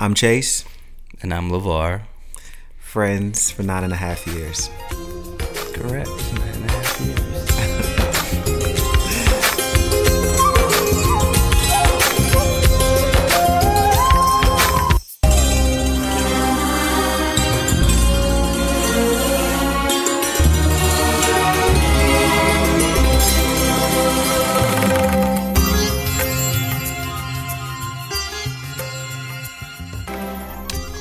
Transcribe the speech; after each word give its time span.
I'm 0.00 0.14
Chase, 0.14 0.64
And 1.22 1.32
I'm 1.34 1.50
Levar. 1.50 2.02
friends 2.78 3.50
for 3.50 3.62
nine 3.62 3.84
and 3.84 3.92
a 3.92 3.96
half 3.96 4.26
years. 4.26 4.70
Correct. 5.74 6.08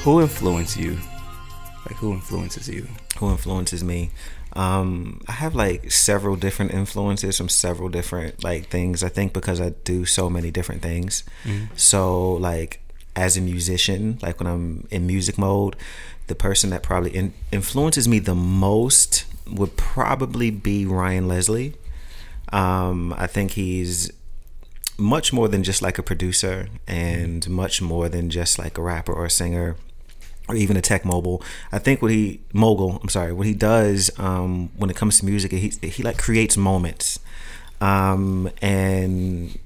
Who 0.07 0.21
influenced 0.21 0.77
you? 0.77 0.97
Like 1.85 1.97
who 1.97 2.13
influences 2.13 2.69
you? 2.69 2.87
Who 3.17 3.29
influences 3.29 3.83
me? 3.83 4.11
Um, 4.53 5.19
I 5.27 5.33
have 5.33 5.53
like 5.53 5.91
several 5.91 6.37
different 6.37 6.73
influences 6.73 7.35
from 7.35 7.49
several 7.49 7.89
different 7.89 8.41
like 8.41 8.69
things. 8.69 9.03
I 9.03 9.09
think 9.09 9.33
because 9.33 9.59
I 9.59 9.71
do 9.83 10.05
so 10.05 10.29
many 10.29 10.49
different 10.49 10.81
things. 10.81 11.25
So 11.75 12.31
like 12.35 12.79
as 13.17 13.35
a 13.35 13.41
musician, 13.41 14.17
like 14.21 14.39
when 14.39 14.47
I'm 14.47 14.87
in 14.91 15.07
music 15.07 15.37
mode, 15.37 15.75
the 16.27 16.35
person 16.35 16.69
that 16.69 16.83
probably 16.83 17.13
in- 17.13 17.33
influences 17.51 18.07
me 18.07 18.19
the 18.19 18.33
most 18.33 19.25
would 19.45 19.75
probably 19.75 20.51
be 20.51 20.85
Ryan 20.85 21.27
Leslie. 21.27 21.73
Um, 22.53 23.13
I 23.17 23.27
think 23.27 23.51
he's 23.51 24.09
much 24.97 25.33
more 25.33 25.49
than 25.49 25.63
just 25.63 25.81
like 25.81 25.97
a 25.97 26.03
producer 26.03 26.69
and 26.87 27.49
much 27.49 27.81
more 27.81 28.07
than 28.07 28.29
just 28.29 28.57
like 28.57 28.77
a 28.77 28.81
rapper 28.81 29.11
or 29.11 29.25
a 29.25 29.29
singer 29.29 29.75
or 30.47 30.55
even 30.55 30.77
a 30.77 30.81
tech 30.81 31.05
mobile. 31.05 31.41
I 31.71 31.79
think 31.79 32.01
what 32.01 32.11
he 32.11 32.41
mogul, 32.53 32.99
I'm 33.01 33.09
sorry, 33.09 33.33
what 33.33 33.47
he 33.47 33.53
does 33.53 34.11
um, 34.17 34.69
when 34.77 34.89
it 34.89 34.95
comes 34.95 35.19
to 35.19 35.25
music, 35.25 35.51
he 35.51 35.71
he 35.81 36.03
like 36.03 36.17
creates 36.17 36.57
moments, 36.57 37.19
um, 37.81 38.49
and 38.61 39.57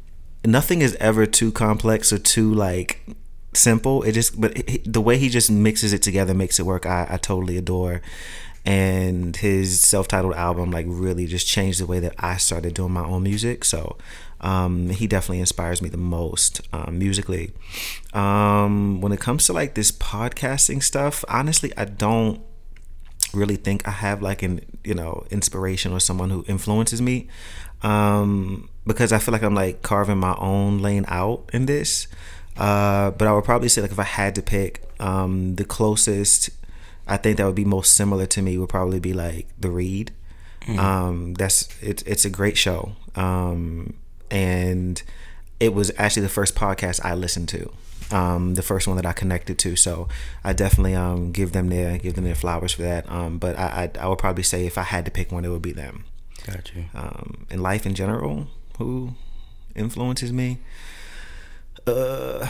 nothing 0.44 0.82
is 0.82 0.96
ever 1.00 1.26
too 1.26 1.52
complex 1.52 2.12
or 2.12 2.18
too 2.18 2.54
like 2.54 3.06
simple. 3.54 4.04
It 4.04 4.14
just 4.14 4.40
but 4.40 4.58
he, 4.70 4.78
the 4.80 5.02
way 5.02 5.18
he 5.18 5.30
just 5.30 5.52
mixes 5.52 5.94
it 5.94 6.02
together 6.02 6.34
makes 6.34 6.60
it 6.60 6.66
work. 6.66 6.86
I, 6.86 7.08
I 7.10 7.18
totally 7.18 7.58
adore. 7.58 8.02
And 8.64 9.36
his 9.36 9.82
self-titled 9.82 10.36
album 10.36 10.70
like 10.70 10.86
really 10.88 11.26
just 11.26 11.48
changed 11.48 11.80
the 11.80 11.88
way 11.88 12.00
that 12.00 12.14
I 12.20 12.38
started 12.38 12.76
doing 12.76 12.92
my 12.92 13.04
own 13.04 13.24
music. 13.24 13.66
So 13.66 13.98
um, 14.42 14.90
he 14.90 15.08
definitely 15.08 15.40
inspires 15.40 15.82
me 15.82 15.90
the 15.90 15.98
most 15.98 16.62
um, 16.74 17.00
musically. 17.00 17.54
Um, 18.14 19.02
when 19.02 19.12
it 19.12 19.20
comes 19.20 19.46
to 19.46 19.54
like 19.54 19.76
this 19.76 19.92
podcasting 19.92 20.84
stuff, 20.84 21.24
honestly, 21.28 21.72
I 21.78 21.86
don't 21.86 22.42
really 23.34 23.56
think 23.56 23.88
I 23.88 23.92
have 23.92 24.22
like 24.22 24.44
an 24.44 24.60
you 24.84 24.94
know 24.94 25.26
inspiration 25.32 25.94
or 25.94 26.00
someone 26.00 26.30
who 26.30 26.44
influences 26.48 27.02
me 27.02 27.30
um, 27.84 28.70
because 28.86 29.12
I 29.12 29.20
feel 29.20 29.32
like 29.32 29.44
I'm 29.44 29.56
like 29.56 29.82
carving 29.82 30.18
my 30.18 30.36
own 30.38 30.80
lane 30.80 31.06
out 31.08 31.50
in 31.54 31.66
this. 31.66 32.08
Uh, 32.58 33.12
but 33.12 33.28
I 33.28 33.34
would 33.34 33.46
probably 33.46 33.70
say 33.70 33.82
like 33.82 33.92
if 33.92 34.00
I 34.00 34.04
had 34.04 34.36
to 34.36 34.42
pick 34.42 34.84
um, 35.00 35.56
the 35.56 35.64
closest, 35.64 36.50
I 37.08 37.18
think 37.18 37.38
that 37.38 37.46
would 37.46 37.56
be 37.56 37.66
most 37.66 37.94
similar 37.94 38.26
to 38.28 38.42
me 38.42 38.58
would 38.58 38.70
probably 38.70 39.00
be 39.00 39.14
like 39.14 39.48
The 39.60 39.70
Read. 39.70 40.12
Um, 40.78 41.34
that's 41.36 41.70
it's 41.82 42.04
it's 42.04 42.24
a 42.24 42.30
great 42.30 42.56
show, 42.56 42.92
um, 43.16 43.96
and 44.32 45.02
it 45.60 45.74
was 45.74 45.92
actually 45.98 46.24
the 46.24 46.30
first 46.30 46.56
podcast 46.56 47.04
I 47.04 47.14
listened 47.14 47.50
to. 47.50 47.72
Um, 48.12 48.56
the 48.56 48.62
first 48.62 48.88
one 48.88 48.98
that 48.98 49.06
I 49.06 49.14
connected 49.14 49.58
to, 49.60 49.78
so 49.78 50.10
I 50.44 50.52
definitely 50.52 50.96
um, 50.96 51.32
give 51.32 51.54
them 51.54 51.70
their 51.70 51.98
give 51.98 52.16
them 52.16 52.26
their 52.26 52.36
flowers 52.36 52.74
for 52.74 52.82
that. 52.82 53.10
Um, 53.10 53.38
but 53.38 53.58
I, 53.58 53.90
I 53.96 54.04
I 54.04 54.08
would 54.08 54.18
probably 54.18 54.44
say 54.44 54.66
if 54.66 54.78
I 54.78 54.84
had 54.84 55.06
to 55.06 55.12
pick 55.12 55.32
one, 55.32 55.46
it 55.46 55.50
would 55.50 55.62
be 55.62 55.72
them. 55.72 56.04
Got 56.46 56.76
you. 56.76 56.86
Um, 56.94 57.46
in 57.50 57.62
life 57.62 57.86
in 57.86 57.94
general, 57.94 58.48
who 58.80 59.14
influences 59.76 60.34
me? 60.34 60.58
Uh, 61.88 62.48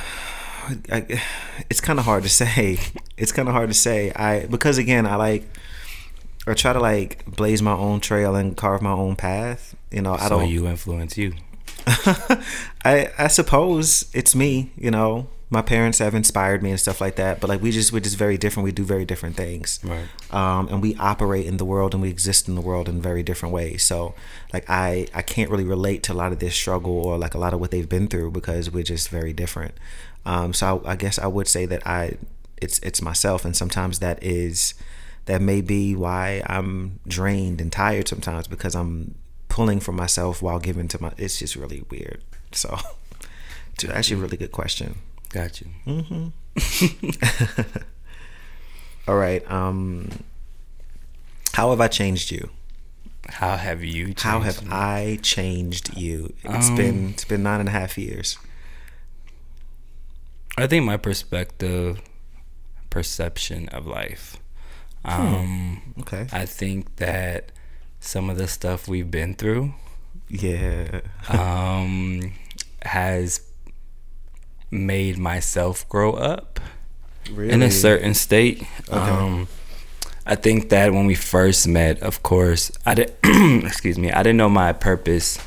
I, 0.91 1.21
it's 1.69 1.81
kind 1.81 1.99
of 1.99 2.05
hard 2.05 2.23
to 2.23 2.29
say. 2.29 2.79
It's 3.17 3.31
kind 3.31 3.47
of 3.47 3.53
hard 3.53 3.69
to 3.69 3.75
say. 3.75 4.11
I 4.15 4.47
because 4.47 4.79
again, 4.79 5.05
I 5.05 5.15
like 5.15 5.47
I 6.47 6.55
try 6.55 6.73
to 6.73 6.79
like 6.79 7.23
blaze 7.27 7.61
my 7.61 7.73
own 7.73 7.99
trail 7.99 8.33
and 8.33 8.57
carve 8.57 8.81
my 8.81 8.93
own 8.93 9.15
path. 9.15 9.75
You 9.91 10.01
know, 10.01 10.13
I 10.15 10.27
don't. 10.27 10.39
So 10.39 10.45
you 10.45 10.65
influence 10.65 11.19
you. 11.19 11.33
I 12.85 13.11
I 13.17 13.27
suppose 13.27 14.09
it's 14.13 14.35
me. 14.35 14.71
You 14.75 14.91
know, 14.91 15.27
my 15.49 15.61
parents 15.61 15.99
have 15.99 16.15
inspired 16.15 16.63
me 16.63 16.71
and 16.71 16.79
stuff 16.79 17.01
like 17.01 17.17
that. 17.17 17.41
But 17.41 17.49
like 17.49 17.61
we 17.61 17.71
just 17.71 17.91
we're 17.91 17.99
just 17.99 18.17
very 18.17 18.37
different. 18.37 18.63
We 18.63 18.71
do 18.71 18.83
very 18.85 19.05
different 19.05 19.35
things. 19.35 19.79
Right. 19.83 20.07
Um, 20.31 20.69
and 20.69 20.81
we 20.81 20.95
operate 20.95 21.45
in 21.45 21.57
the 21.57 21.65
world 21.65 21.93
and 21.93 22.01
we 22.01 22.09
exist 22.09 22.47
in 22.47 22.55
the 22.55 22.61
world 22.61 22.87
in 22.87 23.01
very 23.01 23.21
different 23.21 23.53
ways. 23.53 23.83
So 23.83 24.15
like 24.53 24.65
I 24.69 25.07
I 25.13 25.21
can't 25.21 25.49
really 25.51 25.65
relate 25.65 26.03
to 26.03 26.13
a 26.13 26.15
lot 26.15 26.31
of 26.31 26.39
this 26.39 26.55
struggle 26.55 26.93
or 26.93 27.17
like 27.17 27.33
a 27.33 27.37
lot 27.37 27.53
of 27.53 27.59
what 27.59 27.71
they've 27.71 27.89
been 27.89 28.07
through 28.07 28.31
because 28.31 28.71
we're 28.71 28.83
just 28.83 29.09
very 29.09 29.33
different. 29.33 29.73
Um, 30.25 30.53
so 30.53 30.81
I, 30.85 30.91
I 30.91 30.95
guess 30.95 31.19
I 31.19 31.27
would 31.27 31.47
say 31.47 31.65
that 31.65 31.85
I 31.85 32.17
it's 32.61 32.79
it's 32.79 33.01
myself, 33.01 33.43
and 33.43 33.55
sometimes 33.55 33.99
that 33.99 34.23
is 34.23 34.73
that 35.25 35.41
may 35.41 35.61
be 35.61 35.95
why 35.95 36.43
I'm 36.45 36.99
drained 37.07 37.59
and 37.59 37.71
tired 37.71 38.07
sometimes 38.07 38.47
because 38.47 38.75
I'm 38.75 39.15
pulling 39.51 39.79
for 39.81 39.91
myself 39.91 40.41
while 40.41 40.59
giving 40.59 40.87
to 40.87 41.01
my. 41.01 41.11
It's 41.17 41.39
just 41.39 41.55
really 41.55 41.83
weird. 41.89 42.23
So, 42.53 42.77
it's 43.73 43.83
actually 43.85 44.17
a 44.17 44.19
really 44.23 44.37
good 44.37 44.51
question. 44.51 44.95
Got 45.29 45.61
you. 45.61 45.67
All 49.07 49.15
right. 49.17 49.49
Um, 49.51 50.09
how 51.53 51.69
have 51.71 51.81
I 51.81 51.87
changed 51.87 52.31
you? 52.31 52.49
How 53.29 53.55
have 53.57 53.83
you? 53.83 54.05
Changed 54.07 54.21
How 54.21 54.39
have 54.41 54.63
me? 54.63 54.69
I 54.71 55.19
changed 55.21 55.97
you? 55.97 56.33
It's 56.43 56.69
Um, 56.69 56.75
been 56.75 57.09
it's 57.09 57.25
been 57.25 57.43
nine 57.43 57.59
and 57.59 57.69
a 57.69 57.71
half 57.71 57.97
years. 57.97 58.37
I 60.57 60.67
think 60.67 60.85
my 60.85 60.97
perspective, 60.97 62.01
perception 62.89 63.69
of 63.69 63.87
life. 63.87 64.37
Um, 65.05 65.93
Okay. 66.01 66.27
I 66.31 66.45
think 66.45 66.97
that 66.97 67.51
some 68.01 68.29
of 68.29 68.37
the 68.37 68.47
stuff 68.47 68.87
we've 68.89 69.09
been 69.11 69.33
through 69.35 69.73
Yeah. 70.27 71.01
um, 71.29 72.33
has 72.81 73.41
made 74.71 75.17
myself 75.17 75.87
grow 75.87 76.13
up 76.13 76.59
Really? 77.31 77.53
in 77.53 77.61
a 77.61 77.69
certain 77.71 78.13
state. 78.15 78.65
Um, 78.89 79.47
I 80.25 80.35
think 80.35 80.69
that 80.69 80.91
when 80.93 81.05
we 81.05 81.15
first 81.15 81.67
met, 81.67 82.01
of 82.01 82.23
course, 82.23 82.71
I 82.85 82.95
didn't. 82.95 83.15
excuse 83.65 83.97
me. 83.97 84.11
I 84.11 84.23
didn't 84.23 84.37
know 84.37 84.49
my 84.49 84.73
purpose. 84.73 85.37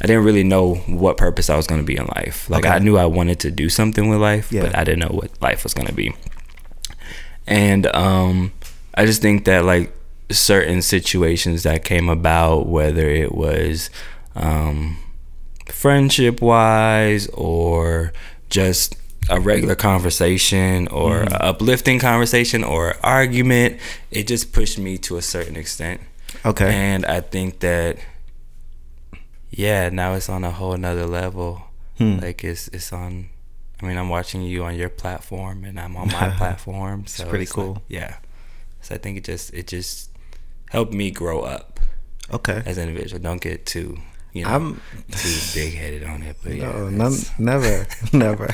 I 0.00 0.06
didn't 0.06 0.24
really 0.24 0.44
know 0.44 0.76
what 0.86 1.16
purpose 1.16 1.50
I 1.50 1.56
was 1.56 1.66
going 1.66 1.80
to 1.80 1.86
be 1.86 1.96
in 1.96 2.06
life. 2.06 2.48
Like 2.48 2.64
Okay. 2.64 2.74
I 2.74 2.78
knew 2.78 2.96
I 2.96 3.04
wanted 3.06 3.40
to 3.40 3.50
do 3.50 3.68
something 3.68 4.08
with 4.08 4.18
life, 4.20 4.50
Yeah. 4.52 4.62
but 4.62 4.76
I 4.78 4.84
didn't 4.84 5.00
know 5.00 5.14
what 5.14 5.30
life 5.42 5.62
was 5.64 5.74
going 5.74 5.88
to 5.88 5.92
be. 5.94 6.14
And 7.46 7.86
um, 7.94 8.52
I 8.94 9.04
just 9.06 9.20
think 9.22 9.44
that 9.46 9.64
like 9.64 9.92
certain 10.30 10.82
situations 10.82 11.62
that 11.64 11.84
came 11.84 12.08
about, 12.08 12.66
whether 12.66 13.08
it 13.08 13.34
was 13.34 13.90
um, 14.34 14.96
friendship 15.66 16.40
wise 16.40 17.26
or 17.34 18.12
just 18.48 18.96
a 19.28 19.38
regular 19.40 19.74
conversation 19.74 20.88
or 20.88 21.20
Mm-hmm. 21.24 21.34
uplifting 21.40 21.98
conversation 21.98 22.64
or 22.64 22.94
argument, 23.04 23.78
it 24.10 24.26
just 24.26 24.52
pushed 24.52 24.78
me 24.78 24.98
to 24.98 25.16
a 25.16 25.22
certain 25.22 25.56
extent. 25.56 26.00
Okay. 26.44 26.72
And 26.72 27.04
I 27.06 27.20
think 27.20 27.60
that 27.60 27.98
yeah, 29.50 29.88
now 29.88 30.14
it's 30.14 30.28
on 30.28 30.44
a 30.44 30.50
whole 30.50 30.76
nother 30.76 31.06
level. 31.06 31.62
Hmm. 31.98 32.18
Like 32.18 32.44
it's 32.44 32.68
it's 32.68 32.92
on 32.92 33.28
I 33.82 33.86
mean, 33.86 33.96
I'm 33.96 34.08
watching 34.08 34.42
you 34.42 34.64
on 34.64 34.74
your 34.76 34.88
platform 34.88 35.64
and 35.64 35.78
I'm 35.80 35.96
on 35.96 36.08
my 36.08 36.30
platform. 36.36 37.06
So 37.06 37.22
it's 37.22 37.30
pretty 37.30 37.46
like- 37.46 37.54
cool. 37.54 37.82
yeah. 37.88 38.16
So 38.82 38.94
I 38.94 38.98
think 38.98 39.18
it 39.18 39.24
just 39.24 39.52
it 39.52 39.66
just 39.66 40.09
helped 40.70 40.92
me 40.94 41.10
grow 41.10 41.42
up 41.42 41.78
Okay. 42.32 42.62
as 42.66 42.78
an 42.78 42.88
individual. 42.88 43.20
Don't 43.22 43.40
get 43.40 43.66
too 43.66 43.98
you 44.32 44.44
know 44.44 44.50
I'm 44.50 44.80
too 45.10 45.38
big 45.54 45.74
headed 45.74 46.04
on 46.04 46.22
it. 46.22 46.36
But 46.42 46.54
yeah. 46.54 46.70
no, 46.72 46.88
none, 46.88 47.14
never, 47.38 47.86
never. 48.12 48.48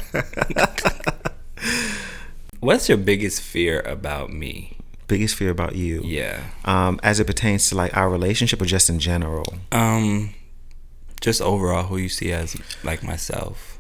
What's 2.60 2.88
your 2.88 2.98
biggest 2.98 3.42
fear 3.42 3.80
about 3.80 4.32
me? 4.32 4.76
Biggest 5.08 5.36
fear 5.36 5.50
about 5.50 5.76
you? 5.76 6.00
Yeah. 6.04 6.42
Um, 6.64 6.98
as 7.02 7.20
it 7.20 7.26
pertains 7.26 7.68
to 7.68 7.76
like 7.76 7.96
our 7.96 8.08
relationship 8.10 8.60
or 8.60 8.64
just 8.64 8.88
in 8.90 8.98
general. 8.98 9.54
Um 9.70 10.34
just 11.20 11.40
overall 11.40 11.84
who 11.84 11.96
you 11.96 12.08
see 12.08 12.32
as 12.32 12.56
like 12.82 13.02
myself. 13.02 13.78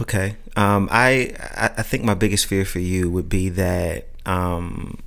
Okay. 0.00 0.36
Um, 0.56 0.88
I 0.90 1.34
I 1.40 1.70
I 1.78 1.82
think 1.82 2.04
my 2.04 2.14
biggest 2.14 2.46
fear 2.46 2.64
for 2.64 2.78
you 2.78 3.10
would 3.10 3.28
be 3.28 3.48
that 3.50 4.08
um, 4.26 4.98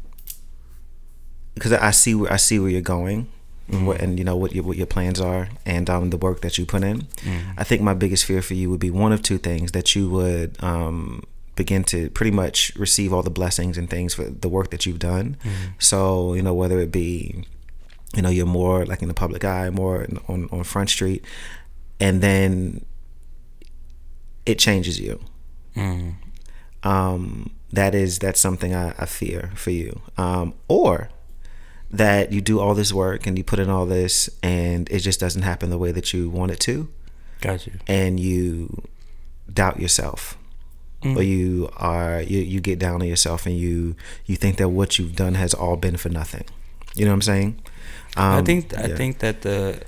because 1.53 1.73
I 1.73 1.91
see 1.91 2.15
where 2.15 2.31
I 2.31 2.37
see 2.37 2.59
where 2.59 2.69
you're 2.69 2.81
going, 2.81 3.29
and, 3.67 3.87
what, 3.87 4.01
and 4.01 4.17
you 4.17 4.25
know 4.25 4.35
what 4.35 4.53
your 4.53 4.63
what 4.63 4.77
your 4.77 4.87
plans 4.87 5.19
are, 5.19 5.49
and 5.65 5.89
um, 5.89 6.09
the 6.09 6.17
work 6.17 6.41
that 6.41 6.57
you 6.57 6.65
put 6.65 6.83
in. 6.83 7.07
I 7.57 7.63
think 7.63 7.81
my 7.81 7.93
biggest 7.93 8.25
fear 8.25 8.41
for 8.41 8.53
you 8.53 8.69
would 8.69 8.79
be 8.79 8.91
one 8.91 9.11
of 9.11 9.21
two 9.21 9.37
things: 9.37 9.71
that 9.71 9.95
you 9.95 10.09
would 10.09 10.61
um, 10.63 11.23
begin 11.55 11.83
to 11.85 12.09
pretty 12.11 12.31
much 12.31 12.73
receive 12.75 13.13
all 13.13 13.23
the 13.23 13.29
blessings 13.29 13.77
and 13.77 13.89
things 13.89 14.13
for 14.13 14.25
the 14.25 14.49
work 14.49 14.71
that 14.71 14.85
you've 14.85 14.99
done. 14.99 15.37
Mm-hmm. 15.43 15.71
So 15.79 16.33
you 16.33 16.41
know 16.41 16.53
whether 16.53 16.79
it 16.79 16.91
be, 16.91 17.45
you 18.15 18.21
know, 18.21 18.29
you're 18.29 18.45
more 18.45 18.85
like 18.85 19.01
in 19.01 19.07
the 19.07 19.13
public 19.13 19.45
eye, 19.45 19.69
more 19.69 20.07
on 20.27 20.49
on 20.51 20.63
Front 20.63 20.89
Street, 20.89 21.23
and 21.99 22.21
then 22.21 22.85
it 24.45 24.59
changes 24.59 24.99
you. 24.99 25.19
Mm. 25.75 26.15
Um, 26.83 27.51
that 27.71 27.95
is 27.95 28.19
that's 28.19 28.39
something 28.39 28.75
I, 28.75 28.93
I 28.97 29.05
fear 29.05 29.51
for 29.55 29.71
you. 29.71 30.01
Um, 30.17 30.53
or 30.67 31.09
that 31.91 32.31
you 32.31 32.41
do 32.41 32.59
all 32.59 32.73
this 32.73 32.93
work 32.93 33.27
and 33.27 33.37
you 33.37 33.43
put 33.43 33.59
in 33.59 33.69
all 33.69 33.85
this 33.85 34.29
and 34.41 34.89
it 34.89 34.99
just 34.99 35.19
doesn't 35.19 35.41
happen 35.41 35.69
the 35.69 35.77
way 35.77 35.91
that 35.91 36.13
you 36.13 36.29
want 36.29 36.51
it 36.51 36.59
to 36.61 36.87
Got 37.41 37.67
you. 37.67 37.73
and 37.87 38.19
you 38.19 38.81
doubt 39.51 39.79
yourself 39.79 40.37
Mm. 41.03 41.17
or 41.17 41.23
you 41.23 41.67
are 41.77 42.21
you, 42.21 42.39
you 42.41 42.61
get 42.61 42.77
down 42.77 43.01
on 43.01 43.07
yourself 43.07 43.47
and 43.47 43.57
you 43.57 43.95
you 44.27 44.35
think 44.35 44.57
that 44.57 44.69
what 44.69 44.99
you've 44.99 45.15
done 45.15 45.33
has 45.33 45.51
all 45.51 45.75
been 45.75 45.97
for 45.97 46.09
nothing 46.09 46.43
you 46.93 47.05
know 47.05 47.09
what 47.11 47.15
i'm 47.15 47.21
saying 47.23 47.59
um, 48.15 48.33
I 48.35 48.41
think 48.43 48.77
I 48.77 48.85
yeah. 48.85 48.95
think 48.95 49.17
that 49.17 49.41
the 49.41 49.81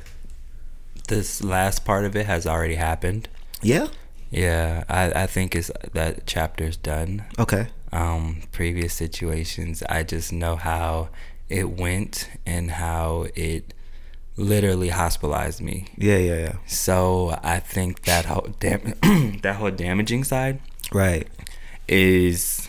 this 1.07 1.44
last 1.44 1.85
part 1.85 2.05
of 2.05 2.15
it 2.15 2.25
has 2.25 2.47
already 2.47 2.75
happened. 2.75 3.29
yeah 3.61 3.88
Yeah, 4.31 4.85
I, 4.89 5.23
I 5.23 5.27
think 5.27 5.55
it's 5.55 5.69
that 5.94 6.25
chapter's 6.25 6.77
done. 6.77 7.25
okay 7.38 7.67
Um, 7.91 8.41
previous 8.51 8.94
situations, 8.95 9.83
I 9.88 10.01
just 10.01 10.33
know 10.33 10.55
how 10.55 11.09
it 11.50 11.69
went 11.69 12.30
and 12.45 12.72
how 12.72 13.28
it 13.36 13.74
literally 14.36 14.90
hospitalized 14.90 15.62
me. 15.62 15.86
yeah 15.98 16.18
yeah 16.18 16.38
yeah. 16.38 16.56
So 16.68 17.38
I 17.44 17.60
think 17.60 18.04
that 18.04 18.25
whole 18.25 18.48
dam- 18.60 18.95
that 19.44 19.56
whole 19.57 19.72
damaging 19.72 20.24
side 20.24 20.60
right. 20.92 21.28
is 21.88 22.68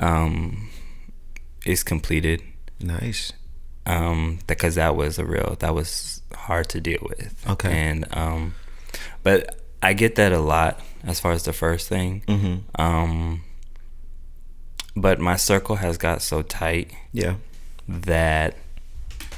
um 0.00 0.68
is 1.64 1.82
completed. 1.82 2.42
nice. 2.80 3.32
Um 3.86 4.38
because 4.46 4.74
that 4.74 4.96
was 4.96 5.18
a 5.18 5.24
real 5.24 5.56
that 5.60 5.74
was 5.74 6.22
hard 6.34 6.68
to 6.70 6.80
deal 6.80 7.00
with. 7.02 7.34
Okay. 7.48 7.72
and 7.72 8.06
um 8.16 8.54
but 9.22 9.60
i 9.82 9.92
get 9.92 10.14
that 10.16 10.32
a 10.32 10.38
lot 10.38 10.80
as 11.04 11.20
far 11.20 11.32
as 11.32 11.44
the 11.44 11.52
first 11.52 11.88
thing. 11.88 12.22
Mm-hmm. 12.28 12.80
Um 12.80 13.42
but 14.96 15.18
my 15.18 15.36
circle 15.36 15.76
has 15.76 15.96
got 15.98 16.20
so 16.22 16.42
tight 16.42 16.92
yeah 17.12 17.34
that 17.88 18.56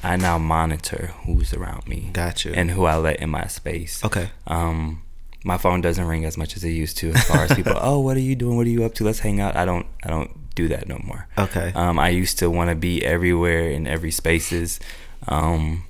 i 0.02 0.16
now 0.16 0.38
monitor 0.38 1.12
who's 1.24 1.52
around 1.52 1.86
me 1.88 2.10
Gotcha. 2.12 2.52
and 2.54 2.70
who 2.70 2.84
i 2.84 2.96
let 2.96 3.20
in 3.20 3.30
my 3.30 3.46
space 3.46 4.04
okay 4.04 4.30
um 4.46 5.02
my 5.44 5.56
phone 5.58 5.80
doesn't 5.80 6.04
ring 6.06 6.24
as 6.24 6.36
much 6.36 6.56
as 6.56 6.64
it 6.64 6.70
used 6.70 6.96
to 6.98 7.10
as 7.10 7.24
far 7.24 7.44
as 7.44 7.54
people 7.54 7.74
oh 7.80 7.98
what 8.00 8.16
are 8.16 8.20
you 8.20 8.34
doing 8.34 8.56
what 8.56 8.66
are 8.66 8.70
you 8.70 8.84
up 8.84 8.94
to 8.94 9.04
let's 9.04 9.20
hang 9.20 9.40
out 9.40 9.56
i 9.56 9.64
don't 9.64 9.86
i 10.04 10.08
don't 10.08 10.30
do 10.54 10.68
that 10.68 10.88
no 10.88 10.98
more 11.04 11.28
okay 11.36 11.70
um, 11.74 11.98
I 11.98 12.08
used 12.08 12.38
to 12.38 12.48
want 12.50 12.70
to 12.70 12.74
be 12.74 13.04
everywhere 13.04 13.68
in 13.68 13.86
every 13.86 14.10
spaces, 14.10 14.80
um, 15.28 15.84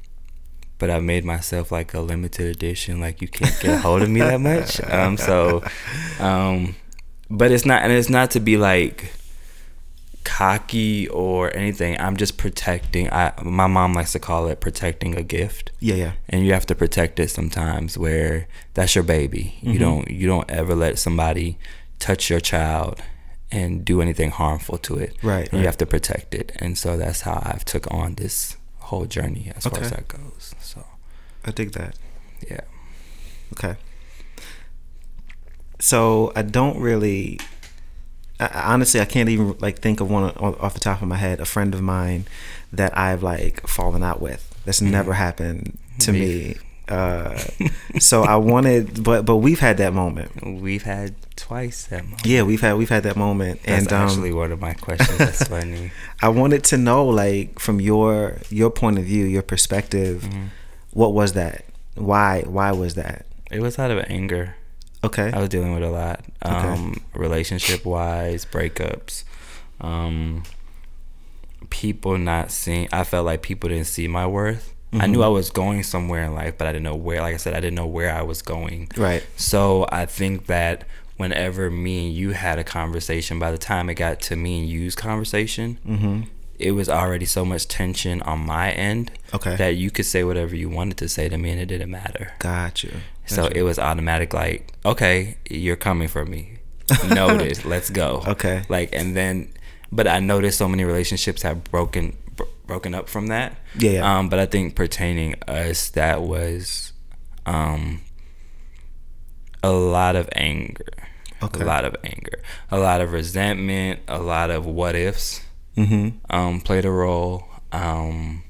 but 0.78 0.90
I 0.90 0.98
made 0.98 1.24
myself 1.24 1.70
like 1.70 1.94
a 1.94 2.00
limited 2.00 2.46
edition. 2.48 3.00
Like 3.00 3.22
you 3.22 3.28
can't 3.28 3.56
get 3.60 3.74
a 3.74 3.78
hold 3.78 4.02
of 4.02 4.10
me 4.10 4.18
that 4.20 4.40
much. 4.40 4.80
Um, 4.92 5.16
so, 5.16 5.62
um, 6.18 6.74
but 7.30 7.52
it's 7.52 7.64
not, 7.64 7.82
and 7.82 7.92
it's 7.92 8.08
not 8.10 8.32
to 8.32 8.40
be 8.40 8.56
like 8.56 9.12
cocky 10.26 11.08
or 11.08 11.56
anything. 11.56 11.98
I'm 12.00 12.16
just 12.16 12.36
protecting. 12.36 13.08
I 13.12 13.32
my 13.42 13.66
mom 13.66 13.94
likes 13.94 14.12
to 14.12 14.18
call 14.18 14.48
it 14.48 14.60
protecting 14.60 15.16
a 15.16 15.22
gift 15.22 15.70
yeah 15.80 15.94
yeah 16.04 16.12
and 16.28 16.44
you 16.44 16.52
have 16.52 16.66
to 16.66 16.74
protect 16.74 17.18
it 17.20 17.30
sometimes 17.30 17.96
where 18.04 18.46
that's 18.74 18.94
your 18.96 19.04
baby 19.04 19.44
Mm-hmm. 19.56 19.70
you 19.72 19.78
don't 19.78 20.10
you 20.10 20.26
don't 20.32 20.50
ever 20.50 20.74
let 20.74 20.98
somebody 20.98 21.48
touch 21.98 22.28
your 22.30 22.40
child 22.40 22.94
and 23.52 23.84
do 23.84 24.00
anything 24.02 24.30
harmful 24.30 24.76
to 24.78 24.92
it 25.04 25.12
Right, 25.22 25.44
And 25.44 25.52
right. 25.54 25.60
you 25.60 25.66
have 25.66 25.76
to 25.84 25.86
protect 25.86 26.34
it 26.34 26.52
and 26.62 26.76
so 26.82 26.96
that's 27.02 27.20
how 27.28 27.36
i've 27.50 27.64
took 27.64 27.86
on 28.00 28.14
this 28.22 28.56
whole 28.88 29.06
journey 29.06 29.52
as 29.56 29.62
far 29.66 29.80
as 29.80 29.90
that 29.90 30.08
goes 30.08 30.54
so 30.60 30.80
i 31.44 31.50
dig 31.52 31.70
that 31.72 31.94
yeah 32.50 32.64
Okay. 33.52 33.76
So 35.78 36.32
I 36.34 36.42
don't 36.42 36.78
really, 36.80 37.38
I, 38.40 38.72
honestly, 38.72 39.00
I 39.00 39.04
can't 39.04 39.28
even 39.28 39.56
like 39.60 39.78
think 39.80 40.00
of 40.00 40.10
one 40.10 40.24
off 40.36 40.74
the 40.74 40.80
top 40.80 41.02
of 41.02 41.08
my 41.08 41.16
head. 41.16 41.40
A 41.40 41.44
friend 41.44 41.74
of 41.74 41.80
mine 41.82 42.26
that 42.72 42.96
I've 42.96 43.22
like 43.22 43.66
fallen 43.66 44.02
out 44.02 44.20
with. 44.20 44.42
That's 44.64 44.80
never 44.82 45.14
happened 45.14 45.78
to 46.00 46.12
me. 46.12 46.56
Uh, 46.88 47.36
so 47.98 48.22
I 48.22 48.36
wanted, 48.36 49.02
but 49.02 49.24
but 49.26 49.38
we've 49.38 49.58
had 49.58 49.78
that 49.78 49.92
moment. 49.92 50.60
we've 50.60 50.84
had 50.84 51.16
twice 51.34 51.82
that 51.86 52.04
moment 52.04 52.24
Yeah, 52.24 52.42
we've 52.44 52.60
had 52.60 52.74
we've 52.74 52.88
had 52.88 53.02
that 53.02 53.16
moment, 53.16 53.60
that's 53.64 53.86
and 53.86 53.92
um, 53.92 54.06
actually 54.08 54.32
one 54.32 54.52
of 54.52 54.60
my 54.60 54.72
questions 54.74 55.18
that's 55.18 55.42
funny 55.48 55.90
I 56.22 56.28
wanted 56.28 56.62
to 56.70 56.76
know, 56.76 57.04
like, 57.06 57.58
from 57.58 57.80
your 57.80 58.38
your 58.50 58.70
point 58.70 58.98
of 59.00 59.04
view, 59.04 59.24
your 59.24 59.42
perspective, 59.42 60.22
Mm-hmm. 60.22 60.44
what 60.92 61.12
was 61.12 61.32
that? 61.32 61.64
Why 61.96 62.42
why 62.46 62.70
was 62.70 62.94
that? 62.94 63.26
it 63.50 63.60
was 63.60 63.80
out 63.80 63.90
of 63.90 64.04
anger 64.06 64.54
Okay. 65.06 65.30
I 65.32 65.38
was 65.38 65.48
dealing 65.48 65.72
with 65.74 65.82
a 65.82 65.90
lot, 65.90 66.24
Okay. 66.44 66.54
um, 66.54 67.00
relationship 67.14 67.84
wise, 67.84 68.44
breakups, 68.44 69.24
um, 69.80 70.42
people 71.70 72.18
not 72.18 72.50
seeing. 72.50 72.88
I 72.92 73.04
felt 73.04 73.26
like 73.26 73.42
people 73.42 73.68
didn't 73.68 73.86
see 73.86 74.08
my 74.08 74.26
worth. 74.26 74.72
I 74.92 74.96
Mm-hmm. 74.98 75.12
knew 75.12 75.22
I 75.22 75.28
was 75.28 75.50
going 75.50 75.82
somewhere 75.82 76.22
in 76.22 76.34
life, 76.34 76.54
but 76.56 76.66
I 76.68 76.72
didn't 76.72 76.84
know 76.84 76.94
where. 76.94 77.20
Like 77.20 77.34
I 77.34 77.38
said, 77.38 77.54
I 77.54 77.60
didn't 77.60 77.74
know 77.74 77.86
where 77.88 78.12
I 78.14 78.22
was 78.22 78.40
going. 78.40 78.88
Right. 78.96 79.24
So 79.36 79.86
I 79.90 80.06
think 80.06 80.46
that 80.46 80.84
whenever 81.16 81.70
me 81.70 82.06
and 82.06 82.14
you 82.14 82.30
had 82.30 82.58
a 82.58 82.64
conversation, 82.64 83.38
by 83.38 83.50
the 83.50 83.58
time 83.58 83.90
it 83.90 83.94
got 83.94 84.20
to 84.22 84.36
me 84.36 84.60
and 84.60 84.68
you's 84.68 84.94
conversation, 84.94 85.78
Mm-hmm. 85.86 86.20
it 86.58 86.70
was 86.72 86.88
already 86.88 87.26
so 87.26 87.44
much 87.44 87.66
tension 87.68 88.22
on 88.22 88.38
my 88.46 88.70
end 88.70 89.10
Okay. 89.34 89.56
that 89.56 89.74
you 89.74 89.90
could 89.90 90.06
say 90.06 90.22
whatever 90.24 90.54
you 90.54 90.68
wanted 90.70 90.96
to 90.98 91.08
say 91.08 91.28
to 91.28 91.36
me 91.36 91.50
and 91.50 91.60
it 91.60 91.66
didn't 91.66 91.90
matter. 91.90 92.32
Got 92.38 92.84
you. 92.84 92.92
So 93.26 93.46
it 93.46 93.62
was 93.62 93.78
automatic, 93.78 94.32
like, 94.32 94.72
okay, 94.84 95.36
you're 95.50 95.76
coming 95.76 96.08
for 96.08 96.24
me. 96.24 96.58
Notice, 97.08 97.64
Let's 97.64 97.90
go. 97.90 98.22
Okay. 98.26 98.62
Like, 98.68 98.90
and 98.92 99.16
then, 99.16 99.52
but 99.90 100.06
I 100.06 100.20
noticed 100.20 100.58
so 100.58 100.68
many 100.68 100.84
relationships 100.84 101.42
have 101.42 101.64
broken 101.64 102.16
bro- 102.36 102.48
broken 102.66 102.94
up 102.94 103.08
from 103.08 103.26
that. 103.28 103.58
Yeah, 103.78 103.90
yeah. 103.90 104.18
Um, 104.18 104.28
but 104.28 104.38
I 104.38 104.46
think 104.46 104.76
pertaining 104.76 105.34
us, 105.48 105.90
that 105.90 106.22
was, 106.22 106.92
um, 107.44 108.02
a 109.62 109.72
lot 109.72 110.14
of 110.16 110.28
anger. 110.32 110.84
Okay. 111.42 111.62
A 111.62 111.66
lot 111.66 111.84
of 111.84 111.96
anger. 112.04 112.42
A 112.70 112.78
lot 112.78 113.00
of 113.00 113.12
resentment. 113.12 114.00
A 114.08 114.18
lot 114.18 114.50
of 114.50 114.64
what 114.64 114.94
ifs. 114.94 115.42
Mm-hmm. 115.76 116.18
Um, 116.34 116.60
played 116.60 116.84
a 116.84 116.90
role. 116.90 117.44
Um. 117.72 118.42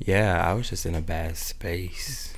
Yeah, 0.00 0.42
I 0.48 0.54
was 0.54 0.70
just 0.70 0.86
in 0.86 0.94
a 0.94 1.00
bad 1.02 1.36
space. 1.36 2.32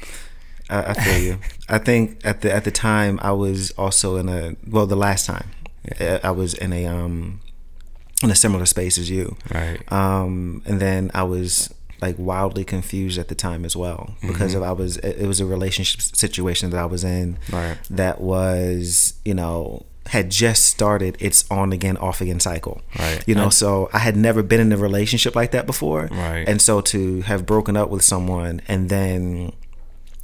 I, 0.68 0.90
I 0.90 0.94
feel 0.94 1.18
you. 1.18 1.38
I 1.68 1.78
think 1.78 2.20
at 2.24 2.40
the 2.42 2.52
at 2.52 2.64
the 2.64 2.70
time 2.70 3.18
I 3.22 3.32
was 3.32 3.70
also 3.72 4.16
in 4.16 4.28
a 4.28 4.56
well 4.66 4.86
the 4.86 4.96
last 4.96 5.26
time 5.26 5.50
I 6.00 6.20
I 6.24 6.30
was 6.30 6.54
in 6.54 6.72
a 6.72 6.86
um 6.86 7.40
in 8.22 8.30
a 8.30 8.34
similar 8.34 8.66
space 8.66 8.98
as 8.98 9.10
you. 9.10 9.36
Right. 9.52 9.80
Um, 9.92 10.62
and 10.66 10.80
then 10.80 11.10
I 11.14 11.22
was 11.24 11.72
like 12.00 12.16
wildly 12.18 12.64
confused 12.64 13.16
at 13.18 13.28
the 13.28 13.34
time 13.34 13.64
as 13.64 13.76
well 13.76 14.16
because 14.22 14.54
of 14.54 14.62
I 14.64 14.72
was 14.72 14.96
it, 14.98 15.18
it 15.22 15.26
was 15.26 15.38
a 15.40 15.46
relationship 15.46 16.00
situation 16.00 16.70
that 16.70 16.80
I 16.80 16.86
was 16.86 17.04
in 17.04 17.38
Right. 17.52 17.78
that 17.90 18.20
was 18.20 19.14
you 19.24 19.34
know 19.34 19.86
had 20.06 20.30
just 20.30 20.66
started 20.66 21.16
its 21.20 21.44
on 21.50 21.72
again 21.72 21.96
off 21.96 22.20
again 22.20 22.40
cycle. 22.40 22.82
Right. 22.98 23.22
you 23.26 23.34
know 23.34 23.44
And- 23.44 23.54
so 23.54 23.88
I 23.92 23.98
had 24.00 24.16
never 24.16 24.42
been 24.42 24.60
in 24.60 24.72
a 24.72 24.76
relationship 24.76 25.34
like 25.36 25.52
that 25.52 25.66
before. 25.66 26.08
Right. 26.10 26.44
and 26.48 26.60
so 26.60 26.80
to 26.80 27.22
have 27.22 27.46
broken 27.46 27.76
up 27.76 27.88
with 27.90 28.02
someone 28.02 28.60
and 28.68 28.88
then 28.88 29.52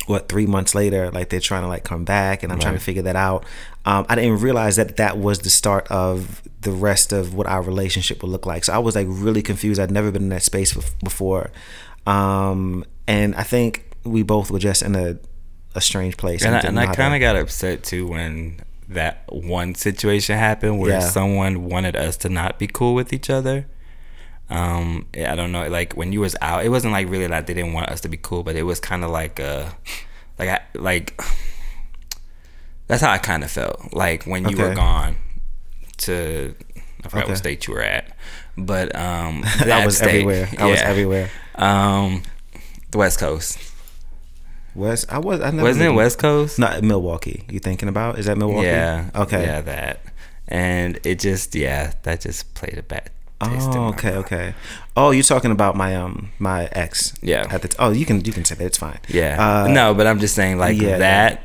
what 0.06 0.28
three 0.28 0.46
months 0.46 0.74
later 0.74 1.10
like 1.10 1.28
they're 1.28 1.38
trying 1.38 1.60
to 1.60 1.68
like 1.68 1.84
come 1.84 2.02
back 2.02 2.42
and 2.42 2.50
i'm 2.50 2.58
trying 2.58 2.72
to 2.72 2.80
figure 2.80 3.02
that 3.02 3.14
out 3.14 3.44
um, 3.84 4.06
i 4.08 4.14
didn't 4.14 4.38
realize 4.40 4.76
that 4.76 4.96
that 4.96 5.18
was 5.18 5.40
the 5.40 5.50
start 5.50 5.86
of 5.90 6.40
the 6.62 6.70
rest 6.70 7.12
of 7.12 7.34
what 7.34 7.46
our 7.46 7.60
relationship 7.60 8.22
would 8.22 8.30
look 8.30 8.46
like. 8.46 8.64
So 8.64 8.72
i 8.72 8.78
was 8.78 8.94
like 8.96 9.06
really 9.08 9.42
confused. 9.42 9.78
I'd 9.78 9.90
never 9.90 10.10
been 10.10 10.22
in 10.22 10.28
that 10.30 10.42
space 10.42 10.72
before. 11.04 11.50
Um, 12.06 12.84
and 13.06 13.34
i 13.34 13.42
think 13.42 13.84
we 14.04 14.22
both 14.22 14.50
were 14.50 14.58
just 14.58 14.82
in 14.82 14.94
a, 14.94 15.18
a 15.74 15.80
strange 15.82 16.16
place. 16.16 16.42
And 16.42 16.54
I, 16.54 16.60
didn't 16.62 16.78
and 16.78 16.86
know 16.86 16.92
I 16.92 16.94
kind 16.94 17.14
of 17.14 17.20
got 17.20 17.36
upset 17.36 17.84
too 17.84 18.06
when 18.08 18.60
that 18.88 19.22
one 19.28 19.74
situation 19.74 20.38
happened 20.38 20.78
where 20.80 20.92
Yeah. 20.92 21.00
someone 21.00 21.64
wanted 21.68 21.94
us 21.96 22.16
to 22.18 22.28
not 22.28 22.58
be 22.58 22.66
cool 22.66 22.94
with 22.94 23.12
each 23.12 23.28
other. 23.30 23.66
Um, 24.50 25.06
I 25.14 25.34
don't 25.34 25.52
know, 25.52 25.68
like 25.68 25.92
when 25.94 26.12
you 26.12 26.20
was 26.20 26.34
out, 26.40 26.64
it 26.64 26.70
wasn't 26.70 26.92
like 26.94 27.08
really 27.10 27.28
like 27.28 27.46
they 27.46 27.52
didn't 27.54 27.74
want 27.74 27.90
us 27.90 28.00
to 28.02 28.08
be 28.08 28.16
cool, 28.16 28.42
but 28.42 28.56
it 28.56 28.62
was 28.62 28.80
kind 28.80 29.04
of 29.04 29.10
like 29.10 29.38
uh, 29.40 29.66
like 30.38 30.48
I, 30.48 30.60
like 30.74 31.20
that's 32.86 33.02
how 33.02 33.10
I 33.10 33.18
kind 33.18 33.44
of 33.44 33.50
felt 33.50 33.92
like 33.92 34.24
when 34.24 34.48
you 34.48 34.56
were 34.56 34.74
gone 34.74 35.16
to 35.98 36.54
I 37.04 37.08
forgot 37.08 37.24
Okay. 37.24 37.32
what 37.32 37.38
state 37.38 37.66
you 37.66 37.74
were 37.74 37.82
at, 37.82 38.16
but 38.56 38.94
um, 38.96 39.42
I 39.60 39.64
that 39.64 39.84
was 39.86 39.98
state, 39.98 40.08
everywhere. 40.22 40.48
I 40.58 40.66
was 40.66 40.80
everywhere. 40.80 41.30
Um, 41.54 42.22
the 42.90 42.98
West 42.98 43.18
Coast. 43.20 43.58
West. 44.74 45.06
I 45.12 45.18
was. 45.18 45.40
I 45.40 45.50
never 45.50 45.62
Wasn't 45.64 45.84
it 45.84 45.90
West 45.94 46.18
Coast? 46.18 46.58
Not 46.58 46.82
Milwaukee. 46.82 47.44
You 47.50 47.58
thinking 47.58 47.88
about? 47.88 48.18
Is 48.18 48.26
that 48.26 48.38
Milwaukee? 48.38 48.66
Yeah. 48.66 49.10
Okay. 49.14 49.42
Yeah, 49.42 49.60
that. 49.62 50.00
And 50.46 50.98
it 51.04 51.18
just 51.18 51.54
yeah, 51.54 51.92
that 52.04 52.20
just 52.22 52.54
played 52.54 52.78
a 52.78 52.82
bad 52.82 53.10
taste 53.42 53.68
Oh, 53.70 53.88
okay, 53.88 54.10
mouth. 54.14 54.24
okay. 54.26 54.54
Oh, 54.96 55.10
you're 55.10 55.22
talking 55.22 55.50
about 55.50 55.76
my 55.76 55.94
um 55.94 56.32
my 56.38 56.68
ex. 56.72 57.14
Yeah. 57.22 57.46
At 57.50 57.62
the 57.62 57.68
t- 57.68 57.76
oh, 57.78 57.90
you 57.90 58.06
can 58.06 58.24
you 58.24 58.32
can 58.32 58.44
say 58.44 58.54
that. 58.54 58.64
It's 58.64 58.78
fine. 58.78 58.98
Yeah. 59.08 59.36
Uh, 59.64 59.68
no, 59.68 59.94
but 59.94 60.06
I'm 60.06 60.18
just 60.20 60.34
saying 60.34 60.58
like 60.58 60.80
yeah, 60.80 60.98
that. 60.98 61.42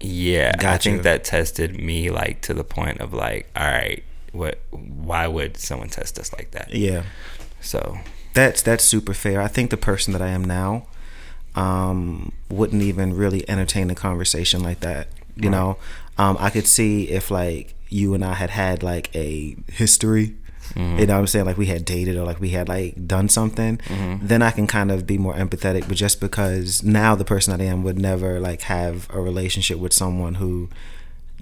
Yeah, 0.00 0.52
I 0.58 0.60
Got 0.62 0.82
think 0.82 1.02
that 1.02 1.22
tested 1.24 1.78
me 1.80 2.10
like 2.10 2.40
to 2.42 2.54
the 2.54 2.64
point 2.64 3.00
of 3.00 3.12
like, 3.12 3.48
all 3.54 3.66
right, 3.66 4.02
what? 4.32 4.60
Why 4.70 5.26
would 5.28 5.56
someone 5.56 5.88
test 5.90 6.18
us 6.18 6.32
like 6.32 6.50
that? 6.52 6.74
Yeah. 6.74 7.04
So 7.60 7.98
That's 8.34 8.62
that's 8.62 8.82
super 8.84 9.14
fair. 9.14 9.40
I 9.40 9.46
think 9.48 9.70
the 9.70 9.76
person 9.76 10.12
that 10.14 10.22
I 10.22 10.28
am 10.28 10.44
now 10.44 10.86
um 11.54 12.32
wouldn't 12.50 12.82
even 12.82 13.14
really 13.14 13.48
entertain 13.48 13.90
a 13.90 13.94
conversation 13.94 14.62
like 14.62 14.80
that. 14.80 15.08
You 15.36 15.44
Right. 15.44 15.50
know, 15.52 15.76
um 16.18 16.36
I 16.40 16.50
could 16.50 16.66
see 16.66 17.08
if 17.08 17.30
like 17.30 17.74
you 17.88 18.14
and 18.14 18.24
I 18.24 18.34
had 18.34 18.50
had 18.50 18.82
like 18.82 19.14
a 19.14 19.56
history. 19.68 20.36
Mm-hmm. 20.74 21.00
You 21.00 21.06
know 21.06 21.14
what 21.14 21.20
I'm 21.20 21.26
saying? 21.26 21.44
Like 21.44 21.58
we 21.58 21.66
had 21.66 21.84
dated 21.84 22.16
or 22.16 22.24
like 22.24 22.40
we 22.40 22.50
had 22.50 22.68
like 22.68 23.06
done 23.06 23.28
something, 23.28 23.76
Mm-hmm. 23.78 24.26
then 24.26 24.40
I 24.40 24.50
can 24.50 24.66
kind 24.66 24.90
of 24.90 25.06
be 25.06 25.18
more 25.18 25.34
empathetic. 25.34 25.86
But 25.88 25.96
just 25.98 26.18
because 26.20 26.82
now 26.82 27.14
the 27.14 27.24
person 27.26 27.60
I 27.60 27.64
am 27.64 27.82
would 27.82 27.98
never 27.98 28.40
like 28.40 28.62
have 28.62 29.06
a 29.10 29.20
relationship 29.20 29.78
with 29.78 29.92
someone 29.92 30.36
who 30.36 30.70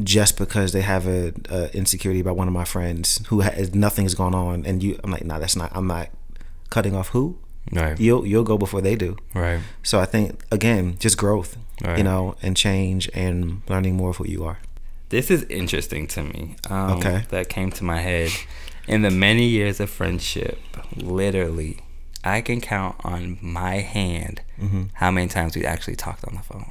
just 0.03 0.39
because 0.39 0.73
they 0.73 0.81
have 0.81 1.07
a, 1.07 1.33
a 1.51 1.77
insecurity 1.77 2.21
about 2.21 2.35
one 2.37 2.49
of 2.49 2.55
my 2.55 2.65
friends 2.65 3.21
who 3.29 3.41
has 3.41 3.75
nothing's 3.75 4.15
going 4.15 4.35
on 4.35 4.65
and 4.67 4.83
you 4.83 4.99
I'm 5.05 5.11
like 5.13 5.25
nah 5.25 5.39
that's 5.39 5.57
not 5.57 5.71
I'm 5.75 5.87
not 5.87 6.09
cutting 6.71 6.97
off 6.97 7.09
who 7.09 7.39
right, 7.73 7.99
you'll 8.01 8.27
you'll 8.27 8.45
go 8.45 8.57
before 8.59 8.81
they 8.81 8.97
do 8.97 9.17
right. 9.35 9.61
so 9.83 9.99
I 10.01 10.07
think 10.07 10.41
again 10.51 10.97
just 10.99 11.17
growth 11.17 11.57
you 11.97 12.03
know 12.03 12.35
and 12.43 12.57
change 12.57 13.09
and 13.15 13.63
learning 13.69 13.97
more 13.97 14.11
of 14.11 14.17
who 14.19 14.27
you 14.27 14.45
are 14.45 14.59
This 15.11 15.31
is 15.31 15.43
interesting 15.49 16.07
to 16.09 16.23
me. 16.23 16.57
Um, 16.69 16.99
Okay. 16.99 17.25
That 17.31 17.49
came 17.49 17.71
to 17.73 17.85
my 17.85 18.01
head. 18.01 18.31
In 18.87 19.03
the 19.03 19.11
many 19.11 19.47
years 19.47 19.81
of 19.81 19.89
friendship, 19.91 20.59
literally, 20.97 21.79
I 22.25 22.41
can 22.43 22.61
count 22.61 22.97
on 23.05 23.39
my 23.41 23.77
hand 23.81 24.43
Mm-hmm. 24.61 24.83
how 24.93 25.11
many 25.11 25.27
times 25.29 25.57
we 25.57 25.65
actually 25.65 25.97
talked 25.97 26.23
on 26.29 26.35
the 26.35 26.43
phone. 26.43 26.71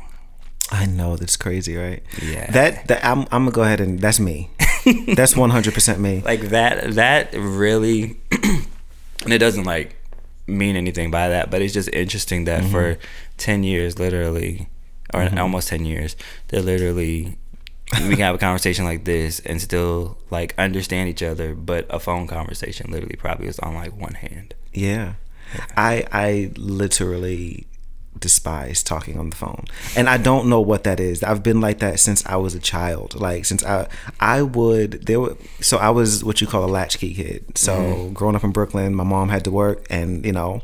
I 0.71 0.85
know 0.85 1.15
that's 1.17 1.35
crazy 1.37 1.75
right 1.75 2.03
Yeah. 2.21 2.51
that 2.51 2.87
that 2.87 3.03
I'm, 3.03 3.21
I'm 3.33 3.43
gonna 3.45 3.51
go 3.51 3.63
ahead 3.63 3.81
and 3.81 3.99
that's 3.99 4.19
me 4.19 4.51
that's 5.17 5.33
100% 5.33 5.97
me 5.97 6.21
like 6.23 6.41
that 6.49 6.93
that 6.93 7.33
really 7.33 8.17
and 9.23 9.33
it 9.33 9.39
doesn't 9.39 9.63
like 9.65 9.95
mean 10.49 10.75
anything 10.75 11.11
by 11.11 11.29
that 11.29 11.49
but 11.51 11.61
it's 11.61 11.73
just 11.73 11.89
interesting 11.93 12.45
that 12.45 12.61
Mm-hmm. 12.63 12.71
for 12.71 12.97
10 13.37 13.63
years 13.63 13.97
literally 13.99 14.67
or 15.13 15.27
almost 15.39 15.69
10 15.69 15.85
years 15.85 16.15
that 16.49 16.63
literally 16.65 17.37
we 18.03 18.09
can 18.15 18.19
have 18.19 18.35
a 18.35 18.37
conversation 18.37 18.85
like 18.85 19.05
this 19.05 19.39
and 19.41 19.61
still 19.61 20.17
like 20.29 20.53
understand 20.57 21.09
each 21.09 21.23
other 21.23 21.55
but 21.55 21.85
a 21.89 21.99
phone 21.99 22.27
conversation 22.27 22.91
literally 22.91 23.15
probably 23.15 23.47
is 23.47 23.57
on 23.59 23.73
like 23.73 23.95
one 23.95 24.13
hand 24.15 24.53
Yeah. 24.73 25.13
I 25.75 26.05
I 26.11 26.51
literally 26.57 27.65
despise 28.19 28.83
talking 28.83 29.17
on 29.17 29.29
the 29.29 29.35
phone. 29.35 29.65
And 29.95 30.09
I 30.09 30.17
don't 30.17 30.49
know 30.49 30.61
what 30.61 30.83
that 30.83 30.99
is. 30.99 31.23
I've 31.23 31.43
been 31.43 31.61
like 31.61 31.79
that 31.79 31.99
since 31.99 32.25
I 32.25 32.35
was 32.35 32.55
a 32.55 32.59
child. 32.59 33.19
Like 33.19 33.45
since 33.45 33.63
I 33.63 33.87
I 34.19 34.41
would 34.41 35.05
there 35.05 35.19
were 35.19 35.37
so 35.61 35.77
I 35.77 35.89
was 35.89 36.23
what 36.23 36.41
you 36.41 36.47
call 36.47 36.63
a 36.63 36.67
latchkey 36.67 37.13
kid. 37.13 37.57
So 37.57 37.73
mm-hmm. 37.73 38.13
growing 38.13 38.35
up 38.35 38.43
in 38.43 38.51
Brooklyn, 38.51 38.95
my 38.95 39.03
mom 39.03 39.29
had 39.29 39.43
to 39.45 39.51
work 39.51 39.85
and 39.89 40.25
you 40.25 40.31
know 40.31 40.61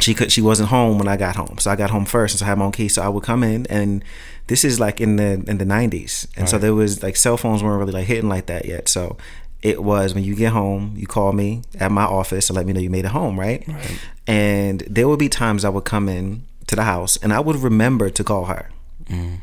she 0.00 0.14
could 0.14 0.32
she 0.32 0.40
wasn't 0.40 0.68
home 0.70 0.98
when 0.98 1.08
I 1.08 1.16
got 1.16 1.36
home. 1.36 1.58
So 1.58 1.70
I 1.70 1.76
got 1.76 1.90
home 1.90 2.04
first 2.04 2.34
and 2.34 2.38
so 2.40 2.46
I 2.46 2.48
had 2.48 2.58
my 2.58 2.64
own 2.64 2.72
key. 2.72 2.88
So 2.88 3.02
I 3.02 3.08
would 3.08 3.22
come 3.22 3.42
in 3.42 3.66
and 3.66 4.04
this 4.48 4.64
is 4.64 4.80
like 4.80 5.00
in 5.00 5.16
the 5.16 5.44
in 5.46 5.58
the 5.58 5.64
nineties. 5.64 6.26
And 6.36 6.48
so 6.48 6.58
there 6.58 6.74
was 6.74 7.02
like 7.02 7.16
cell 7.16 7.36
phones 7.36 7.62
weren't 7.62 7.78
really 7.78 7.92
like 7.92 8.06
hitting 8.06 8.28
like 8.28 8.46
that 8.46 8.64
yet. 8.64 8.88
So 8.88 9.16
it 9.62 9.82
was 9.82 10.14
when 10.14 10.24
you 10.24 10.34
get 10.34 10.52
home, 10.52 10.94
you 10.96 11.06
call 11.06 11.32
me 11.32 11.62
at 11.78 11.90
my 11.92 12.04
office 12.04 12.48
to 12.48 12.52
let 12.52 12.66
me 12.66 12.72
know 12.72 12.80
you 12.80 12.90
made 12.90 13.04
it 13.04 13.12
home, 13.12 13.38
right? 13.38 13.62
Right. 13.68 13.98
And 14.26 14.80
there 14.90 15.06
would 15.08 15.18
be 15.18 15.28
times 15.28 15.64
I 15.64 15.68
would 15.68 15.84
come 15.84 16.08
in 16.08 16.44
to 16.66 16.74
the 16.76 16.82
house 16.84 17.16
and 17.18 17.32
I 17.32 17.40
would 17.40 17.56
remember 17.56 18.10
to 18.10 18.24
call 18.24 18.46
her. 18.46 18.70
Mm. 19.06 19.38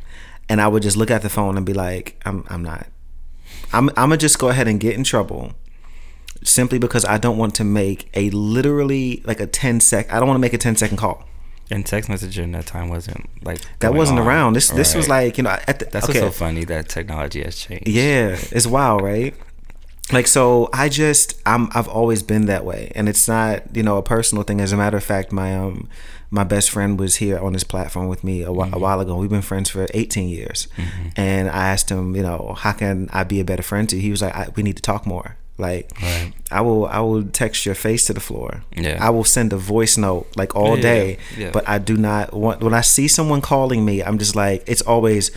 And 0.49 0.59
I 0.61 0.67
would 0.67 0.83
just 0.83 0.97
look 0.97 1.11
at 1.11 1.21
the 1.21 1.29
phone 1.29 1.57
and 1.57 1.65
be 1.65 1.73
like, 1.73 2.19
I'm 2.25 2.43
I'm 2.49 2.63
not. 2.63 2.88
I'm 3.71 3.89
I'm 3.89 3.95
gonna 4.09 4.17
just 4.17 4.39
go 4.39 4.49
ahead 4.49 4.67
and 4.67 4.79
get 4.79 4.95
in 4.95 5.03
trouble 5.03 5.53
simply 6.43 6.79
because 6.79 7.05
I 7.05 7.17
don't 7.17 7.38
want 7.38 7.53
to 7.55 7.63
make 7.63 8.09
a 8.13 8.29
literally 8.31 9.21
like 9.25 9.39
a 9.39 9.47
10 9.47 9.79
sec 9.81 10.11
I 10.11 10.19
don't 10.19 10.27
want 10.27 10.38
to 10.38 10.41
make 10.41 10.53
a 10.53 10.57
10 10.57 10.75
second 10.77 10.97
call. 10.97 11.25
and 11.69 11.85
text 11.85 12.09
messaging 12.09 12.51
that 12.53 12.65
time 12.65 12.89
wasn't 12.89 13.29
like 13.43 13.59
That 13.79 13.89
going 13.89 13.97
wasn't 13.97 14.19
on. 14.19 14.27
around. 14.27 14.53
This 14.53 14.69
this 14.69 14.95
was 14.95 15.07
like, 15.07 15.38
you 15.38 15.43
know, 15.43 15.51
at 15.67 15.79
the, 15.79 15.85
that's 15.85 16.09
okay. 16.09 16.21
what's 16.23 16.35
so 16.35 16.45
funny 16.45 16.63
that 16.65 16.89
technology 16.89 17.43
has 17.43 17.57
changed 17.57 17.88
Yeah, 17.88 18.38
it's 18.51 18.65
wild, 18.65 19.01
right? 19.03 19.35
Like 20.11 20.27
so 20.27 20.69
I 20.73 20.89
just 20.89 21.39
I'm 21.45 21.69
I've 21.73 21.87
always 21.87 22.23
been 22.23 22.45
that 22.47 22.65
way 22.65 22.91
and 22.95 23.07
it's 23.07 23.27
not, 23.27 23.75
you 23.75 23.83
know, 23.83 23.97
a 23.97 24.03
personal 24.03 24.43
thing 24.43 24.59
as 24.61 24.71
a 24.71 24.77
matter 24.77 24.97
of 24.97 25.03
fact 25.03 25.31
my 25.31 25.55
um 25.55 25.87
my 26.31 26.43
best 26.43 26.69
friend 26.69 26.99
was 26.99 27.15
here 27.17 27.39
on 27.39 27.53
this 27.53 27.63
platform 27.63 28.07
with 28.07 28.23
me 28.23 28.43
a, 28.43 28.51
whi- 28.51 28.69
a 28.71 28.77
while 28.79 28.99
ago. 28.99 29.15
We've 29.17 29.29
been 29.31 29.41
friends 29.41 29.69
for 29.69 29.87
18 29.95 30.29
years. 30.29 30.67
And 31.15 31.49
I 31.49 31.69
asked 31.69 31.89
him, 31.89 32.15
you 32.15 32.21
know, 32.21 32.53
how 32.55 32.73
can 32.73 33.09
I 33.11 33.23
be 33.23 33.39
a 33.39 33.43
better 33.43 33.63
friend 33.63 33.89
to 33.89 33.95
you? 33.95 34.01
He 34.03 34.11
was 34.11 34.21
like, 34.21 34.35
I, 34.35 34.47
we 34.55 34.61
need 34.61 34.75
to 34.75 34.81
talk 34.83 35.07
more. 35.07 35.37
Like 35.57 35.91
Right. 36.01 36.31
I 36.51 36.61
will 36.61 36.85
I 36.85 36.99
will 36.99 37.23
text 37.25 37.65
your 37.65 37.75
face 37.75 38.05
to 38.05 38.13
the 38.13 38.19
floor. 38.19 38.63
Yeah. 38.77 38.97
I 39.01 39.09
will 39.09 39.23
send 39.25 39.51
a 39.53 39.57
voice 39.57 39.97
note 39.97 40.27
like 40.35 40.55
all 40.55 40.75
Yeah, 40.77 40.81
day. 40.83 41.17
yeah. 41.37 41.51
But 41.51 41.67
I 41.67 41.79
do 41.79 41.97
not 41.97 42.31
want 42.33 42.61
when 42.61 42.73
I 42.73 42.81
see 42.81 43.07
someone 43.07 43.41
calling 43.41 43.83
me, 43.83 44.01
I'm 44.03 44.17
just 44.19 44.35
like 44.35 44.63
it's 44.67 44.81
always 44.83 45.31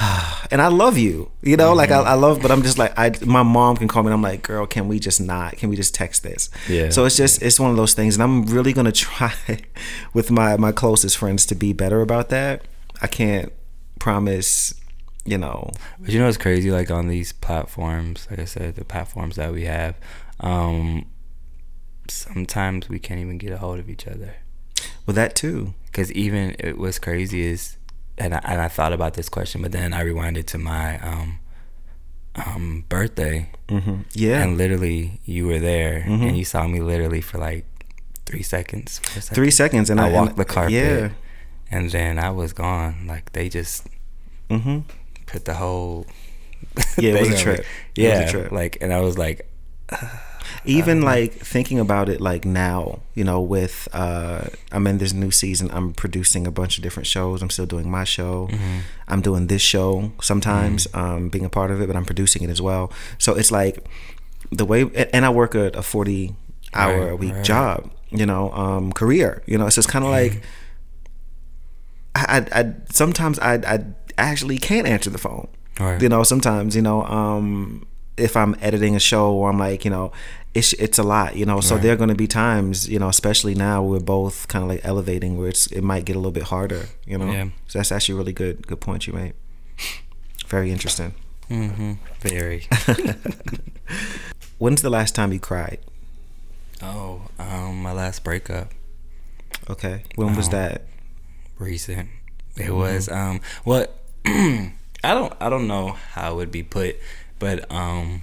and 0.50 0.62
I 0.62 0.68
love 0.68 0.96
you, 0.96 1.30
you 1.42 1.56
know, 1.56 1.74
like 1.74 1.90
I, 1.90 1.98
Mm-hmm. 1.98 2.08
I 2.08 2.14
love, 2.14 2.40
but 2.40 2.50
I'm 2.50 2.62
just 2.62 2.78
like, 2.78 2.98
I, 2.98 3.12
my 3.24 3.42
mom 3.42 3.76
can 3.76 3.88
call 3.88 4.02
me 4.02 4.08
and 4.08 4.14
I'm 4.14 4.22
like, 4.22 4.42
girl, 4.42 4.66
can 4.66 4.88
we 4.88 4.98
just 4.98 5.20
not, 5.20 5.56
can 5.56 5.68
we 5.68 5.76
just 5.76 5.94
text 5.94 6.22
this? 6.22 6.48
Yeah. 6.68 6.88
So 6.90 7.04
it's 7.04 7.16
just, 7.16 7.42
it's 7.42 7.60
one 7.60 7.70
of 7.70 7.76
those 7.76 7.92
things. 7.92 8.16
And 8.16 8.22
I'm 8.22 8.44
really 8.46 8.72
going 8.72 8.86
to 8.90 8.92
try 8.92 9.34
with 10.14 10.30
my, 10.30 10.56
my 10.56 10.72
closest 10.72 11.18
friends 11.18 11.44
to 11.46 11.54
be 11.54 11.72
better 11.72 12.00
about 12.00 12.30
that. 12.30 12.62
I 13.02 13.06
can't 13.06 13.52
promise, 13.98 14.74
you 15.24 15.36
know, 15.36 15.70
But 16.00 16.10
you 16.10 16.18
know 16.18 16.28
it's 16.28 16.38
crazy? 16.38 16.70
Like 16.70 16.90
on 16.90 17.08
these 17.08 17.32
platforms, 17.32 18.26
like 18.30 18.38
I 18.38 18.44
said, 18.46 18.76
the 18.76 18.84
platforms 18.84 19.36
that 19.36 19.52
we 19.52 19.64
have, 19.64 19.96
um, 20.40 21.06
sometimes 22.08 22.88
we 22.88 22.98
can't 22.98 23.20
even 23.20 23.38
get 23.38 23.52
a 23.52 23.58
hold 23.58 23.78
of 23.78 23.90
each 23.90 24.06
other. 24.06 24.36
Well, 25.06 25.14
that 25.14 25.34
too. 25.36 25.74
Because 25.86 26.10
even 26.12 26.56
it 26.58 26.78
was 26.78 26.98
crazy 26.98 27.42
is, 27.42 27.76
and 28.18 28.34
I, 28.34 28.40
and 28.44 28.60
I 28.60 28.68
thought 28.68 28.92
about 28.92 29.14
this 29.14 29.28
question, 29.28 29.62
but 29.62 29.72
then 29.72 29.92
I 29.92 30.04
rewinded 30.04 30.46
to 30.46 30.58
my 30.58 30.98
um, 31.00 31.38
um, 32.36 32.84
birthday, 32.88 33.48
Mm-hmm. 33.68 34.02
Yeah. 34.12 34.42
and 34.42 34.58
literally 34.58 35.20
you 35.24 35.46
were 35.46 35.58
there, 35.58 36.04
Mhm. 36.06 36.28
and 36.28 36.36
you 36.36 36.44
saw 36.44 36.66
me 36.66 36.80
literally 36.80 37.20
for 37.22 37.38
like 37.38 37.64
three 38.26 38.42
seconds. 38.42 38.98
four 38.98 39.20
Three 39.22 39.50
seconds. 39.50 39.88
And 39.90 40.00
I, 40.00 40.08
I, 40.08 40.12
walked 40.12 40.30
and- 40.32 40.38
the 40.38 40.44
carpet, 40.44 40.72
Yeah. 40.72 41.08
and 41.70 41.90
then 41.90 42.18
I 42.18 42.30
was 42.30 42.52
gone. 42.52 43.06
Like 43.06 43.32
they 43.32 43.48
just 43.48 43.86
mm-hmm. 44.50 44.80
put 45.26 45.44
the 45.46 45.54
whole 45.54 46.06
Yeah, 46.98 47.14
it 47.14 47.20
was 47.20 47.40
a 47.40 47.42
trip. 47.42 47.60
It 47.96 48.08
was 48.10 48.18
a 48.18 48.22
Yeah, 48.24 48.30
trip. 48.30 48.52
like, 48.52 48.78
and 48.80 48.92
I 48.92 49.00
was 49.00 49.16
like, 49.18 49.48
even 50.64 50.98
Uh-huh. 50.98 51.06
like 51.14 51.32
thinking 51.34 51.78
about 51.78 52.08
it 52.08 52.20
like 52.20 52.44
now 52.44 53.00
you 53.14 53.24
know 53.24 53.40
with 53.40 53.88
uh 53.92 54.42
i'm 54.72 54.86
in 54.86 54.98
this 54.98 55.12
new 55.12 55.30
season 55.30 55.70
i'm 55.72 55.92
producing 55.92 56.46
a 56.46 56.50
bunch 56.50 56.76
of 56.78 56.82
different 56.82 57.06
shows 57.06 57.42
i'm 57.42 57.50
still 57.50 57.66
doing 57.66 57.90
my 57.90 58.04
show 58.04 58.48
Mm-hmm. 58.50 58.78
i'm 59.08 59.20
doing 59.20 59.46
this 59.48 59.62
show 59.62 60.12
sometimes 60.20 60.86
um 60.94 61.28
being 61.28 61.44
a 61.44 61.50
part 61.50 61.70
of 61.70 61.80
it 61.80 61.86
but 61.86 61.96
i'm 61.96 62.04
producing 62.04 62.42
it 62.42 62.50
as 62.50 62.60
well 62.60 62.90
so 63.18 63.34
it's 63.34 63.50
like 63.52 63.84
the 64.50 64.64
way 64.64 64.82
and 65.12 65.24
i 65.24 65.30
work 65.30 65.54
a, 65.54 65.66
a 65.74 65.82
40 65.82 66.34
hour 66.74 67.00
Right, 67.00 67.12
a 67.12 67.16
week 67.16 67.34
right. 67.34 67.44
job 67.44 67.90
you 68.10 68.26
know 68.26 68.50
um 68.52 68.92
career 68.92 69.42
you 69.46 69.56
know 69.58 69.68
so 69.68 69.78
it's 69.80 69.86
kind 69.90 70.04
of 70.04 70.10
like 70.10 70.42
I, 72.14 72.24
I, 72.54 72.60
I 72.60 72.74
sometimes 72.90 73.38
I, 73.38 73.54
I 73.54 73.84
actually 74.18 74.58
can't 74.58 74.86
answer 74.86 75.10
the 75.10 75.18
phone 75.18 75.48
Right. 75.80 76.00
you 76.02 76.08
know 76.08 76.22
sometimes 76.22 76.76
you 76.76 76.82
know 76.82 77.02
um 77.04 77.86
if 78.22 78.36
i'm 78.36 78.54
editing 78.60 78.94
a 78.96 79.00
show 79.00 79.32
or 79.32 79.48
i'm 79.50 79.58
like 79.58 79.84
you 79.84 79.90
know 79.90 80.12
it's 80.54 80.72
it's 80.74 80.98
a 80.98 81.02
lot 81.02 81.34
you 81.36 81.44
know 81.46 81.60
so 81.60 81.74
Right. 81.74 81.82
there 81.82 81.92
are 81.94 81.96
going 81.96 82.08
to 82.10 82.14
be 82.14 82.26
times 82.26 82.88
you 82.88 82.98
know 82.98 83.08
especially 83.08 83.54
now 83.54 83.82
we're 83.82 84.00
both 84.00 84.48
kind 84.48 84.62
of 84.64 84.68
like 84.68 84.80
elevating 84.84 85.38
where 85.38 85.48
it's 85.48 85.66
it 85.72 85.82
might 85.82 86.04
get 86.04 86.14
a 86.16 86.18
little 86.18 86.32
bit 86.40 86.44
harder 86.54 86.82
you 87.06 87.16
know 87.18 87.30
Yeah. 87.32 87.48
so 87.68 87.78
that's 87.78 87.92
actually 87.92 88.14
a 88.14 88.18
really 88.18 88.32
good 88.42 88.66
good 88.66 88.80
point 88.80 89.06
you 89.06 89.12
made 89.12 89.34
very 90.46 90.70
interesting 90.70 91.14
hmm 91.48 91.92
very. 92.20 92.66
when's 94.58 94.82
the 94.82 94.90
last 94.90 95.14
time 95.14 95.32
you 95.32 95.40
cried 95.40 95.78
oh, 96.82 97.22
um, 97.38 97.82
my 97.82 97.92
last 97.92 98.24
breakup, 98.24 98.68
okay 99.70 100.02
when 100.16 100.34
was 100.36 100.48
Oh. 100.48 100.52
that 100.52 100.82
recent. 101.58 102.08
It 102.56 102.64
Mm-hmm. 102.64 102.74
was 102.76 103.08
um, 103.08 103.40
what 103.64 103.96
I 104.26 104.70
don't 105.02 105.32
I 105.40 105.48
don't 105.48 105.66
know 105.68 105.92
how 106.14 106.32
it 106.32 106.36
would 106.36 106.50
be 106.52 106.62
put, 106.62 106.96
but 107.42 107.58
um, 107.72 108.22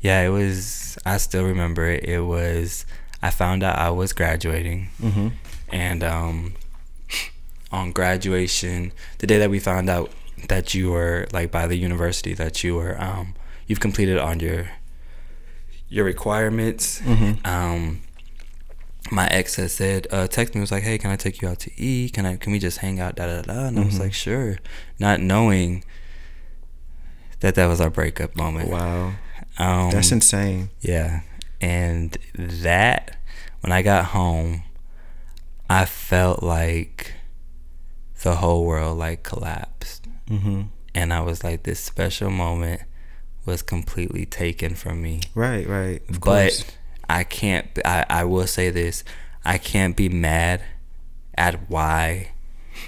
yeah, 0.00 0.22
it 0.22 0.28
was. 0.30 0.98
I 1.04 1.16
still 1.18 1.44
remember 1.44 1.84
it. 1.90 2.04
It 2.04 2.20
was. 2.20 2.86
I 3.22 3.30
found 3.30 3.62
out 3.62 3.78
I 3.78 3.90
was 3.90 4.12
graduating, 4.12 4.88
Mm-hmm. 5.02 5.28
and 5.72 6.04
um, 6.04 6.54
on 7.72 7.92
graduation, 7.92 8.92
the 9.18 9.26
day 9.26 9.38
that 9.38 9.50
we 9.50 9.58
found 9.58 9.88
out 9.90 10.10
that 10.48 10.74
you 10.74 10.90
were 10.90 11.26
like 11.32 11.50
by 11.50 11.66
the 11.66 11.76
university 11.76 12.34
that 12.34 12.62
you 12.62 12.74
were 12.76 13.00
um, 13.02 13.34
you've 13.66 13.80
completed 13.80 14.18
on 14.18 14.40
your 14.40 14.68
your 15.88 16.04
requirements. 16.04 17.00
Mm-hmm. 17.00 17.46
Um, 17.46 18.00
my 19.10 19.26
ex 19.28 19.54
had 19.56 19.70
said, 19.70 20.06
uh, 20.10 20.26
text 20.26 20.54
me 20.54 20.60
was 20.60 20.70
like, 20.72 20.82
"Hey, 20.82 20.98
can 20.98 21.10
I 21.10 21.16
take 21.16 21.40
you 21.40 21.48
out 21.48 21.60
to 21.60 21.70
eat? 21.80 22.12
Can 22.12 22.26
I? 22.26 22.36
Can 22.36 22.52
we 22.52 22.58
just 22.58 22.78
hang 22.78 23.00
out?" 23.00 23.16
Da 23.16 23.26
da 23.26 23.42
da. 23.42 23.66
And 23.66 23.78
I 23.80 23.84
was 23.84 23.94
Mhm. 23.96 24.00
like, 24.00 24.12
"Sure," 24.14 24.58
not 24.98 25.20
knowing 25.20 25.84
that 27.40 27.54
that 27.56 27.66
was 27.66 27.80
our 27.80 27.90
breakup 27.90 28.36
moment. 28.36 28.70
Wow. 28.70 29.12
Um, 29.58 29.90
That's 29.90 30.12
insane. 30.12 30.70
yeah, 30.80 31.20
and 31.60 32.16
that 32.36 33.16
when 33.60 33.72
I 33.72 33.82
got 33.82 34.06
home, 34.06 34.62
I 35.70 35.84
felt 35.86 36.42
like 36.42 37.14
the 38.22 38.36
whole 38.36 38.64
world 38.64 38.98
like 38.98 39.22
collapsed, 39.22 40.06
Mm-hmm. 40.28 40.62
and 40.94 41.12
I 41.12 41.20
was 41.20 41.44
like, 41.44 41.62
this 41.62 41.78
special 41.80 42.30
moment 42.30 42.82
was 43.46 43.62
completely 43.62 44.26
taken 44.26 44.74
from 44.74 45.00
me. 45.00 45.20
Right, 45.34 45.66
right. 45.68 46.02
Of 46.08 46.20
but 46.20 46.50
course. 46.50 46.64
I 47.08 47.22
can't. 47.24 47.66
I 47.84 48.04
I 48.10 48.24
will 48.24 48.46
say 48.48 48.70
this: 48.70 49.04
I 49.44 49.56
can't 49.58 49.96
be 49.96 50.08
mad 50.08 50.62
at 51.38 51.70
why 51.70 52.32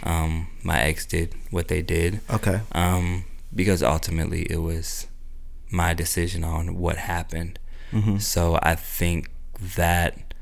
um, 0.03 0.49
my 0.65 0.81
ex 0.83 1.07
did 1.07 1.35
what 1.51 1.69
they 1.69 1.81
did, 1.83 2.21
Okay. 2.29 2.61
um, 2.73 3.25
because 3.59 3.83
ultimately 3.83 4.43
it 4.49 4.59
was 4.63 5.09
my 5.71 5.93
decision 5.93 6.45
on 6.45 6.77
what 6.77 6.97
happened. 6.97 7.59
Mm-hmm. 7.93 8.19
So 8.19 8.57
I 8.63 8.77
think 8.77 9.31
that 9.75 10.33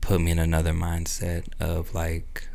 put 0.00 0.20
me 0.20 0.30
in 0.30 0.38
another 0.38 0.72
mindset 0.72 1.42
of 1.58 1.92
like 1.94 2.48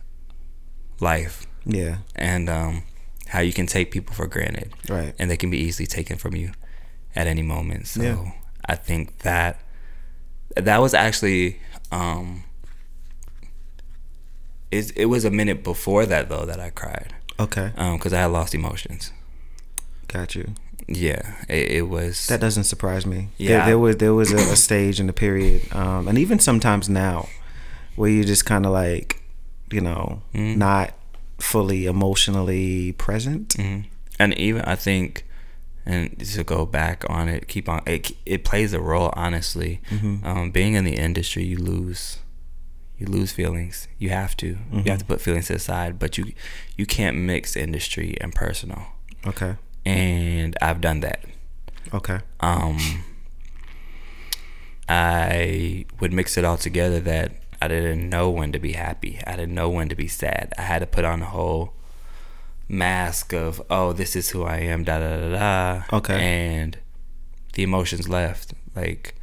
life 1.01 1.45
Yeah. 1.65 1.97
and 2.15 2.49
um, 2.49 2.83
how 3.27 3.41
you 3.41 3.51
can 3.51 3.65
take 3.67 3.91
people 3.91 4.15
for 4.15 4.25
granted 4.25 4.71
Right. 4.87 5.13
and 5.19 5.29
they 5.29 5.35
can 5.35 5.49
be 5.49 5.57
easily 5.57 5.85
taken 5.85 6.17
from 6.17 6.33
you 6.35 6.51
at 7.13 7.27
any 7.27 7.41
moment. 7.41 7.87
So 7.87 8.01
Yeah. 8.01 8.31
I 8.65 8.75
think 8.75 9.19
that 9.19 9.59
that 10.55 10.77
was 10.79 10.93
actually 10.93 11.59
um, 11.91 12.43
it, 14.71 14.91
it 14.95 15.05
was 15.07 15.25
a 15.25 15.31
minute 15.31 15.61
before 15.63 16.05
that 16.05 16.29
though 16.29 16.45
that 16.45 16.59
I 16.61 16.69
cried 16.69 17.13
Okay. 17.39 17.71
because 17.75 18.13
I 18.13 18.21
had 18.21 18.27
lost 18.31 18.55
emotions. 18.55 19.11
Got 20.11 20.35
you. 20.35 20.53
Yeah, 20.87 21.35
it, 21.47 21.71
it 21.71 21.81
was. 21.89 22.27
That 22.27 22.41
doesn't 22.41 22.65
surprise 22.65 23.05
me. 23.05 23.29
Yeah. 23.37 23.57
There, 23.59 23.65
there 23.67 23.79
was 23.79 23.97
there 23.97 24.13
was 24.13 24.31
a, 24.31 24.37
a 24.37 24.55
stage 24.55 24.99
in 24.99 25.07
the 25.07 25.13
period, 25.13 25.73
um, 25.73 26.07
and 26.07 26.17
even 26.17 26.39
sometimes 26.39 26.89
now, 26.89 27.29
where 27.95 28.09
you 28.09 28.23
just 28.25 28.45
kind 28.45 28.65
of 28.65 28.71
like, 28.73 29.21
you 29.71 29.79
know, 29.81 30.21
Mhm. 30.33 30.57
not 30.57 30.93
fully 31.39 31.85
emotionally 31.85 32.91
present. 32.93 33.49
Mhm. 33.57 33.85
And 34.19 34.33
even 34.37 34.61
I 34.63 34.75
think, 34.75 35.25
and 35.85 36.19
to 36.19 36.43
go 36.43 36.65
back 36.65 37.05
on 37.09 37.29
it, 37.29 37.47
keep 37.47 37.69
on 37.69 37.81
it. 37.85 38.11
It 38.25 38.43
plays 38.43 38.73
a 38.73 38.79
role, 38.81 39.11
honestly. 39.15 39.79
Mhm. 39.91 40.25
Um, 40.25 40.51
being 40.51 40.73
in 40.73 40.83
the 40.83 40.95
industry, 40.97 41.43
you 41.45 41.57
lose, 41.57 42.19
you 42.99 43.05
lose 43.07 43.31
feelings. 43.31 43.87
You 43.97 44.09
have 44.09 44.35
to. 44.37 44.57
You 44.73 44.83
have 44.91 44.99
to 44.99 45.05
Mhm. 45.05 45.07
put 45.07 45.21
feelings 45.21 45.49
aside, 45.49 45.97
but 45.99 46.17
you, 46.17 46.33
you 46.75 46.85
can't 46.85 47.15
mix 47.17 47.55
industry 47.55 48.17
and 48.19 48.33
personal. 48.35 48.83
Okay. 49.25 49.55
And 49.85 50.55
I've 50.61 50.81
done 50.81 50.99
that. 51.01 51.23
Okay. 51.93 52.19
Um, 52.39 52.77
I 54.87 55.85
would 55.99 56.13
mix 56.13 56.37
it 56.37 56.45
all 56.45 56.57
together 56.57 56.99
that 56.99 57.33
I 57.61 57.67
didn't 57.67 58.09
know 58.09 58.29
when 58.29 58.51
to 58.51 58.59
be 58.59 58.73
happy. 58.73 59.19
I 59.25 59.31
didn't 59.35 59.53
know 59.55 59.69
when 59.69 59.89
to 59.89 59.95
be 59.95 60.07
sad. 60.07 60.53
I 60.57 60.63
had 60.63 60.79
to 60.79 60.85
put 60.87 61.05
on 61.05 61.21
a 61.21 61.25
whole 61.25 61.73
mask 62.67 63.33
of, 63.33 63.61
oh, 63.69 63.93
this 63.93 64.15
is 64.15 64.29
who 64.31 64.43
I 64.43 64.57
am, 64.57 64.83
da 64.83 64.99
da 64.99 65.17
da 65.17 65.29
da. 65.79 65.97
Okay. 65.97 66.15
And 66.21 66.77
the 67.53 67.63
emotions 67.63 68.07
left. 68.09 68.53
Like, 68.75 69.15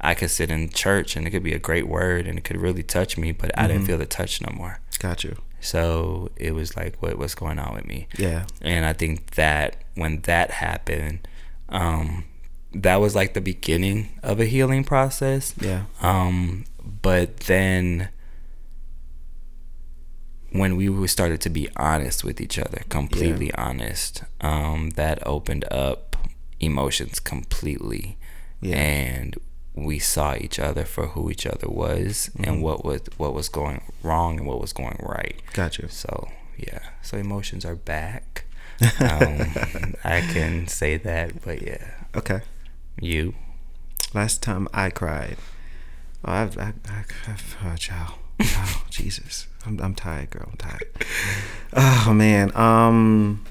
I 0.00 0.14
could 0.14 0.30
sit 0.30 0.50
in 0.50 0.70
church 0.70 1.16
and 1.16 1.26
it 1.26 1.30
could 1.30 1.42
be 1.42 1.52
a 1.54 1.58
great 1.58 1.88
word 1.88 2.26
and 2.26 2.38
it 2.38 2.44
could 2.44 2.60
really 2.60 2.82
touch 2.82 3.18
me, 3.18 3.32
but 3.32 3.50
I 3.58 3.66
didn't 3.66 3.82
Mhm. 3.82 3.86
feel 3.86 3.98
the 3.98 4.06
touch 4.06 4.40
no 4.40 4.50
more. 4.54 4.80
Got 4.98 5.24
you. 5.24 5.36
So 5.60 6.30
it 6.36 6.52
was 6.54 6.76
like, 6.76 7.00
what 7.02 7.18
what's 7.18 7.34
going 7.34 7.58
on 7.58 7.74
with 7.74 7.86
me? 7.86 8.08
Yeah. 8.18 8.46
and 8.62 8.84
I 8.86 8.92
think 8.92 9.32
that 9.36 9.76
when 9.94 10.20
that 10.22 10.50
happened, 10.52 11.28
um, 11.68 12.24
that 12.72 12.96
was 12.96 13.14
like 13.14 13.34
the 13.34 13.40
beginning 13.40 14.08
of 14.22 14.40
a 14.40 14.46
healing 14.46 14.84
process. 14.84 15.54
Yeah. 15.60 15.84
Um, 16.02 16.64
but 17.02 17.38
then 17.40 18.08
when 20.52 20.76
we 20.76 21.06
started 21.06 21.40
to 21.42 21.50
be 21.50 21.68
honest 21.76 22.24
with 22.24 22.40
each 22.40 22.58
other, 22.58 22.82
completely 22.88 23.52
honest, 23.54 24.24
um, 24.40 24.90
that 24.90 25.24
opened 25.26 25.64
up 25.70 26.16
emotions 26.58 27.20
completely, 27.20 28.16
Yeah. 28.60 28.76
and 28.76 29.36
we 29.74 29.98
saw 29.98 30.34
each 30.34 30.58
other 30.58 30.84
for 30.84 31.08
who 31.08 31.30
each 31.30 31.46
other 31.46 31.68
was 31.68 32.30
Mhm. 32.36 32.46
and 32.46 32.62
what 32.62 32.84
was 32.84 33.02
what 33.16 33.32
was 33.34 33.48
going 33.48 33.80
wrong 34.02 34.38
and 34.38 34.46
what 34.46 34.60
was 34.60 34.72
going 34.72 34.98
right. 35.00 35.36
Gotcha. 35.52 35.88
So 35.88 36.28
yeah, 36.56 36.80
so 37.02 37.16
emotions 37.16 37.64
are 37.64 37.76
back. 37.76 38.44
Um, 39.00 39.94
I 40.04 40.20
can 40.22 40.66
say 40.66 40.96
that, 40.96 41.42
but 41.44 41.60
yeah, 41.62 41.90
Okay. 42.16 42.40
you. 43.00 43.34
Last 44.14 44.42
time 44.42 44.68
I 44.74 44.88
cried. 44.90 45.36
Oh, 46.24 46.32
I've, 46.32 46.56
I, 46.58 46.72
I, 46.88 47.04
I've, 47.28 47.56
oh, 47.64 47.76
child. 47.76 48.14
Oh, 48.40 48.82
Jesus. 48.90 49.46
I'm, 49.66 49.78
I'm 49.80 49.94
tired, 49.94 50.30
girl. 50.30 50.48
I'm 50.50 50.56
tired. 50.56 50.84
Oh, 51.74 52.12
man. 52.14 52.50
Um, 52.56 53.44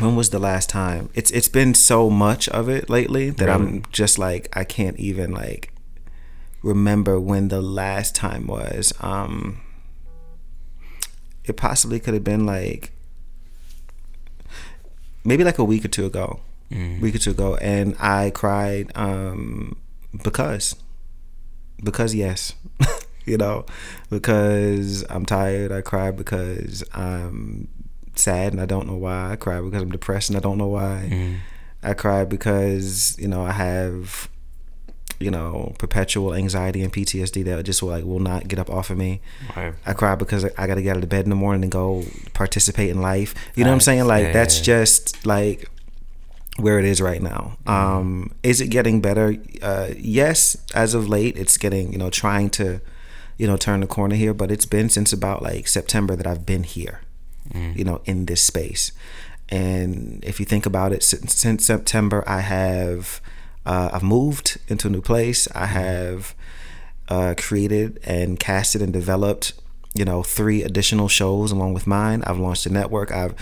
when 0.00 0.16
was 0.16 0.30
the 0.30 0.38
last 0.38 0.68
time? 0.68 1.08
It's 1.14 1.30
It's 1.30 1.48
been 1.48 1.74
so 1.74 2.10
much 2.10 2.48
of 2.48 2.68
it 2.68 2.90
lately 2.90 3.30
that 3.30 3.46
Really? 3.46 3.54
I'm 3.54 3.82
just 3.92 4.18
like, 4.18 4.48
I 4.56 4.64
can't 4.64 4.96
even, 4.98 5.32
like, 5.32 5.72
remember 6.62 7.20
when 7.20 7.48
the 7.48 7.62
last 7.62 8.14
time 8.14 8.46
was. 8.46 8.92
Um, 9.00 9.60
it 11.44 11.56
possibly 11.56 12.00
could 12.00 12.14
have 12.14 12.24
been, 12.24 12.46
like, 12.46 12.92
maybe 15.24 15.44
like 15.44 15.58
a 15.58 15.64
week 15.64 15.84
or 15.84 15.88
two 15.88 16.06
ago 16.06 16.40
Mm. 16.70 17.00
week 17.00 17.14
or 17.14 17.18
two 17.18 17.30
ago, 17.32 17.56
and 17.56 17.94
I 18.00 18.30
cried 18.30 18.90
um, 18.96 19.76
because, 20.24 20.74
because 21.82 22.14
yes, 22.14 22.54
you 23.26 23.36
know, 23.36 23.66
because 24.10 25.04
I'm 25.10 25.26
tired. 25.26 25.70
I 25.70 25.82
cry 25.82 26.10
because 26.10 26.82
I'm 26.94 27.68
sad 28.18 28.52
and 28.52 28.60
I 28.60 28.66
don't 28.66 28.86
know 28.86 28.96
why. 28.96 29.32
I 29.32 29.36
cry 29.36 29.60
because 29.60 29.82
I'm 29.82 29.90
depressed 29.90 30.30
and 30.30 30.36
I 30.36 30.40
don't 30.40 30.58
know 30.58 30.68
why. 30.68 31.08
Mm. 31.10 31.38
I 31.82 31.94
cry 31.94 32.24
because 32.24 33.16
you 33.18 33.28
know 33.28 33.44
I 33.44 33.52
have, 33.52 34.28
you 35.20 35.30
know, 35.30 35.74
perpetual 35.78 36.34
anxiety 36.34 36.82
and 36.82 36.92
PTSD 36.92 37.44
that 37.44 37.62
just 37.64 37.82
will 37.82 37.90
like 37.90 38.04
will 38.04 38.20
not 38.20 38.48
get 38.48 38.58
up 38.58 38.70
off 38.70 38.90
of 38.90 38.96
me. 38.96 39.20
Right. 39.54 39.74
I 39.84 39.92
cry 39.92 40.14
because 40.14 40.44
I 40.44 40.66
got 40.66 40.76
to 40.76 40.82
get 40.82 40.96
out 40.96 41.02
of 41.02 41.08
bed 41.08 41.24
in 41.24 41.30
the 41.30 41.36
morning 41.36 41.62
and 41.62 41.72
go 41.72 42.04
participate 42.32 42.90
in 42.90 43.02
life. 43.02 43.34
You 43.54 43.64
know 43.64 43.70
what 43.70 43.74
I'm 43.74 43.80
saying? 43.80 44.06
Like 44.06 44.24
Yeah, 44.24 44.32
that's 44.32 44.58
yeah. 44.58 44.64
just 44.64 45.26
like 45.26 45.68
where 46.56 46.78
it 46.78 46.84
is 46.84 47.00
right 47.00 47.20
now. 47.20 47.56
Um, 47.66 48.32
is 48.42 48.60
it 48.60 48.68
getting 48.68 49.00
better? 49.00 49.36
Uh, 49.60 49.88
yes, 49.96 50.56
as 50.74 50.94
of 50.94 51.08
late, 51.08 51.36
it's 51.36 51.58
getting 51.58 51.92
you 51.92 51.98
know 51.98 52.10
trying 52.10 52.50
to 52.50 52.80
you 53.36 53.46
know 53.46 53.56
turn 53.56 53.80
the 53.80 53.86
corner 53.86 54.16
here, 54.16 54.34
but 54.34 54.50
it's 54.50 54.66
been 54.66 54.88
since 54.88 55.12
about 55.12 55.42
like 55.42 55.66
September 55.66 56.16
that 56.16 56.26
I've 56.26 56.46
been 56.46 56.62
here. 56.62 57.00
Mm. 57.52 57.76
You 57.76 57.84
know, 57.84 58.00
in 58.04 58.26
this 58.26 58.40
space, 58.40 58.92
and 59.48 60.24
if 60.24 60.40
you 60.40 60.46
think 60.46 60.64
about 60.66 60.92
it, 60.92 61.02
since, 61.02 61.34
since 61.34 61.66
September, 61.66 62.24
I 62.26 62.40
have 62.40 63.20
uh, 63.66 63.90
I've 63.92 64.02
moved 64.02 64.58
into 64.68 64.88
a 64.88 64.90
new 64.90 65.00
place. 65.00 65.48
I 65.54 65.66
have 65.66 66.34
uh, 67.08 67.34
created 67.36 68.00
and 68.04 68.38
casted 68.38 68.82
and 68.82 68.92
developed, 68.92 69.54
you 69.94 70.04
know, 70.04 70.22
three 70.22 70.62
additional 70.62 71.08
shows 71.08 71.50
along 71.50 71.74
with 71.74 71.86
mine. 71.86 72.22
I've 72.26 72.38
launched 72.38 72.66
a 72.66 72.72
network. 72.72 73.12
I've, 73.12 73.34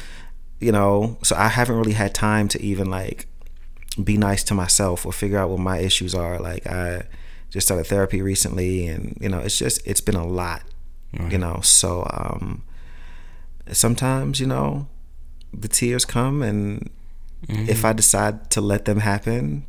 you 0.61 0.73
know, 0.73 1.19
so 1.23 1.35
I 1.37 1.49
haven't 1.49 1.77
really 1.77 1.93
had 1.93 2.15
time 2.15 2.49
to 2.49 2.63
even 2.63 2.91
like 2.91 3.27
be 4.03 4.17
nice 4.17 4.45
to 4.45 4.55
myself 4.55 5.05
or 5.05 5.13
figure 5.13 5.39
out 5.39 5.51
what 5.51 5.61
my 5.61 5.79
issues 5.79 6.15
are. 6.15 6.39
Like 6.39 6.67
I 6.67 7.05
just 7.51 7.67
started 7.67 7.87
therapy 7.87 8.23
recently, 8.23 8.87
and 8.87 9.17
you 9.21 9.29
know, 9.29 9.41
it's 9.41 9.59
just 9.59 9.85
it's 9.87 10.01
been 10.01 10.15
a 10.17 10.27
lot, 10.27 10.63
you 11.31 11.39
know. 11.39 11.61
So 11.63 12.09
um, 12.11 12.63
sometimes 13.71 14.41
you 14.41 14.47
know, 14.47 14.89
the 15.53 15.69
tears 15.69 16.05
come, 16.05 16.43
and 16.43 16.91
Mm-hmm. 17.49 17.69
if 17.69 17.85
I 17.85 17.93
decide 17.93 18.51
to 18.51 18.61
let 18.61 18.85
them 18.85 19.01
happen, 19.01 19.67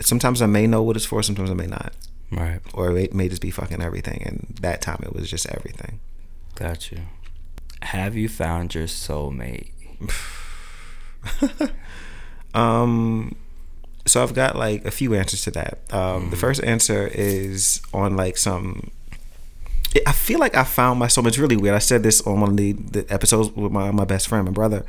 sometimes 0.00 0.42
I 0.42 0.46
may 0.46 0.66
know 0.66 0.82
what 0.82 0.96
it's 0.96 1.04
for. 1.04 1.22
Sometimes 1.22 1.48
I 1.48 1.54
may 1.54 1.68
not 1.68 1.92
Right. 2.32 2.58
or 2.72 2.96
it 2.98 3.14
may 3.14 3.28
just 3.28 3.40
be 3.42 3.52
fucking 3.52 3.80
everything. 3.80 4.20
And 4.26 4.56
that 4.60 4.82
time 4.82 4.98
it 5.04 5.12
was 5.14 5.30
just 5.30 5.46
everything. 5.50 6.00
Got 6.56 6.90
you. 6.90 7.02
Have 7.82 8.16
you 8.16 8.28
found 8.28 8.74
your 8.74 8.88
soulmate? 8.88 9.70
Um, 12.54 13.34
so 14.06 14.22
I've 14.22 14.34
got 14.34 14.56
like 14.56 14.84
a 14.84 14.90
few 14.90 15.14
answers 15.14 15.42
to 15.42 15.50
that. 15.52 15.78
Um, 15.92 16.30
The 16.30 16.36
first 16.36 16.62
answer 16.62 17.08
is 17.12 17.80
on 17.92 18.16
like 18.16 18.36
some. 18.36 18.90
I 20.06 20.12
feel 20.12 20.38
like 20.38 20.56
I 20.56 20.64
found 20.64 20.98
my 20.98 21.06
soulmate. 21.06 21.28
It's 21.28 21.38
really 21.38 21.56
weird. 21.56 21.74
I 21.74 21.78
said 21.78 22.02
this 22.02 22.20
on 22.22 22.40
one 22.40 22.50
of 22.50 22.56
the, 22.56 22.72
the 22.72 23.06
episodes 23.12 23.50
with 23.50 23.72
my 23.72 23.90
my 23.90 24.04
best 24.04 24.28
friend, 24.28 24.44
my 24.44 24.50
brother. 24.52 24.84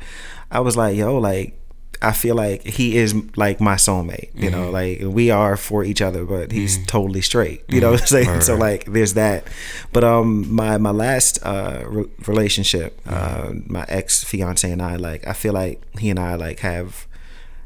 I 0.50 0.60
was 0.60 0.76
like, 0.76 0.96
"Yo, 0.96 1.18
like 1.18 1.58
I 2.02 2.12
feel 2.12 2.34
like 2.34 2.62
he 2.62 2.96
is 2.96 3.14
like 3.36 3.60
my 3.60 3.74
soulmate. 3.76 4.30
You 4.34 4.50
know, 4.50 4.70
like 4.70 5.00
we 5.02 5.30
are 5.30 5.56
for 5.56 5.84
each 5.84 6.02
other, 6.02 6.24
but 6.24 6.52
he's 6.52 6.84
totally 6.86 7.22
straight. 7.22 7.62
You 7.68 7.80
know 7.80 7.92
what 7.92 8.02
I'm 8.02 8.06
saying? 8.06 8.28
Right, 8.28 8.42
So 8.42 8.54
like, 8.56 8.84
there's 8.86 9.14
that. 9.14 9.46
But 9.92 10.04
um, 10.04 10.52
my 10.52 10.78
my 10.78 10.90
last 10.90 11.38
uh 11.44 11.84
re- 11.86 12.10
relationship, 12.26 13.00
uh, 13.06 13.52
my 13.66 13.84
ex 13.88 14.24
fiance 14.24 14.70
and 14.70 14.82
I, 14.82 14.96
like, 14.96 15.26
I 15.26 15.32
feel 15.32 15.52
like 15.52 15.82
he 15.98 16.10
and 16.10 16.18
I 16.18 16.34
like 16.34 16.60
have 16.60 17.06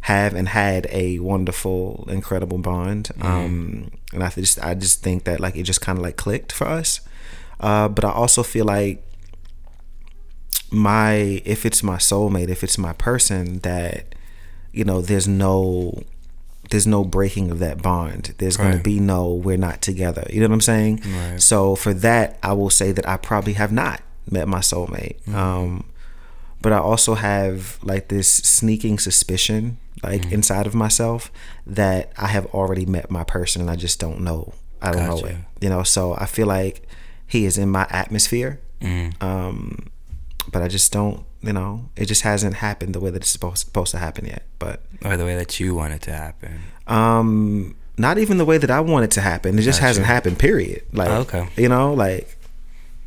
have 0.02 0.34
and 0.34 0.48
had 0.48 0.86
a 0.90 1.18
wonderful, 1.18 2.06
incredible 2.10 2.58
bond. 2.58 3.10
Um, 3.20 3.90
and 4.12 4.22
I 4.22 4.30
just 4.30 4.62
I 4.62 4.74
just 4.74 5.02
think 5.02 5.24
that 5.24 5.40
like 5.40 5.56
it 5.56 5.64
just 5.64 5.80
kind 5.80 5.98
of 5.98 6.02
like 6.04 6.16
clicked 6.16 6.52
for 6.52 6.66
us. 6.66 7.00
Uh, 7.60 7.88
but 7.88 8.04
I 8.04 8.10
also 8.10 8.42
feel 8.42 8.64
like 8.64 9.04
my 10.70 11.42
if 11.44 11.66
it's 11.66 11.82
my 11.82 11.96
soulmate, 11.96 12.48
if 12.48 12.62
it's 12.64 12.78
my 12.78 12.92
person, 12.94 13.58
that 13.60 14.14
you 14.72 14.84
know, 14.84 15.00
there's 15.00 15.28
no 15.28 16.02
there's 16.70 16.86
no 16.86 17.04
breaking 17.04 17.50
of 17.50 17.58
that 17.58 17.82
bond. 17.82 18.34
There's 18.38 18.56
going 18.56 18.78
to 18.78 18.82
be 18.82 19.00
no 19.00 19.32
we're 19.34 19.56
not 19.56 19.82
together. 19.82 20.24
You 20.30 20.40
know 20.40 20.46
what 20.46 20.54
I'm 20.54 20.60
saying? 20.60 21.02
Right. 21.04 21.42
So 21.42 21.74
for 21.74 21.92
that, 21.94 22.38
I 22.42 22.52
will 22.52 22.70
say 22.70 22.92
that 22.92 23.08
I 23.08 23.16
probably 23.16 23.54
have 23.54 23.72
not 23.72 24.00
met 24.30 24.46
my 24.46 24.60
soulmate. 24.60 25.16
Um, 25.34 25.84
but 26.62 26.72
I 26.72 26.78
also 26.78 27.14
have 27.14 27.78
like 27.82 28.08
this 28.08 28.28
sneaking 28.28 28.98
suspicion, 29.00 29.78
like 30.04 30.30
inside 30.32 30.66
of 30.66 30.74
myself, 30.74 31.32
that 31.66 32.12
I 32.16 32.28
have 32.28 32.46
already 32.46 32.86
met 32.86 33.10
my 33.10 33.24
person, 33.24 33.60
and 33.62 33.70
I 33.70 33.76
just 33.76 33.98
don't 33.98 34.20
know. 34.20 34.54
I 34.80 34.92
don't 34.92 35.02
know 35.08 35.16
it. 35.26 35.36
You 35.60 35.68
know, 35.70 35.82
so 35.82 36.14
I 36.14 36.26
feel 36.26 36.46
like 36.46 36.86
he 37.30 37.46
is 37.46 37.56
in 37.56 37.70
my 37.70 37.86
atmosphere. 37.90 38.60
Mm. 38.82 39.22
Um, 39.22 39.86
but 40.52 40.60
I 40.62 40.68
just 40.68 40.92
don't. 40.92 41.24
You 41.42 41.54
know, 41.54 41.88
it 41.96 42.04
just 42.04 42.20
hasn't 42.22 42.56
happened 42.56 42.94
the 42.94 43.00
way 43.00 43.08
that 43.10 43.22
it's 43.22 43.30
supposed 43.30 43.58
supposed 43.66 43.92
to 43.92 43.98
happen 43.98 44.26
yet. 44.26 44.42
But 44.58 44.82
or 45.04 45.16
the 45.16 45.24
way 45.24 45.34
that 45.36 45.58
you 45.58 45.74
want 45.74 45.94
it 45.94 46.02
to 46.02 46.12
happen. 46.12 46.60
um, 46.86 47.76
not 47.96 48.18
even 48.18 48.36
the 48.38 48.44
way 48.44 48.58
that 48.58 48.70
I 48.70 48.80
want 48.80 49.04
it 49.04 49.10
to 49.12 49.20
happen. 49.22 49.58
It 49.58 49.62
just 49.62 49.80
hasn't 49.80 50.06
happened. 50.06 50.38
Period. 50.38 50.82
Like, 50.92 51.08
Oh, 51.08 51.20
okay. 51.20 51.48
you 51.56 51.68
know, 51.68 51.94
like 51.94 52.36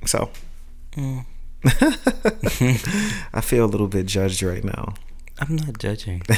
so. 0.06 0.30
Mm. 0.96 1.26
I 3.34 3.42
feel 3.42 3.66
a 3.66 3.72
little 3.74 3.88
bit 3.88 4.06
judged 4.06 4.42
right 4.44 4.64
now. 4.64 4.94
I'm 5.40 5.56
not 5.56 5.78
judging. 5.80 6.22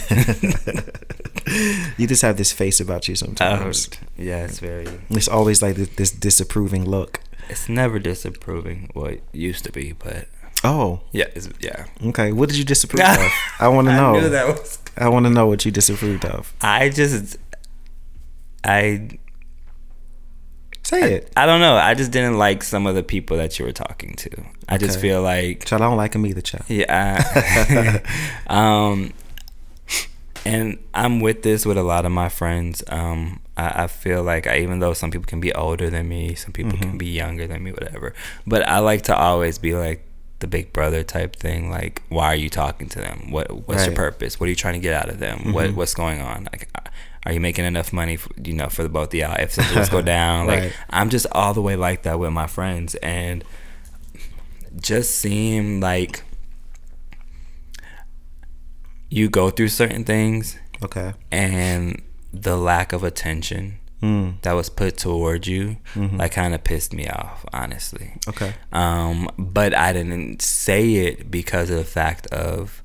You 1.97 2.07
just 2.07 2.23
have 2.23 2.37
this 2.37 2.51
face 2.51 2.79
about 2.79 3.07
you 3.07 3.13
Oh, 3.13 3.15
sometimes. 3.15 3.89
yeah, 4.17 4.45
it's 4.45 4.59
very. 4.59 4.87
It's 5.11 5.27
always 5.27 5.61
like 5.61 5.75
this, 5.75 5.89
this 5.89 6.11
disapproving 6.11 6.85
look. 6.89 7.19
It's 7.49 7.69
never 7.69 7.99
disapproving. 7.99 8.89
Well, 8.93 9.07
it 9.07 9.23
used 9.31 9.65
to 9.65 9.71
be, 9.71 9.93
but 9.93 10.27
Oh, 10.63 11.01
yeah, 11.11 11.27
yeah. 11.59 11.85
okay. 12.07 12.31
What 12.31 12.49
did 12.49 12.57
you 12.57 12.63
disapprove 12.65 13.01
of? 13.07 13.31
I 13.59 13.67
want 13.67 13.87
to 13.87 13.95
know. 13.95 14.15
I 14.15 14.21
knew 14.21 14.29
that 14.29 14.47
was. 14.47 14.79
I 14.97 15.09
want 15.09 15.25
to 15.25 15.29
know 15.29 15.45
what 15.45 15.65
you 15.65 15.71
disapproved 15.71 16.25
of. 16.25 16.53
I 16.61 16.89
just, 16.89 17.37
I, 18.63 19.19
Say 20.85 21.15
it. 21.15 21.31
I 21.35 21.47
don't 21.47 21.61
know. 21.61 21.75
I 21.75 21.95
just 21.95 22.11
didn't 22.11 22.37
like 22.37 22.63
some 22.63 22.85
of 22.85 22.93
the 22.93 23.01
people 23.01 23.37
that 23.37 23.57
you 23.57 23.65
were 23.65 23.71
talking 23.71 24.13
to. 24.17 24.29
I 24.69 24.77
just 24.77 24.99
feel 24.99 25.23
like 25.23 25.65
Child, 25.65 25.81
I 25.81 25.85
don't 25.87 25.97
like 25.97 26.13
him 26.13 26.27
either, 26.27 26.41
child. 26.41 26.65
Yeah. 26.67 28.01
um, 28.47 29.11
and 30.45 30.77
I'm 30.93 31.19
with 31.19 31.41
this 31.43 31.65
with 31.65 31.77
a 31.77 31.83
lot 31.83 32.05
of 32.05 32.11
my 32.11 32.29
friends. 32.29 32.83
Um, 32.87 33.39
I, 33.57 33.83
I 33.83 33.87
feel 33.87 34.21
like 34.23 34.47
I, 34.47 34.59
even 34.59 34.79
though 34.79 34.93
some 34.93 35.11
people 35.11 35.25
can 35.25 35.39
be 35.39 35.53
older 35.53 35.89
than 35.89 36.07
me, 36.07 36.35
some 36.35 36.51
people 36.53 36.73
Mm-hmm. 36.73 36.81
can 36.89 36.97
be 36.97 37.07
younger 37.07 37.47
than 37.47 37.63
me, 37.63 37.71
whatever. 37.71 38.13
But 38.45 38.67
I 38.67 38.79
like 38.79 39.01
to 39.03 39.15
always 39.15 39.57
be 39.57 39.73
like 39.73 40.05
the 40.39 40.47
big 40.47 40.73
brother 40.73 41.01
type 41.03 41.35
thing. 41.37 41.69
Like, 41.71 42.01
why 42.09 42.27
are 42.27 42.35
you 42.35 42.49
talking 42.49 42.89
to 42.89 42.99
them? 42.99 43.31
What 43.31 43.49
What's 43.51 43.67
your 43.67 43.77
Right. 43.77 43.87
Mm-hmm. 43.87 43.95
purpose? 43.95 44.39
What 44.39 44.47
are 44.47 44.49
you 44.49 44.55
trying 44.55 44.73
to 44.75 44.79
get 44.81 44.93
out 44.93 45.09
of 45.09 45.19
them? 45.19 45.53
What 45.53 45.73
What's 45.75 45.93
going 45.93 46.21
on? 46.21 46.47
Like. 46.51 46.69
Are 47.27 47.33
you 47.33 47.39
making 47.39 47.65
enough 47.65 47.91
money, 47.91 48.17
for, 48.17 48.29
you 48.39 48.53
know, 48.53 48.67
for 48.67 48.83
the 48.83 48.89
both 48.89 49.07
of 49.07 49.15
y'all? 49.15 49.33
If 49.39 49.53
something 49.53 49.79
was 49.79 49.89
go 49.89 49.99
down, 50.17 50.45
like 50.45 50.59
Right. 50.59 50.73
I'm 50.91 51.09
just 51.09 51.25
all 51.31 51.55
the 51.55 51.61
way 51.61 51.75
like 51.75 52.03
that 52.03 52.19
with 52.19 52.31
my 52.31 52.45
friends, 52.45 52.93
and 53.01 53.43
just 54.79 55.15
seem 55.15 55.79
like 55.79 56.23
you 59.15 59.29
go 59.29 59.49
through 59.49 59.69
certain 59.69 60.03
things 60.03 60.57
Okay. 60.83 61.13
and 61.31 62.01
the 62.33 62.55
lack 62.57 62.93
of 62.93 63.03
attention 63.03 63.79
Mm. 64.01 64.41
that 64.41 64.51
was 64.53 64.69
put 64.69 64.97
toward 64.97 65.47
you 65.47 65.77
Mm-hmm. 65.95 66.17
like 66.17 66.33
kind 66.33 66.53
of 66.53 66.61
pissed 66.65 66.91
me 66.93 67.07
off 67.07 67.45
honestly 67.53 68.07
Okay. 68.27 68.51
um 68.73 69.29
but 69.37 69.73
i 69.73 69.93
didn't 69.93 70.41
say 70.41 70.83
it 71.07 71.31
because 71.31 71.69
of 71.69 71.77
the 71.77 71.85
fact 71.99 72.27
of 72.27 72.83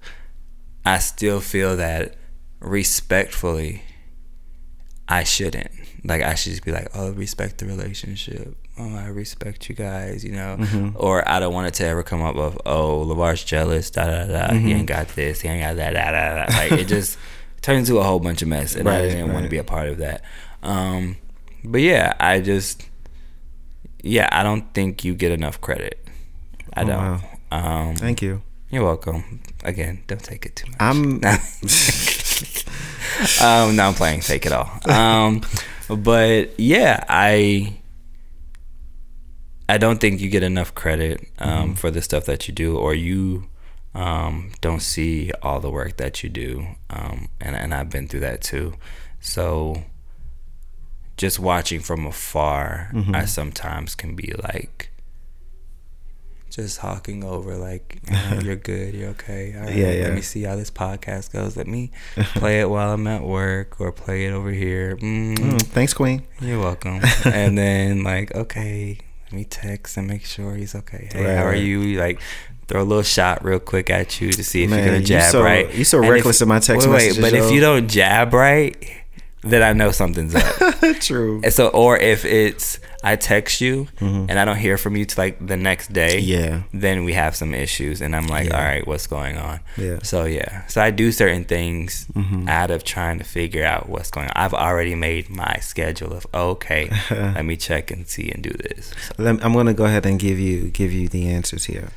i 0.84 0.98
still 0.98 1.40
feel 1.40 1.76
that 1.76 2.14
respectfully 2.60 3.82
i 5.08 5.24
shouldn't 5.24 5.70
like 6.04 6.22
i 6.22 6.34
should 6.34 6.50
just 6.52 6.64
be 6.64 6.72
like 6.72 6.88
oh 6.94 7.10
respect 7.12 7.58
the 7.58 7.66
relationship 7.66 8.56
oh 8.80 8.96
i 8.96 9.06
respect 9.08 9.68
you 9.68 9.74
guys 9.74 10.24
you 10.24 10.32
know? 10.32 10.56
Mm-hmm. 10.58 10.90
or 10.96 11.26
i 11.28 11.38
don't 11.40 11.52
want 11.52 11.66
it 11.68 11.74
to 11.74 11.84
ever 11.86 12.02
come 12.02 12.22
up 12.22 12.36
of 12.36 12.58
oh 12.66 13.00
Levar's 13.02 13.44
jealous 13.44 13.90
da 13.90 14.06
da 14.06 14.24
da 14.26 14.48
Mm-hmm. 14.48 14.66
he 14.66 14.72
ain't 14.72 14.86
got 14.86 15.08
this 15.08 15.40
he 15.42 15.48
ain't 15.48 15.62
got 15.62 15.76
that 15.76 15.92
da 15.92 16.10
da 16.12 16.46
da. 16.46 16.56
Like 16.58 16.72
it 16.80 16.88
just 16.88 17.18
turns 17.62 17.88
into 17.90 18.00
a 18.00 18.04
whole 18.04 18.20
bunch 18.20 18.40
of 18.42 18.48
mess 18.48 18.74
and 18.74 18.88
i 18.88 19.02
didn't 19.02 19.32
want 19.32 19.44
to 19.44 19.50
be 19.50 19.58
a 19.58 19.64
part 19.64 19.88
of 19.88 19.98
that. 19.98 20.22
Um 20.62 21.16
but 21.62 21.82
yeah 21.82 22.14
i 22.18 22.40
just 22.40 22.88
yeah 24.02 24.28
i 24.32 24.42
don't 24.42 24.72
think 24.72 25.04
you 25.04 25.14
get 25.14 25.30
enough 25.32 25.60
credit. 25.60 25.98
I 26.74 26.82
Oh, 26.82 26.86
don't. 26.86 27.22
um 27.52 27.96
Thank 27.96 28.22
you. 28.22 28.40
you're 28.70 28.84
welcome. 28.84 29.42
Again 29.64 30.02
don't 30.06 30.22
take 30.24 30.46
it 30.46 30.56
too 30.56 30.68
much. 30.68 30.76
I'm. 30.80 31.20
um, 33.42 33.76
no, 33.76 33.84
I'm 33.88 33.94
playing. 33.94 34.20
Take 34.20 34.46
it 34.46 34.52
all. 34.52 34.70
Um, 34.90 35.42
but 35.88 36.58
yeah, 36.58 37.04
I 37.08 37.76
I 39.70 39.78
don't 39.78 40.00
think 40.00 40.20
you 40.20 40.28
get 40.28 40.42
enough 40.42 40.74
credit 40.74 41.26
um, 41.38 41.74
for 41.76 41.90
the 41.90 42.02
stuff 42.02 42.24
that 42.26 42.48
you 42.48 42.54
do, 42.54 42.76
or 42.76 42.94
you 42.94 43.46
um, 43.94 44.50
don't 44.60 44.82
see 44.82 45.30
all 45.42 45.60
the 45.60 45.70
work 45.70 45.96
that 45.98 46.22
you 46.22 46.28
do. 46.28 46.66
Um, 46.90 47.28
and 47.40 47.54
and 47.56 47.72
I've 47.74 47.90
been 47.90 48.08
through 48.08 48.20
that 48.20 48.40
too. 48.42 48.74
So 49.20 49.84
just 51.16 51.38
watching 51.38 51.80
from 51.80 52.06
afar, 52.06 52.90
I 53.12 53.24
sometimes 53.26 53.94
can 53.94 54.14
be 54.16 54.32
like. 54.42 54.90
Just 56.50 56.78
hawking 56.78 57.22
over, 57.22 57.56
like 57.56 58.00
"Oh, 58.12 58.40
you're 58.42 58.56
good, 58.56 58.92
you're 58.94 59.10
okay. 59.10 59.54
All 59.56 59.66
right, 59.66 59.76
Yeah, 59.76 59.92
yeah. 59.92 60.02
Let 60.06 60.14
me 60.14 60.20
see 60.20 60.42
how 60.42 60.56
this 60.56 60.68
podcast 60.70 61.32
goes. 61.32 61.56
Let 61.56 61.68
me 61.68 61.92
play 62.34 62.60
it 62.60 62.68
while 62.68 62.92
I'm 62.92 63.06
at 63.06 63.22
work, 63.22 63.80
or 63.80 63.92
play 63.92 64.26
it 64.26 64.32
over 64.32 64.50
here. 64.50 64.96
Mm, 64.96 65.36
Mm, 65.38 65.62
thanks, 65.62 65.94
Queen. 65.94 66.24
You're 66.40 66.58
welcome. 66.58 67.00
and 67.24 67.56
then 67.56 68.02
like, 68.02 68.34
okay, 68.34 68.98
let 69.30 69.36
me 69.36 69.44
text 69.44 69.96
and 69.96 70.06
make 70.08 70.24
sure 70.24 70.54
he's 70.56 70.74
okay. 70.74 71.08
Hey, 71.12 71.24
Right, 71.24 71.36
how 71.36 71.44
are 71.44 71.54
you? 71.54 71.98
Like, 72.00 72.20
throw 72.66 72.82
a 72.82 72.84
little 72.84 73.02
shot 73.02 73.44
real 73.44 73.58
quick 73.60 73.90
at 73.90 74.20
you 74.20 74.32
to 74.32 74.42
see 74.44 74.64
if 74.64 74.70
Man, 74.70 74.78
you're 74.78 74.86
gonna 74.88 74.98
you 74.98 75.04
jab 75.06 75.30
so- 75.32 75.42
right. 75.42 75.72
you 75.74 75.84
so 75.84 75.98
And 75.98 76.06
if- 76.06 76.12
reckless 76.12 76.40
in 76.42 76.48
my 76.48 76.58
text 76.60 76.86
wait, 76.88 76.92
messages, 76.94 77.18
Wait, 77.18 77.30
but 77.30 77.36
yo. 77.36 77.46
if 77.46 77.52
you 77.52 77.60
don't 77.60 77.88
jab 77.88 78.32
right, 78.34 78.76
then 79.42 79.62
I 79.62 79.72
know 79.72 79.90
something's 79.90 80.34
up. 80.34 80.74
True. 81.00 81.40
And 81.42 81.52
so, 81.52 81.68
or 81.68 81.96
if 81.98 82.24
it's 82.24 82.78
I 83.02 83.16
text 83.16 83.62
you 83.62 83.88
and 84.00 84.32
I 84.38 84.44
don't 84.44 84.58
hear 84.58 84.76
from 84.76 84.94
you 84.96 85.06
till 85.06 85.24
like 85.24 85.44
the 85.46 85.56
next 85.56 85.92
day, 85.92 86.20
Mm-hmm. 86.20 86.44
Yeah. 86.44 86.62
then 86.74 87.04
we 87.04 87.14
have 87.14 87.34
some 87.34 87.54
issues, 87.54 88.02
and 88.02 88.14
I'm 88.14 88.26
like, 88.26 88.48
Yeah. 88.48 88.58
all 88.58 88.62
right, 88.64 88.86
what's 88.86 89.06
going 89.06 89.38
on? 89.38 89.60
Yeah. 89.78 90.00
So 90.02 90.24
yeah, 90.26 90.66
so 90.66 90.82
I 90.82 90.90
do 90.90 91.10
certain 91.10 91.44
things 91.44 92.06
Mm-hmm. 92.14 92.48
out 92.48 92.70
of 92.70 92.84
trying 92.84 93.18
to 93.18 93.24
figure 93.24 93.64
out 93.64 93.88
what's 93.88 94.10
going 94.10 94.26
on. 94.26 94.32
I've 94.36 94.52
already 94.54 94.94
made 94.94 95.30
my 95.30 95.56
schedule 95.62 96.12
of 96.12 96.26
okay, 96.34 96.90
let 97.10 97.44
me 97.46 97.56
check 97.56 97.90
and 97.90 98.06
see 98.06 98.30
and 98.30 98.42
do 98.42 98.50
this. 98.50 98.92
Lem- 99.16 99.40
I'm 99.42 99.54
gonna 99.54 99.72
go 99.74 99.84
ahead 99.86 100.04
and 100.04 100.18
give 100.20 100.38
you 100.38 100.68
give 100.68 100.92
you 100.92 101.08
the 101.08 101.28
answers 101.28 101.64
here. 101.64 101.88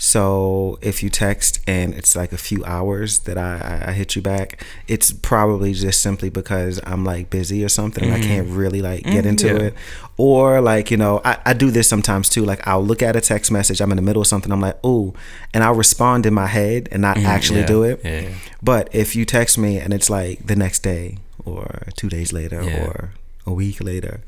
So 0.00 0.78
if 0.80 1.02
you 1.02 1.10
text 1.10 1.60
and 1.66 1.92
it's 1.92 2.14
like 2.14 2.32
a 2.32 2.36
few 2.38 2.64
hours 2.64 3.18
that 3.20 3.36
I, 3.36 3.84
I- 3.88 3.92
hit 3.92 4.14
you 4.14 4.22
back, 4.22 4.64
it's 4.86 5.10
probably 5.12 5.74
just 5.74 6.00
simply 6.00 6.30
because 6.30 6.80
I'm 6.86 7.04
like 7.04 7.30
busy 7.30 7.64
or 7.64 7.68
something 7.68 8.04
and 8.04 8.14
I 8.14 8.20
can't 8.20 8.46
really 8.48 8.80
like 8.80 9.02
get 9.02 9.24
Mm, 9.24 9.28
into 9.28 9.46
yeah. 9.48 9.54
it. 9.64 9.74
Or 10.16 10.60
like, 10.60 10.92
you 10.92 10.96
know, 10.96 11.20
I, 11.24 11.38
I 11.44 11.52
do 11.52 11.72
this 11.72 11.88
sometimes 11.88 12.28
too. 12.28 12.44
Like 12.44 12.64
I'll 12.66 12.84
look 12.84 13.02
at 13.02 13.16
a 13.16 13.20
text 13.20 13.50
message, 13.50 13.80
I'm 13.80 13.90
in 13.90 13.96
the 13.96 14.02
middle 14.02 14.22
of 14.22 14.28
something, 14.28 14.52
I'm 14.52 14.60
like, 14.60 14.78
ooh, 14.86 15.14
and 15.52 15.64
I'll 15.64 15.74
respond 15.74 16.26
in 16.26 16.34
my 16.34 16.46
head 16.46 16.88
and 16.92 17.02
not 17.02 17.16
actually 17.18 17.62
Mm-hmm. 17.62 17.62
yeah, 17.62 17.66
do 17.66 17.82
it. 17.82 18.00
yeah. 18.04 18.34
But 18.62 18.88
if 18.94 19.16
you 19.16 19.24
text 19.24 19.58
me 19.58 19.78
and 19.78 19.92
it's 19.92 20.08
like 20.08 20.46
the 20.46 20.54
next 20.56 20.80
day 20.84 21.18
or 21.44 21.88
two 21.96 22.08
days 22.08 22.32
later 22.32 22.60
or 22.62 23.10
a 23.46 23.52
week 23.52 23.82
later, 23.82 24.20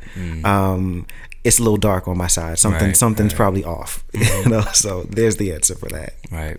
um, 0.44 1.06
it's 1.44 1.58
a 1.58 1.62
little 1.62 1.78
dark 1.78 2.06
on 2.08 2.16
my 2.18 2.26
side. 2.26 2.58
Something 2.58 2.88
Right, 2.88 2.96
something's 2.96 3.32
right. 3.32 3.36
probably 3.36 3.64
off. 3.64 4.04
You 4.14 4.48
know, 4.48 4.60
so 4.72 5.04
there's 5.08 5.36
the 5.36 5.52
answer 5.52 5.74
for 5.74 5.88
that. 5.90 6.14
Right. 6.30 6.58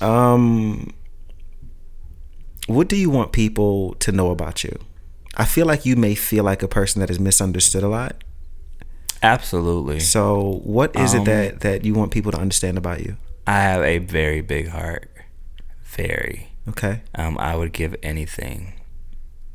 Um, 0.00 0.92
what 2.66 2.88
do 2.88 2.96
you 2.96 3.10
want 3.10 3.32
people 3.32 3.94
to 4.00 4.12
know 4.12 4.30
about 4.30 4.64
you? 4.64 4.78
I 5.36 5.44
feel 5.44 5.66
like 5.66 5.86
you 5.86 5.96
may 5.96 6.14
feel 6.14 6.44
like 6.44 6.62
a 6.62 6.68
person 6.68 7.00
that 7.00 7.10
is 7.10 7.18
misunderstood 7.20 7.82
a 7.82 7.88
lot. 7.88 8.22
Absolutely. 9.22 10.00
So, 10.00 10.60
what 10.64 10.94
is 10.96 11.14
Um, 11.14 11.20
it 11.20 11.24
that 11.26 11.60
that 11.60 11.84
you 11.84 11.94
want 11.94 12.10
people 12.10 12.32
to 12.32 12.38
understand 12.38 12.76
about 12.76 13.00
you? 13.00 13.16
I 13.46 13.60
have 13.60 13.82
a 13.82 13.98
very 13.98 14.40
big 14.40 14.68
heart. 14.68 15.10
Very. 15.84 16.48
Okay. 16.68 17.02
Um, 17.14 17.38
I 17.38 17.54
would 17.56 17.72
give 17.72 17.94
anything 18.02 18.74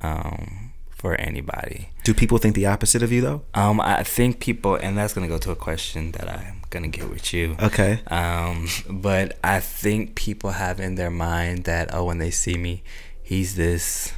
um, 0.01 0.66
for 0.97 1.13
anybody. 1.15 1.89
Do 2.03 2.13
people 2.13 2.39
think 2.39 2.55
the 2.55 2.65
opposite 2.65 3.03
of 3.03 3.11
you 3.11 3.21
though? 3.21 3.43
Um, 3.53 3.79
I 3.79 4.03
think 4.03 4.39
people, 4.39 4.75
and 4.75 4.97
that's 4.97 5.13
gonna 5.13 5.27
go 5.27 5.37
to 5.37 5.51
a 5.51 5.55
question 5.55 6.11
that 6.13 6.27
I'm 6.27 6.61
gonna 6.71 6.87
get 6.87 7.09
with 7.09 7.33
you. 7.33 7.55
Okay. 7.61 8.01
Um, 8.07 8.67
but 8.89 9.37
I 9.43 9.59
think 9.59 10.15
people 10.15 10.51
have 10.51 10.79
in 10.79 10.95
their 10.95 11.11
mind 11.11 11.65
that 11.65 11.93
oh, 11.93 12.05
when 12.05 12.17
they 12.17 12.31
see 12.31 12.55
me, 12.57 12.83
he's 13.21 13.55
this, 13.55 14.11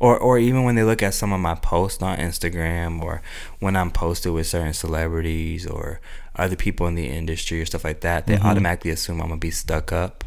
or 0.00 0.18
or 0.18 0.38
even 0.38 0.64
when 0.64 0.74
they 0.74 0.82
look 0.82 1.02
at 1.04 1.14
some 1.14 1.32
of 1.32 1.38
my 1.40 1.54
posts 1.54 2.02
on 2.02 2.18
Instagram, 2.18 3.00
or 3.00 3.22
when 3.60 3.76
I'm 3.76 3.92
posted 3.92 4.32
with 4.32 4.48
certain 4.48 4.72
celebrities 4.74 5.66
or 5.66 6.00
other 6.34 6.56
people 6.56 6.86
in 6.88 6.94
the 6.96 7.06
industry 7.08 7.60
or 7.60 7.66
stuff 7.66 7.84
like 7.84 8.00
that, 8.00 8.26
they 8.26 8.38
automatically 8.38 8.90
assume 8.90 9.20
I'm 9.20 9.28
gonna 9.28 9.38
be 9.38 9.50
stuck 9.52 9.92
up, 9.92 10.24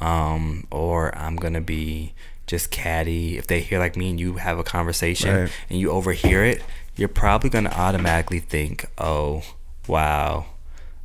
um, 0.00 0.66
or 0.70 1.16
I'm 1.16 1.34
gonna 1.36 1.60
be 1.60 2.14
just 2.46 2.70
catty. 2.70 3.38
If 3.38 3.46
they 3.46 3.60
hear 3.60 3.78
like 3.78 3.96
me 3.96 4.10
and 4.10 4.20
you 4.20 4.34
have 4.34 4.58
a 4.58 4.64
conversation 4.64 5.34
Right. 5.34 5.50
and 5.70 5.78
you 5.78 5.90
overhear 5.90 6.44
it, 6.44 6.62
you're 6.96 7.08
probably 7.08 7.50
gonna 7.50 7.70
automatically 7.70 8.40
think, 8.40 8.86
oh, 8.98 9.42
wow 9.86 10.46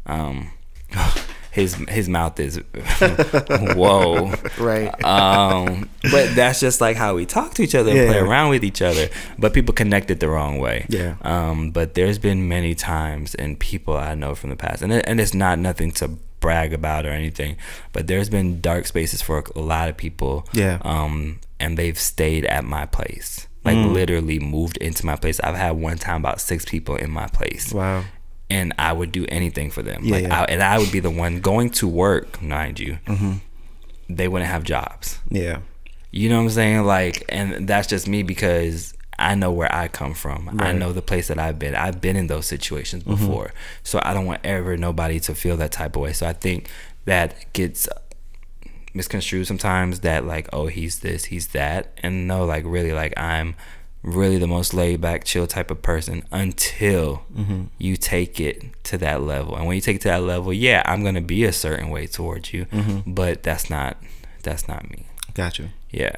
um 0.06 0.52
his 1.52 1.74
his 1.90 2.08
mouth 2.08 2.40
is 2.40 2.58
whoa 3.76 4.34
Right. 4.58 5.04
um 5.04 5.90
but 6.12 6.36
that's 6.36 6.60
just 6.60 6.80
like 6.82 6.96
how 6.96 7.16
we 7.16 7.26
talk 7.26 7.54
to 7.56 7.64
each 7.64 7.76
other 7.76 7.92
and 7.92 8.10
play 8.10 8.20
around 8.20 8.50
with 8.50 8.64
each 8.64 8.82
other 8.82 9.10
but 9.38 9.54
people 9.54 9.74
connect 9.74 10.10
it 10.12 10.20
the 10.20 10.30
wrong 10.30 10.60
way 10.60 10.86
Yeah. 10.90 11.16
um 11.22 11.72
but 11.72 11.94
there's 11.96 12.18
been 12.20 12.48
many 12.48 12.76
times 12.76 13.36
and 13.36 13.60
people 13.60 13.98
i 13.98 14.16
know 14.16 14.36
from 14.36 14.50
the 14.50 14.56
past 14.56 14.82
and, 14.82 14.92
it, 14.94 15.06
and 15.08 15.20
it's 15.20 15.34
not 15.34 15.60
nothing 15.60 15.92
to 15.94 16.12
brag 16.40 16.74
about 16.74 17.06
or 17.06 17.10
anything 17.12 17.56
but 17.94 18.08
there's 18.08 18.30
been 18.30 18.62
dark 18.62 18.86
spaces 18.88 19.22
for 19.22 19.44
a 19.56 19.60
lot 19.60 19.90
of 19.90 19.98
people 19.98 20.48
Yeah. 20.54 20.80
um 20.82 21.40
and 21.60 21.78
they've 21.78 21.98
stayed 22.00 22.46
at 22.46 22.64
my 22.64 22.86
place 22.86 23.48
like 23.66 23.76
Mm. 23.76 23.92
literally 23.94 24.40
moved 24.40 24.78
into 24.78 25.06
my 25.06 25.16
place 25.18 25.40
i've 25.42 25.56
had 25.56 25.72
one 25.72 25.98
time 25.98 26.22
about 26.22 26.40
six 26.42 26.64
people 26.66 26.96
in 26.96 27.12
my 27.12 27.28
place 27.28 27.74
Wow. 27.74 28.04
and 28.50 28.74
I 28.80 28.94
would 28.94 29.12
do 29.12 29.26
anything 29.30 29.70
for 29.70 29.84
them. 29.84 30.04
Yeah, 30.06 30.12
like, 30.16 30.24
yeah. 30.24 30.30
Mm-hmm. 30.30 30.42
I, 30.42 30.54
and 30.54 30.64
I 30.64 30.80
would 30.80 30.92
be 30.92 31.00
the 31.02 31.12
one 31.12 31.40
going 31.40 31.70
to 31.72 31.88
work, 31.88 32.42
mind 32.42 32.80
you. 32.80 32.98
They 34.10 34.28
wouldn't 34.28 34.50
have 34.50 34.64
jobs. 34.64 35.20
Yeah. 35.30 35.60
You 36.12 36.30
know 36.30 36.38
what 36.38 36.44
I'm 36.46 36.50
saying? 36.50 36.84
Like, 36.86 37.24
and 37.30 37.68
that's 37.68 37.88
just 37.88 38.08
me 38.08 38.24
because 38.24 38.96
I 39.20 39.36
know 39.36 39.52
where 39.52 39.74
I 39.74 39.88
come 39.88 40.14
from. 40.14 40.50
I 40.50 40.52
Right. 40.52 40.70
Mm-hmm. 40.70 40.80
know 40.80 40.94
the 40.94 41.02
place 41.02 41.28
that 41.28 41.38
I've 41.40 41.60
been. 41.60 41.76
I've 41.76 42.00
been 42.02 42.16
in 42.16 42.28
those 42.28 42.46
situations 42.46 43.04
before, 43.04 43.52
so 43.84 44.00
I 44.04 44.14
don't 44.14 44.26
want 44.26 44.42
ever 44.44 44.78
nobody 44.78 45.20
to 45.22 45.36
feel 45.36 45.58
that 45.58 45.72
type 45.72 45.96
of 45.96 46.02
way. 46.02 46.14
So 46.14 46.26
I 46.28 46.34
think 46.34 46.70
that 47.06 47.52
gets 47.54 47.88
misconstrued 48.94 49.48
sometimes. 49.48 50.02
That 50.02 50.26
like, 50.26 50.48
oh, 50.54 50.68
he's 50.68 51.00
this, 51.00 51.26
he's 51.26 51.48
that, 51.50 51.92
and 52.04 52.28
no, 52.28 52.46
like 52.46 52.64
really, 52.66 52.94
like 52.94 53.14
I'm 53.18 53.56
really 54.02 54.38
the 54.38 54.48
most 54.48 54.74
laid 54.74 55.02
back, 55.02 55.26
chill 55.26 55.46
type 55.48 55.70
of 55.72 55.82
person 55.82 56.24
until 56.32 57.24
Mm-hmm. 57.36 57.64
you 57.78 57.98
take 57.98 58.40
it 58.40 58.64
to 58.86 58.98
that 59.00 59.22
level. 59.22 59.56
And 59.56 59.66
when 59.68 59.76
you 59.76 59.82
take 59.82 59.98
it 59.98 60.02
to 60.04 60.08
that 60.10 60.24
level, 60.24 60.54
yeah, 60.54 60.82
I'm 60.86 61.04
gonna 61.04 61.22
be 61.22 61.44
a 61.44 61.52
certain 61.54 61.90
way 61.90 62.08
towards 62.08 62.54
you, 62.54 62.66
Mm-hmm. 62.66 63.14
but 63.14 63.44
that's 63.44 63.70
not 63.70 63.98
that's 64.44 64.68
not 64.68 64.90
me. 64.90 65.06
Gotcha. 65.34 65.70
Yeah. 65.92 66.16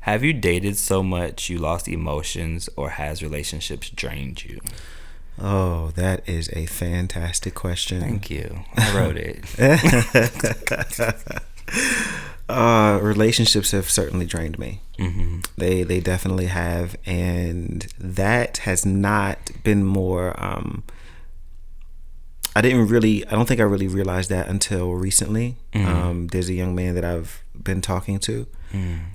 Have 0.00 0.24
you 0.24 0.32
dated 0.32 0.76
so 0.76 1.02
much 1.02 1.48
you 1.50 1.58
lost 1.58 1.86
emotions 1.88 2.68
or 2.76 2.90
has 2.90 3.22
relationships 3.22 3.90
drained 3.90 4.44
you? 4.44 4.60
Oh, 5.38 5.90
that 5.94 6.26
is 6.28 6.50
a 6.52 6.66
fantastic 6.66 7.54
question. 7.54 8.00
Thank 8.00 8.30
you. 8.30 8.60
I 8.76 8.96
wrote 8.96 9.16
it. 9.16 9.44
Uh, 12.48 12.98
relationships 13.00 13.70
have 13.70 13.88
certainly 13.88 14.26
drained 14.26 14.58
me. 14.58 14.80
hmm 14.98 15.38
They 15.56 15.84
they 15.84 16.00
definitely 16.00 16.46
have, 16.46 16.96
and 17.06 17.86
that 17.96 18.56
has 18.58 18.84
not 18.84 19.52
been 19.62 19.84
more. 19.84 20.34
Um, 20.42 20.82
I 22.56 22.60
didn't 22.62 22.88
really. 22.88 23.24
I 23.26 23.30
don't 23.30 23.46
think 23.46 23.60
I 23.60 23.64
really 23.64 23.86
realized 23.88 24.28
that 24.30 24.48
until 24.48 24.92
recently. 24.94 25.56
Um, 26.10 26.26
there's 26.28 26.48
a 26.48 26.54
young 26.54 26.74
man 26.74 26.94
that 26.96 27.04
I've 27.04 27.42
been 27.62 27.80
talking 27.80 28.18
to, 28.20 28.46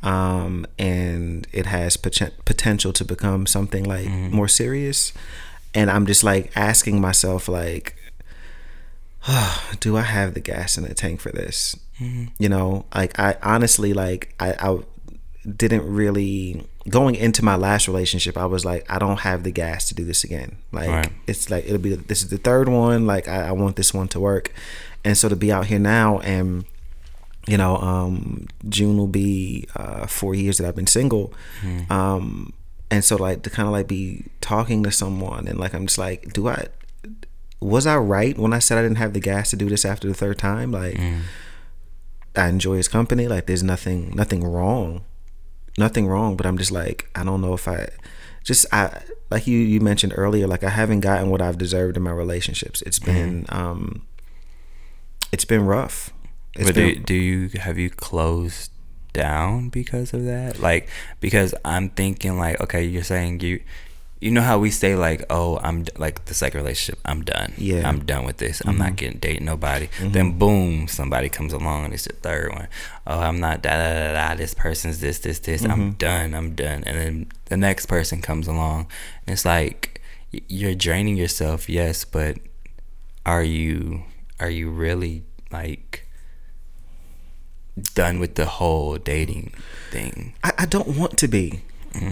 um, 0.04 0.66
and 0.80 1.46
it 1.52 1.66
has 1.66 1.98
poten- 1.98 2.32
potential 2.46 2.94
to 2.94 3.04
become 3.06 3.46
something 3.46 3.84
like 3.84 4.08
more 4.32 4.48
serious. 4.48 5.12
And 5.74 5.90
I'm 5.92 6.06
just 6.06 6.24
like 6.24 6.52
asking 6.56 7.02
myself, 7.02 7.50
like, 7.50 7.96
do 9.80 9.98
I 9.98 10.02
have 10.04 10.34
the 10.34 10.40
gas 10.40 10.78
in 10.78 10.84
the 10.84 10.94
tank 10.94 11.20
for 11.20 11.32
this? 11.32 11.76
You 12.38 12.50
know, 12.50 12.86
like 12.94 13.18
I 13.20 13.38
honestly 13.42 13.94
like 13.94 14.34
I, 14.40 14.54
I 14.60 14.80
didn't 15.50 15.86
really 15.88 16.66
going 16.90 17.16
into 17.16 17.44
my 17.44 17.56
last 17.56 17.88
relationship. 17.88 18.38
I 18.38 18.46
was 18.46 18.64
like, 18.66 18.86
I 18.90 19.00
don't 19.00 19.22
have 19.22 19.44
the 19.44 19.52
gas 19.52 19.88
to 19.90 19.96
do 19.96 20.06
this 20.06 20.24
again. 20.24 20.58
Like 20.72 20.90
Right. 20.90 21.10
it's 21.28 21.50
like 21.50 21.66
it'll 21.66 21.80
be 21.80 21.96
this 21.96 22.22
is 22.24 22.30
the 22.30 22.38
third 22.38 22.70
one. 22.70 23.06
Like 23.08 23.28
I, 23.28 23.48
I 23.48 23.52
want 23.52 23.76
this 23.76 23.94
one 23.94 24.08
to 24.10 24.20
work, 24.20 24.52
and 25.04 25.18
so 25.18 25.28
to 25.30 25.36
be 25.36 25.52
out 25.52 25.66
here 25.68 25.80
now 25.80 26.20
and 26.20 26.66
you 27.48 27.58
know, 27.58 27.78
um, 27.78 28.48
June 28.70 28.98
will 28.98 29.06
be 29.08 29.68
uh, 29.76 30.08
four 30.08 30.34
years 30.34 30.58
that 30.58 30.68
I've 30.68 30.76
been 30.76 30.88
single. 30.88 31.32
Um, 31.92 32.54
and 32.90 33.04
so 33.04 33.16
like 33.18 33.44
to 33.44 33.52
kind 33.52 33.68
of 33.68 33.72
like 33.72 33.88
be 33.88 34.26
talking 34.42 34.82
to 34.84 34.92
someone 34.92 35.48
and 35.48 35.60
like 35.60 35.74
I'm 35.76 35.86
just 35.86 36.00
like, 36.00 36.34
do 36.34 36.48
I 36.48 36.68
was 37.60 37.86
I 37.86 37.98
right 37.98 38.36
when 38.38 38.52
I 38.54 38.58
said 38.60 38.78
I 38.80 38.82
didn't 38.82 38.98
have 38.98 39.14
the 39.14 39.20
gas 39.20 39.50
to 39.52 39.56
do 39.56 39.70
this 39.70 39.86
after 39.86 40.08
the 40.08 40.14
third 40.16 40.38
time? 40.40 40.72
Like 40.72 41.00
I 42.36 42.48
enjoy 42.48 42.78
his 42.78 42.88
company. 42.88 43.28
Like 43.28 43.46
there's 43.46 43.64
nothing 43.64 44.12
nothing 44.16 44.44
wrong. 44.44 45.04
Nothing 45.78 46.08
wrong, 46.08 46.38
but 46.38 46.46
I'm 46.46 46.58
just 46.58 46.72
like 46.72 47.10
I 47.16 47.24
don't 47.24 47.42
know 47.42 47.54
if 47.54 47.68
I 47.68 47.90
just 48.44 48.66
I 48.72 49.02
like 49.30 49.48
you 49.48 49.58
you 49.58 49.80
mentioned 49.82 50.14
earlier 50.16 50.48
like 50.48 50.64
I 50.64 50.70
haven't 50.70 51.02
gotten 51.02 51.30
what 51.30 51.42
I've 51.42 51.58
deserved 51.58 51.98
in 51.98 52.04
my 52.04 52.12
relationships. 52.12 52.82
It's 52.84 53.00
been 53.00 53.46
um 53.50 54.06
it's 55.32 55.46
been 55.46 55.66
rough. 55.66 56.14
It's 56.56 56.70
but 56.70 56.76
been, 56.76 56.96
do, 56.96 57.00
do 57.04 57.14
you 57.14 57.50
have 57.60 57.78
you 57.78 57.90
closed 57.90 58.72
down 59.12 59.70
because 59.70 60.14
of 60.14 60.24
that? 60.26 60.60
Like 60.60 60.88
because 61.20 61.54
I'm 61.66 61.90
thinking 61.90 62.38
like 62.38 62.62
okay, 62.62 62.84
you're 62.84 63.04
saying 63.04 63.42
you 63.42 63.62
you 64.26 64.32
know 64.36 64.42
how 64.50 64.58
we 64.66 64.72
say 64.72 64.92
like 65.08 65.22
oh 65.30 65.60
I'm 65.68 65.84
d- 65.84 65.92
like 66.06 66.26
the 66.26 66.34
second 66.34 66.60
relationship 66.64 67.00
I'm 67.06 67.22
done. 67.24 67.54
Yeah. 67.58 67.76
Mm-hmm. 67.78 67.86
I'm 67.90 68.00
done 68.12 68.24
with 68.30 68.38
this. 68.38 68.62
I'm 68.68 68.78
not 68.86 68.94
getting 69.00 69.20
dating 69.20 69.46
nobody. 69.46 69.88
Then 70.16 70.28
boom 70.42 70.88
somebody 70.88 71.30
comes 71.38 71.54
along 71.54 71.86
and 71.86 71.94
it's 71.94 72.06
the 72.12 72.14
third 72.28 72.48
one. 72.60 72.68
Oh 73.06 73.20
I'm 73.28 73.40
not 73.40 73.62
da 73.66 73.74
da 73.82 73.90
da 73.94 74.10
da 74.20 74.36
this 74.42 74.54
person's 74.66 74.98
this 75.06 75.20
this 75.26 75.40
this. 75.48 75.62
I'm 75.64 75.82
Mm-hmm. 75.94 75.98
done. 76.10 76.34
I'm 76.34 76.50
done. 76.56 76.80
And 76.88 76.96
then 77.02 77.16
the 77.52 77.58
next 77.68 77.86
person 77.86 78.18
comes 78.30 78.48
along 78.48 78.80
and 79.28 79.30
it's 79.36 79.46
like 79.46 80.02
you're 80.50 80.76
draining 80.88 81.16
yourself 81.24 81.70
yes 81.70 82.04
but 82.04 82.34
are 83.26 83.44
you 83.44 84.04
are 84.44 84.50
you 84.60 84.70
really 84.70 85.24
like 85.52 86.08
done 87.94 88.20
with 88.20 88.36
the 88.36 88.46
whole 88.46 88.98
dating 88.98 89.54
thing? 89.92 90.34
I, 90.44 90.52
I 90.60 90.66
don't 90.66 90.98
want 90.98 91.18
to 91.20 91.28
be. 91.28 91.62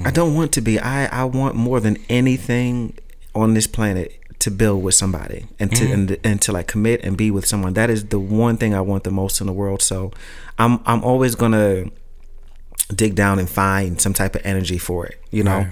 I 0.06 0.12
don't 0.12 0.36
want 0.36 0.52
to 0.54 0.62
be. 0.62 0.80
I, 0.80 1.06
I 1.06 1.24
want 1.26 1.56
more 1.56 1.80
than 1.80 1.98
anything 2.10 2.98
on 3.36 3.54
this 3.54 3.67
planet 3.67 4.19
to 4.39 4.52
build 4.52 4.84
with 4.84 4.93
somebody 4.93 5.46
and 5.60 5.74
to 5.76 5.91
and, 5.91 6.17
and 6.24 6.41
to 6.41 6.52
like 6.52 6.67
commit 6.67 7.02
and 7.04 7.15
be 7.15 7.32
with 7.32 7.46
someone. 7.46 7.74
That 7.74 7.89
is 7.89 8.08
the 8.08 8.19
one 8.19 8.58
thing 8.58 8.74
I 8.74 8.82
want 8.82 9.04
the 9.06 9.12
most 9.12 9.39
in 9.39 9.48
the 9.48 9.54
world. 9.54 9.82
So 9.82 10.12
I'm 10.60 10.80
I'm 10.86 11.04
always 11.04 11.36
gonna 11.36 11.86
dig 12.93 13.15
down 13.15 13.39
and 13.39 13.50
find 13.50 14.02
some 14.02 14.13
type 14.13 14.36
of 14.36 14.41
energy 14.46 14.78
for 14.78 15.06
it. 15.06 15.19
You 15.32 15.43
know. 15.43 15.58
Right. 15.60 15.72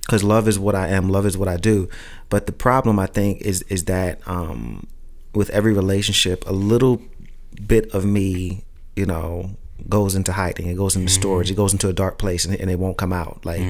Because 0.00 0.22
love 0.22 0.46
is 0.46 0.56
what 0.56 0.76
I 0.76 0.86
am, 0.86 1.08
love 1.08 1.26
is 1.26 1.36
what 1.36 1.48
I 1.48 1.56
do. 1.56 1.88
But 2.28 2.46
the 2.46 2.52
problem 2.52 2.98
I 2.98 3.06
think 3.06 3.42
is 3.42 3.62
is 3.62 3.84
that 3.84 4.20
um, 4.26 4.86
with 5.34 5.50
every 5.50 5.72
relationship, 5.72 6.48
a 6.48 6.52
little 6.52 7.02
bit 7.66 7.92
of 7.92 8.04
me, 8.04 8.64
you 8.94 9.04
know, 9.04 9.56
goes 9.88 10.14
into 10.14 10.32
hiding. 10.32 10.66
It 10.66 10.74
goes 10.76 10.96
into 10.96 11.12
storage. 11.12 11.50
It 11.50 11.54
goes 11.56 11.72
into 11.72 11.88
a 11.88 11.92
dark 11.92 12.18
place, 12.18 12.44
and, 12.44 12.58
and 12.60 12.70
it 12.70 12.78
won't 12.78 12.96
come 12.96 13.12
out. 13.12 13.44
Like, 13.44 13.60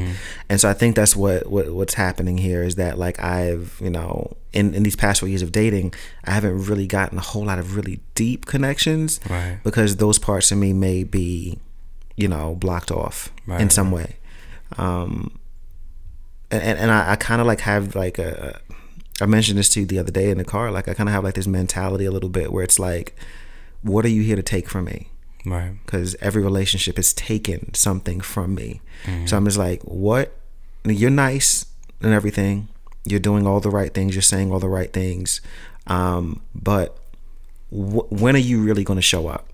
and 0.48 0.60
so 0.60 0.68
I 0.70 0.72
think 0.72 0.96
that's 0.96 1.14
what, 1.16 1.46
what 1.50 1.70
what's 1.72 1.94
happening 1.94 2.38
here 2.38 2.62
is 2.62 2.76
that 2.76 2.96
like 2.98 3.22
I've 3.22 3.78
you 3.82 3.90
know 3.90 4.36
in 4.52 4.74
in 4.74 4.82
these 4.82 4.96
past 4.96 5.20
four 5.20 5.28
years 5.28 5.42
of 5.42 5.52
dating, 5.52 5.94
I 6.24 6.30
haven't 6.32 6.66
really 6.66 6.86
gotten 6.86 7.18
a 7.18 7.22
whole 7.22 7.44
lot 7.44 7.58
of 7.58 7.76
really 7.76 8.00
deep 8.14 8.46
connections, 8.46 9.20
Right. 9.28 9.58
Because 9.64 9.96
those 9.96 10.18
parts 10.18 10.50
of 10.52 10.58
me 10.58 10.72
may 10.72 11.04
be, 11.04 11.58
you 12.16 12.28
know, 12.28 12.54
blocked 12.54 12.90
off 12.90 13.30
in 13.46 13.52
Right, 13.54 13.72
some 13.72 13.90
way. 13.90 14.16
Um, 14.78 15.38
and 16.50 16.62
and, 16.62 16.78
and 16.78 16.90
I, 16.90 17.12
I 17.12 17.16
kind 17.16 17.40
of 17.40 17.46
like 17.46 17.60
have 17.60 17.94
like 17.94 18.18
a 18.18 18.60
I 19.20 19.26
mentioned 19.26 19.58
this 19.58 19.68
to 19.70 19.80
you 19.80 19.86
the 19.86 19.98
other 19.98 20.12
day 20.12 20.30
in 20.30 20.38
the 20.38 20.44
car 20.44 20.70
like 20.70 20.88
I 20.88 20.94
kind 20.94 21.08
of 21.08 21.14
have 21.14 21.24
like 21.24 21.34
this 21.34 21.46
mentality 21.46 22.04
a 22.04 22.10
little 22.10 22.28
bit 22.28 22.52
where 22.52 22.62
it's 22.62 22.78
like 22.78 23.16
what 23.82 24.04
are 24.04 24.08
you 24.10 24.22
here 24.22 24.36
to 24.36 24.42
take 24.42 24.68
from 24.68 24.84
me 24.84 25.08
Right. 25.46 25.72
Because 25.86 26.16
every 26.20 26.42
relationship 26.42 26.96
has 26.96 27.12
taken 27.14 27.72
something 27.72 28.20
from 28.20 28.54
me. 28.54 28.80
So 29.26 29.36
I'm 29.36 29.44
just 29.44 29.56
like, 29.58 29.80
what? 29.82 30.34
You're 30.84 31.10
nice 31.10 31.64
and 32.02 32.12
everything. 32.12 32.68
You're 33.04 33.20
doing 33.20 33.46
all 33.46 33.60
the 33.60 33.70
right 33.70 33.94
things. 33.94 34.14
You're 34.16 34.22
saying 34.22 34.50
all 34.52 34.58
the 34.58 34.68
right 34.68 34.92
things. 34.92 35.40
Um, 35.86 36.42
but 36.54 36.98
wh- 37.70 38.10
when 38.10 38.34
are 38.34 38.40
you 38.50 38.60
really 38.62 38.82
going 38.84 38.98
to 38.98 39.02
show 39.14 39.28
up? 39.28 39.44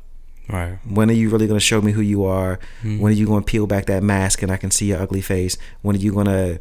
Right. 0.48 0.78
When 0.88 1.10
are 1.10 1.14
you 1.14 1.28
really 1.28 1.46
going 1.46 1.58
to 1.60 1.64
show 1.64 1.80
me 1.82 1.92
who 1.92 2.00
you 2.00 2.24
are? 2.24 2.58
When 2.82 3.12
are 3.12 3.16
you 3.16 3.26
going 3.26 3.44
to 3.44 3.50
peel 3.50 3.66
back 3.66 3.84
that 3.86 4.02
mask 4.02 4.42
and 4.42 4.50
I 4.50 4.56
can 4.56 4.70
see 4.70 4.86
your 4.86 5.00
ugly 5.00 5.20
face? 5.20 5.56
When 5.82 5.94
are 5.96 5.98
you 6.00 6.12
going 6.14 6.26
to 6.26 6.58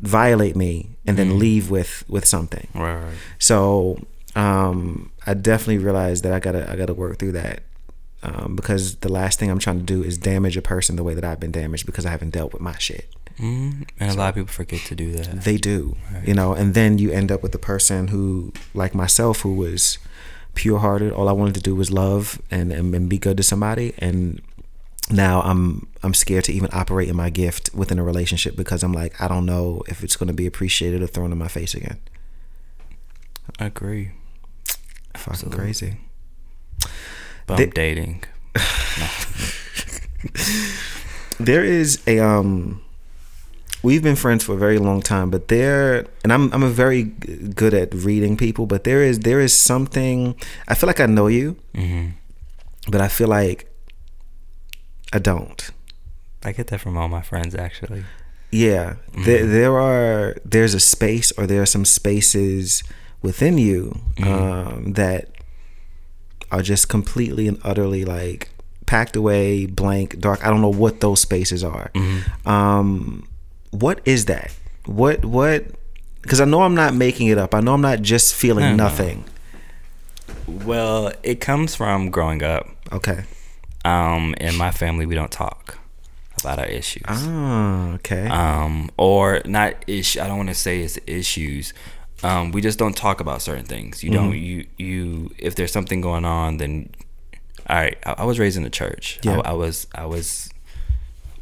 violate 0.00 0.56
me 0.56 0.90
and 1.06 1.16
then 1.16 1.38
leave 1.38 1.70
with 1.70 2.04
with 2.08 2.24
something? 2.26 2.68
Right. 2.74 2.94
Right. 3.02 3.14
So 3.38 3.98
um, 4.36 5.10
I 5.26 5.34
definitely 5.34 5.78
realized 5.78 6.24
that 6.24 6.32
I 6.32 6.38
gotta 6.40 6.70
I 6.70 6.76
gotta 6.76 6.94
work 6.94 7.18
through 7.18 7.32
that 7.32 7.62
um, 8.24 8.56
because 8.56 8.96
the 8.96 9.12
last 9.12 9.38
thing 9.38 9.50
I'm 9.50 9.58
trying 9.58 9.78
to 9.78 9.84
do 9.84 10.02
is 10.02 10.16
damage 10.16 10.56
a 10.56 10.62
person 10.62 10.96
the 10.96 11.04
way 11.04 11.12
that 11.12 11.24
I've 11.24 11.38
been 11.38 11.52
damaged 11.52 11.84
because 11.84 12.06
I 12.06 12.10
haven't 12.10 12.30
dealt 12.30 12.52
with 12.52 12.62
my 12.62 12.76
shit. 12.78 13.06
Mm, 13.38 13.86
and 14.00 14.10
a 14.10 14.14
lot 14.14 14.30
of 14.30 14.34
people 14.36 14.48
forget 14.48 14.80
to 14.86 14.94
do 14.94 15.12
that. 15.12 15.42
They 15.42 15.58
do, 15.58 15.96
you 16.24 16.34
know, 16.34 16.54
and 16.54 16.72
then 16.72 16.98
you 16.98 17.10
end 17.10 17.30
up 17.30 17.42
with 17.42 17.54
a 17.54 17.58
person 17.58 18.08
who, 18.08 18.52
like 18.72 18.94
myself, 18.94 19.40
who 19.40 19.54
was 19.54 19.98
pure 20.54 20.78
hearted. 20.78 21.12
All 21.12 21.28
I 21.28 21.32
wanted 21.32 21.54
to 21.56 21.60
do 21.60 21.74
was 21.74 21.90
love 21.90 22.40
and, 22.50 22.72
and 22.72 22.94
and 22.94 23.08
be 23.08 23.18
good 23.18 23.36
to 23.36 23.42
somebody, 23.42 23.92
and 23.98 24.40
now 25.10 25.42
I'm 25.42 25.88
I'm 26.02 26.14
scared 26.14 26.44
to 26.44 26.52
even 26.52 26.70
operate 26.72 27.08
in 27.08 27.16
my 27.16 27.28
gift 27.28 27.70
within 27.74 27.98
a 27.98 28.04
relationship 28.04 28.56
because 28.56 28.82
I'm 28.82 28.92
like 28.92 29.20
I 29.20 29.28
don't 29.28 29.44
know 29.44 29.82
if 29.88 30.02
it's 30.02 30.16
going 30.16 30.28
to 30.28 30.34
be 30.34 30.46
appreciated 30.46 31.02
or 31.02 31.08
thrown 31.08 31.32
in 31.32 31.38
my 31.38 31.48
face 31.48 31.74
again. 31.74 32.00
I 33.58 33.66
agree. 33.66 34.12
Fucking 35.14 35.32
Absolutely. 35.32 35.58
crazy. 35.58 35.96
Bump 37.46 37.58
They- 37.58 37.66
dating. 37.66 38.24
there 41.40 41.64
is 41.64 42.00
a 42.06 42.18
um 42.20 42.80
we've 43.82 44.02
been 44.02 44.16
friends 44.16 44.44
for 44.44 44.54
a 44.54 44.56
very 44.56 44.78
long 44.78 45.02
time 45.02 45.30
but 45.30 45.48
there 45.48 46.06
and 46.22 46.32
i'm 46.32 46.52
i'm 46.52 46.62
a 46.62 46.68
very 46.70 47.02
good 47.02 47.74
at 47.74 47.92
reading 47.92 48.36
people 48.36 48.66
but 48.66 48.84
there 48.84 49.02
is 49.02 49.20
there 49.20 49.40
is 49.40 49.54
something 49.54 50.34
i 50.68 50.74
feel 50.74 50.86
like 50.86 51.00
i 51.00 51.06
know 51.06 51.26
you 51.26 51.56
hmm 51.74 52.08
but 52.88 53.00
i 53.00 53.08
feel 53.08 53.28
like 53.28 53.70
i 55.12 55.18
don't. 55.18 55.70
I 56.44 56.52
get 56.52 56.66
that 56.68 56.80
from 56.80 56.96
all 56.98 57.08
my 57.08 57.22
friends 57.22 57.54
actually. 57.54 58.04
yeah. 58.50 58.96
There, 59.24 59.46
there 59.46 59.78
are 59.80 60.36
there's 60.44 60.74
a 60.74 60.80
space 60.80 61.32
or 61.38 61.46
there 61.46 61.62
are 61.62 61.66
some 61.66 61.86
spaces 61.86 62.82
within 63.22 63.56
you 63.56 63.98
um 64.22 64.92
that 64.92 65.30
are 66.54 66.62
just 66.62 66.88
completely 66.88 67.44
and 67.50 67.58
utterly 67.70 68.04
like 68.04 68.50
packed 68.86 69.16
away 69.16 69.66
blank 69.66 70.18
dark 70.20 70.38
i 70.46 70.48
don't 70.50 70.60
know 70.60 70.76
what 70.84 71.00
those 71.00 71.20
spaces 71.20 71.62
are 71.64 71.90
um 72.46 73.26
what 73.70 73.96
is 74.04 74.26
that 74.26 74.48
what 74.86 75.24
what 75.24 75.64
because 76.22 76.40
i 76.40 76.44
know 76.44 76.62
i'm 76.62 76.74
not 76.84 76.92
making 76.94 77.26
it 77.32 77.38
up 77.38 77.54
i 77.54 77.60
know 77.60 77.74
i'm 77.74 77.80
not 77.90 78.00
just 78.02 78.34
feeling 78.34 78.64
No, 78.64 78.76
no. 78.76 78.84
nothing 78.84 79.24
Well, 80.46 81.12
it 81.22 81.40
comes 81.40 81.74
from 81.74 82.10
growing 82.10 82.42
up. 82.42 82.68
okay 82.92 83.24
Um, 83.84 84.34
in 84.40 84.56
my 84.56 84.70
family, 84.70 85.04
we 85.06 85.14
don't 85.14 85.30
talk 85.32 85.78
about 86.40 86.58
our 86.58 86.66
issues. 86.80 87.04
ah 87.08 87.94
okay 87.96 88.26
um, 88.28 88.90
or 88.96 89.40
not 89.46 89.72
issue. 89.86 90.20
I 90.20 90.26
don't 90.28 90.36
want 90.36 90.50
to 90.50 90.54
say 90.66 90.80
it's 90.84 90.98
issues. 91.06 91.72
Um, 92.24 92.52
we 92.52 92.60
just 92.60 92.78
don't 92.78 92.96
talk 92.96 93.20
about 93.20 93.42
certain 93.42 93.64
things. 93.66 94.02
You 94.02 94.10
don't. 94.10 94.32
Mm-hmm. 94.32 94.44
You 94.44 94.66
you. 94.78 95.30
If 95.38 95.54
there's 95.56 95.72
something 95.72 96.00
going 96.00 96.24
on, 96.24 96.56
then 96.56 96.90
all 97.68 97.76
right. 97.76 97.96
I, 98.06 98.14
I 98.18 98.24
was 98.24 98.38
raised 98.38 98.56
in 98.56 98.62
the 98.62 98.70
church. 98.70 99.18
Yeah. 99.22 99.40
I, 99.40 99.50
I 99.50 99.52
was. 99.52 99.86
I 99.94 100.06
was. 100.06 100.50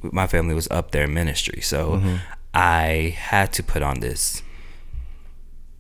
My 0.02 0.26
family 0.26 0.54
was 0.54 0.66
up 0.70 0.90
there 0.90 1.04
in 1.04 1.14
ministry, 1.14 1.60
so 1.62 1.92
Mm-hmm. 1.92 2.16
I 2.54 3.14
had 3.16 3.52
to 3.54 3.62
put 3.62 3.82
on 3.82 4.00
this. 4.00 4.42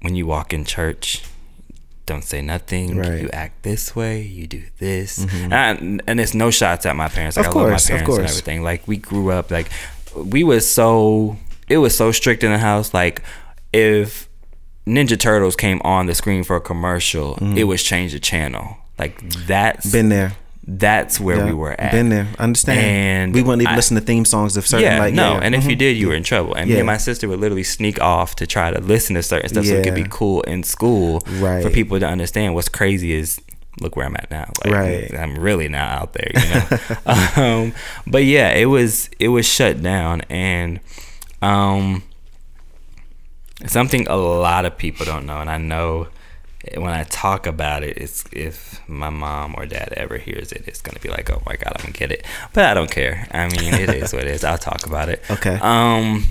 When 0.00 0.14
you 0.16 0.26
walk 0.26 0.52
in 0.54 0.64
church, 0.64 1.22
don't 2.06 2.24
say 2.24 2.40
nothing. 2.40 2.96
Right. 2.96 3.08
Mm-hmm. 3.08 3.22
You 3.24 3.30
act 3.30 3.62
this 3.62 3.94
way. 3.94 4.22
You 4.22 4.46
do 4.46 4.62
this, 4.78 5.18
and, 5.50 6.02
and 6.06 6.18
it's 6.20 6.32
no 6.34 6.50
shots 6.50 6.86
at 6.86 6.96
my 6.96 7.08
parents. 7.08 7.36
Like 7.36 7.46
Of 7.48 7.54
I 7.56 7.58
love 7.58 7.66
my 7.66 7.70
course, 7.72 7.84
of 7.84 7.88
parents 7.90 8.08
and 8.08 8.16
course. 8.18 8.30
everything. 8.30 8.62
Like 8.62 8.88
we 8.88 8.96
grew 8.96 9.30
up 9.30 9.50
like 9.50 9.68
we 10.16 10.44
was 10.44 10.68
so 10.68 11.36
it 11.68 11.78
was 11.78 11.94
so 11.94 12.10
strict 12.10 12.42
in 12.42 12.50
the 12.52 12.58
house. 12.58 12.94
Like 12.94 13.22
if 13.72 14.28
Ninja 14.86 15.18
Turtles 15.18 15.56
came 15.56 15.80
on 15.84 16.06
the 16.06 16.14
screen 16.14 16.42
for 16.44 16.56
a 16.56 16.60
commercial, 16.60 17.38
it 17.56 17.64
was 17.64 17.82
change 17.82 18.12
the 18.12 18.20
channel. 18.20 18.76
Like 18.98 19.20
that's 19.46 19.86
Mm-hmm. 19.86 19.92
been 19.98 20.08
there 20.08 20.32
that's 20.64 21.18
where 21.18 21.38
Yeah, 21.38 21.46
we 21.46 21.52
were 21.54 21.72
at. 21.80 21.90
been 21.90 22.08
there 22.08 22.28
understand 22.38 22.78
And 22.78 23.34
we 23.34 23.42
wouldn't 23.42 23.62
even 23.62 23.72
I- 23.72 23.76
listen 23.76 23.96
to 23.96 24.00
theme 24.00 24.24
songs 24.24 24.56
of 24.56 24.64
certain 24.64 24.84
yeah, 24.84 24.98
like 25.00 25.12
no, 25.12 25.32
yeah, 25.32 25.40
and 25.42 25.56
if 25.56 25.64
you 25.64 25.74
mhm. 25.74 25.78
did, 25.80 25.96
you 25.96 26.06
were 26.08 26.14
in 26.14 26.22
trouble. 26.22 26.54
And 26.54 26.70
me 26.70 26.76
and 26.76 26.86
my 26.86 26.98
sister 26.98 27.26
would 27.28 27.40
literally 27.40 27.64
sneak 27.64 28.00
off 28.00 28.36
to 28.36 28.46
try 28.46 28.70
to 28.70 28.80
listen 28.80 29.16
to 29.16 29.24
certain 29.24 29.48
stuff 29.48 29.64
so 29.66 29.74
it 29.74 29.82
could 29.82 29.94
be 29.96 30.06
cool 30.08 30.42
in 30.42 30.62
school 30.62 31.20
Right. 31.40 31.64
for 31.64 31.70
people 31.70 31.98
to 31.98 32.06
understand. 32.06 32.54
What's 32.54 32.68
crazy 32.68 33.12
is 33.12 33.40
look 33.80 33.96
where 33.96 34.06
I'm 34.06 34.14
at 34.14 34.30
now. 34.30 34.52
Like, 34.64 34.72
Right. 34.72 35.14
I'm 35.18 35.34
really 35.36 35.68
not 35.68 35.90
out 36.00 36.12
there, 36.12 36.30
you 36.32 36.48
know. 36.54 37.32
um, 37.64 37.74
but 38.06 38.22
yeah, 38.24 38.50
it 38.50 38.66
was 38.66 39.10
it 39.18 39.28
was 39.28 39.46
shut 39.46 39.82
down, 39.82 40.20
and 40.30 40.78
um, 41.40 42.04
something 43.66 44.06
a 44.08 44.16
lot 44.16 44.64
of 44.64 44.76
people 44.76 45.06
don't 45.06 45.26
know, 45.26 45.38
and 45.40 45.50
I 45.50 45.58
know 45.58 46.08
when 46.76 46.92
I 46.92 47.02
talk 47.04 47.46
about 47.46 47.82
it, 47.82 47.96
it's 47.98 48.24
if 48.32 48.80
my 48.88 49.10
mom 49.10 49.54
or 49.56 49.66
dad 49.66 49.92
ever 49.96 50.16
hears 50.18 50.52
it, 50.52 50.64
it's 50.68 50.80
gonna 50.80 51.00
be 51.00 51.08
like, 51.08 51.28
oh 51.30 51.42
my 51.44 51.56
god, 51.56 51.72
I'm 51.76 51.82
gonna 51.86 51.92
get 51.92 52.12
it. 52.12 52.24
But 52.52 52.66
I 52.66 52.74
don't 52.74 52.90
care. 52.90 53.26
I 53.32 53.48
mean, 53.48 53.74
it 53.74 53.90
is 53.90 54.12
what 54.12 54.22
it 54.22 54.28
is. 54.30 54.44
I'll 54.44 54.58
talk 54.58 54.86
about 54.86 55.08
it. 55.08 55.22
Okay. 55.30 55.58
Um, 55.60 56.24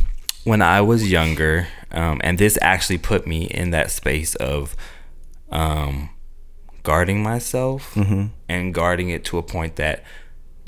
when 0.46 0.62
I 0.62 0.82
was 0.82 1.12
younger, 1.12 1.68
um, 1.92 2.22
and 2.24 2.38
this 2.38 2.58
actually 2.62 2.98
put 2.98 3.28
me 3.28 3.44
in 3.46 3.72
that 3.72 3.92
space 3.92 4.36
of, 4.36 4.76
um, 5.52 6.10
guarding 6.84 7.22
myself 7.22 7.94
Mm-hmm. 7.94 8.28
and 8.50 8.74
guarding 8.74 9.10
it 9.10 9.24
to 9.26 9.38
a 9.38 9.44
point 9.44 9.76
that 9.76 10.04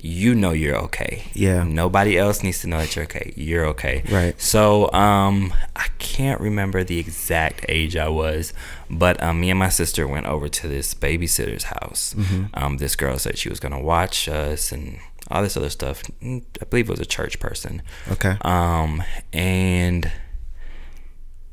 you 0.05 0.35
know 0.35 0.51
you're 0.51 0.75
okay. 0.75 1.23
Yeah. 1.33 1.63
Nobody 1.63 2.17
else 2.17 2.43
needs 2.43 2.59
to 2.61 2.67
know 2.67 2.79
that 2.79 2.93
you're 2.93 3.05
okay. 3.05 3.31
You're 3.37 3.65
okay. 3.67 4.03
Right. 4.11 4.39
So 4.39 4.91
um, 4.91 5.53
I 5.77 5.87
can't 5.97 6.41
remember 6.41 6.83
the 6.83 6.99
exact 6.99 7.65
age 7.69 7.95
I 7.95 8.09
was, 8.09 8.51
but 8.89 9.23
um, 9.23 9.39
me 9.39 9.49
and 9.49 9.57
my 9.57 9.69
sister 9.69 10.05
went 10.05 10.25
over 10.25 10.49
to 10.49 10.67
this 10.67 10.93
babysitter's 10.93 11.63
house. 11.63 12.13
Mm-hmm. 12.15 12.43
Um, 12.53 12.77
this 12.79 12.97
girl 12.97 13.17
said 13.17 13.37
she 13.37 13.47
was 13.47 13.61
gonna 13.61 13.79
watch 13.79 14.27
us 14.27 14.73
and 14.73 14.99
all 15.31 15.41
this 15.41 15.55
other 15.55 15.69
stuff. 15.69 16.03
Mm, 16.21 16.43
I 16.61 16.65
believe 16.65 16.89
it 16.89 16.91
was 16.91 16.99
a 16.99 17.05
church 17.05 17.39
person. 17.39 17.81
okay 18.11 18.35
Um, 18.41 19.03
and 19.31 20.11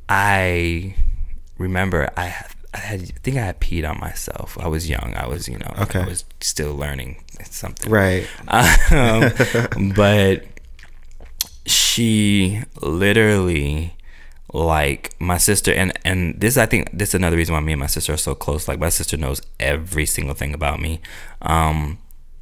I 0.08 0.96
remember 1.56 2.10
I, 2.16 2.34
I 2.72 2.78
had, 2.78 3.00
I 3.02 3.04
think 3.22 3.36
I 3.36 3.40
had 3.40 3.60
peed 3.60 3.88
on 3.88 3.98
myself. 3.98 4.56
I 4.60 4.68
was 4.68 4.88
young. 4.88 5.14
I 5.16 5.26
was, 5.26 5.48
you 5.48 5.58
know, 5.58 5.72
Okay. 5.80 6.00
I 6.00 6.06
was 6.06 6.24
still 6.40 6.74
learning 6.74 7.24
something. 7.44 7.90
right 7.90 8.26
Um, 8.48 9.32
but 9.96 10.44
she 11.66 12.62
literally 12.80 13.94
like 14.52 15.14
my 15.20 15.38
sister 15.38 15.72
and 15.72 15.92
and 16.04 16.40
this 16.40 16.56
I 16.56 16.66
think 16.66 16.90
this 16.92 17.10
is 17.10 17.14
another 17.14 17.36
reason 17.36 17.54
why 17.54 17.60
me 17.60 17.72
and 17.72 17.80
my 17.80 17.86
sister 17.86 18.14
are 18.14 18.16
so 18.18 18.34
close. 18.34 18.66
Like 18.68 18.78
my 18.80 18.88
sister 18.88 19.16
knows 19.16 19.40
every 19.60 20.06
single 20.06 20.34
thing 20.34 20.54
about 20.54 20.80
me. 20.80 21.00
Um, 21.42 21.98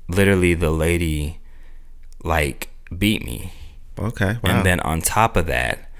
literally 0.08 0.54
the 0.54 0.70
lady 0.70 1.38
like 2.24 2.70
beat 2.96 3.24
me 3.24 3.52
okay 3.98 4.38
wow 4.42 4.50
and 4.50 4.66
then 4.66 4.80
on 4.80 5.00
top 5.02 5.36
of 5.36 5.46
that 5.46 5.90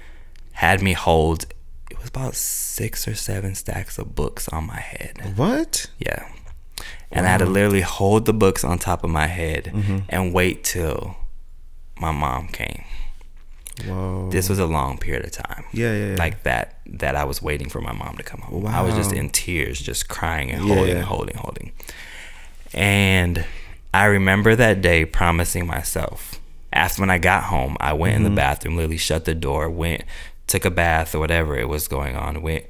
had 0.53 0.81
me 0.81 0.93
hold 0.93 1.45
it 1.99 2.03
was 2.03 2.09
about 2.09 2.35
six 2.35 3.07
or 3.07 3.15
seven 3.15 3.55
stacks 3.55 3.97
of 3.97 4.15
books 4.15 4.47
on 4.49 4.65
my 4.67 4.79
head. 4.79 5.33
What? 5.35 5.87
Yeah. 5.99 6.27
And 7.11 7.25
i 7.25 7.29
had 7.29 7.39
to 7.39 7.45
literally 7.45 7.81
hold 7.81 8.25
the 8.25 8.33
books 8.33 8.63
on 8.63 8.77
top 8.79 9.03
of 9.03 9.09
my 9.09 9.27
head 9.27 9.65
Mm-hmm. 9.73 9.97
and 10.09 10.33
wait 10.33 10.63
till 10.63 11.17
my 11.99 12.11
mom 12.11 12.47
came. 12.47 12.83
Whoa. 13.85 14.29
This 14.29 14.47
was 14.49 14.59
a 14.59 14.65
long 14.65 14.97
period 14.97 15.25
of 15.25 15.31
time. 15.31 15.63
Yeah, 15.73 15.93
yeah, 15.93 16.09
yeah. 16.11 16.15
like 16.17 16.43
that 16.43 16.79
that 16.85 17.15
i 17.15 17.23
was 17.23 17.41
waiting 17.41 17.69
for 17.69 17.79
my 17.81 17.93
mom 17.93 18.17
to 18.17 18.23
come 18.23 18.41
home. 18.41 18.65
I 18.67 18.81
was 18.81 18.95
just 18.95 19.11
in 19.13 19.29
tears 19.29 19.79
just 19.81 20.09
crying 20.09 20.51
and 20.51 20.65
Yeah, 20.67 20.75
holding 20.75 20.95
yeah. 20.97 21.01
holding 21.03 21.35
holding. 21.37 21.71
And 22.73 23.45
i 23.93 24.05
remember 24.05 24.55
that 24.55 24.81
day 24.81 25.03
promising 25.05 25.65
myself. 25.65 26.39
After 26.71 27.01
when 27.01 27.09
i 27.09 27.17
got 27.17 27.43
home 27.45 27.75
i 27.79 27.91
went 27.93 28.15
Mm-hmm. 28.15 28.25
in 28.25 28.31
the 28.31 28.35
bathroom 28.35 28.75
literally 28.75 28.97
shut 28.97 29.25
the 29.25 29.33
door 29.35 29.69
went 29.69 30.03
took 30.49 30.65
a 30.65 30.71
bath 30.71 31.15
or 31.15 31.19
whatever 31.19 31.55
it 31.55 31.69
was 31.69 31.87
going 31.87 32.15
on 32.15 32.41
went 32.41 32.65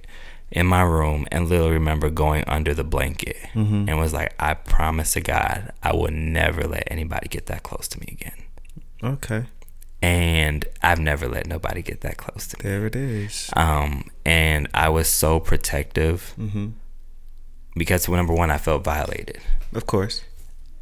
in 0.52 0.66
my 0.66 0.82
room 0.82 1.26
and 1.32 1.48
literally 1.50 1.72
remember 1.74 2.10
going 2.10 2.44
under 2.48 2.74
the 2.74 2.84
blanket 2.84 3.38
Mm-hmm. 3.54 3.90
and 3.90 3.98
was 4.00 4.14
like 4.14 4.34
i 4.40 4.54
promise 4.54 5.14
to 5.14 5.22
god 5.22 5.72
i 5.82 5.92
will 5.96 6.12
never 6.12 6.68
let 6.68 6.84
anybody 6.88 7.28
get 7.28 7.48
that 7.48 7.64
close 7.64 7.88
to 7.88 8.00
me 8.00 8.08
again 8.12 8.40
okay 9.04 9.46
and 10.02 10.66
i've 10.84 11.00
never 11.00 11.28
let 11.28 11.48
nobody 11.48 11.82
get 11.82 12.02
that 12.02 12.18
close 12.18 12.48
to 12.48 12.58
me 12.58 12.70
there 12.70 12.86
it 12.86 12.96
is 12.96 13.50
um, 13.56 14.04
and 14.26 14.68
I 14.74 14.90
was 14.90 15.08
so 15.10 15.40
protective 15.40 16.34
mm-hmm. 16.38 16.68
because 17.76 18.08
number 18.08 18.34
one, 18.34 18.52
I 18.52 18.58
felt 18.58 18.84
violated. 18.84 19.40
of 19.74 19.86
course 19.86 20.24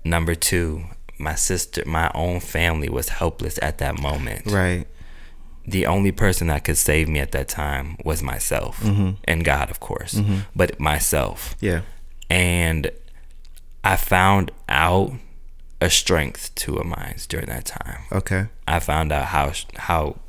Number 0.04 0.36
two, 0.36 0.84
my 1.18 1.36
sister, 1.36 1.84
my 1.86 2.10
own 2.16 2.40
family 2.40 2.88
was 2.90 3.10
helpless 3.10 3.60
at 3.62 3.78
that 3.80 4.00
moment. 4.02 4.46
Right. 4.46 4.86
The 5.68 5.86
only 5.86 6.12
person 6.12 6.48
that 6.48 6.64
could 6.64 6.78
save 6.78 7.10
me 7.10 7.20
at 7.20 7.34
that 7.34 7.50
time 7.50 7.98
was 8.06 8.24
myself 8.24 8.80
mm-hmm. 8.80 9.12
and 9.26 9.44
God, 9.44 9.70
of 9.70 9.80
course, 9.80 10.14
mm-hmm. 10.16 10.40
but 10.56 10.80
myself. 10.80 11.56
Yeah. 11.60 11.82
And 12.30 12.90
I 13.84 13.98
found 13.98 14.52
out 14.70 15.12
a 15.82 15.90
strength 15.90 16.56
to 16.56 16.78
a 16.78 16.84
mind 16.84 17.26
during 17.30 17.48
that 17.48 17.66
time. 17.66 18.04
Okay. 18.12 18.48
I 18.68 18.80
found 18.80 19.12
out 19.12 19.26
how 19.26 19.52
how 19.76 20.20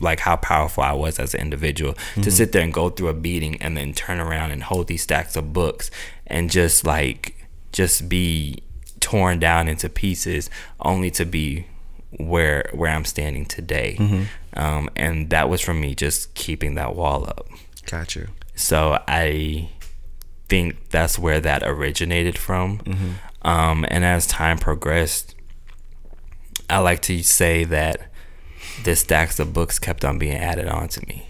like 0.00 0.20
how 0.20 0.36
powerful 0.36 0.82
I 0.82 0.92
was 0.92 1.18
as 1.18 1.34
an 1.34 1.40
individual 1.40 1.94
to 1.94 1.98
mm-hmm. 1.98 2.30
sit 2.30 2.52
there 2.52 2.62
and 2.62 2.72
go 2.72 2.90
through 2.90 3.08
a 3.08 3.14
beating 3.14 3.60
and 3.60 3.76
then 3.76 3.92
turn 3.92 4.20
around 4.20 4.52
and 4.52 4.62
hold 4.62 4.86
these 4.86 5.02
stacks 5.02 5.36
of 5.36 5.52
books 5.52 5.90
and 6.26 6.50
just 6.50 6.86
like 6.86 7.34
just 7.72 8.08
be 8.08 8.62
torn 9.00 9.38
down 9.38 9.68
into 9.68 9.88
pieces 9.88 10.50
only 10.80 11.10
to 11.10 11.24
be 11.24 11.66
where 12.16 12.70
where 12.72 12.90
I'm 12.90 13.04
standing 13.04 13.44
today. 13.44 13.96
Um, 14.54 14.88
and 14.96 15.30
that 15.30 15.48
was 15.48 15.60
from 15.60 15.80
me 15.80 15.94
just 15.94 16.34
keeping 16.34 16.74
that 16.76 16.94
wall 16.96 17.24
up. 17.24 17.46
Got 17.86 18.16
you. 18.16 18.28
So 18.54 19.02
I 19.06 19.70
think 20.48 20.88
that's 20.88 21.18
where 21.18 21.40
that 21.40 21.62
originated 21.64 22.38
from. 22.38 22.80
Um, 23.42 23.84
and 23.88 24.04
as 24.04 24.26
time 24.26 24.58
progressed, 24.58 25.34
I 26.68 26.78
like 26.78 27.00
to 27.02 27.22
say 27.22 27.64
that 27.64 28.10
the 28.84 28.96
stacks 28.96 29.38
of 29.38 29.52
books 29.52 29.78
kept 29.78 30.04
on 30.04 30.18
being 30.18 30.36
added 30.36 30.66
on 30.68 30.88
to 30.88 31.06
me. 31.06 31.26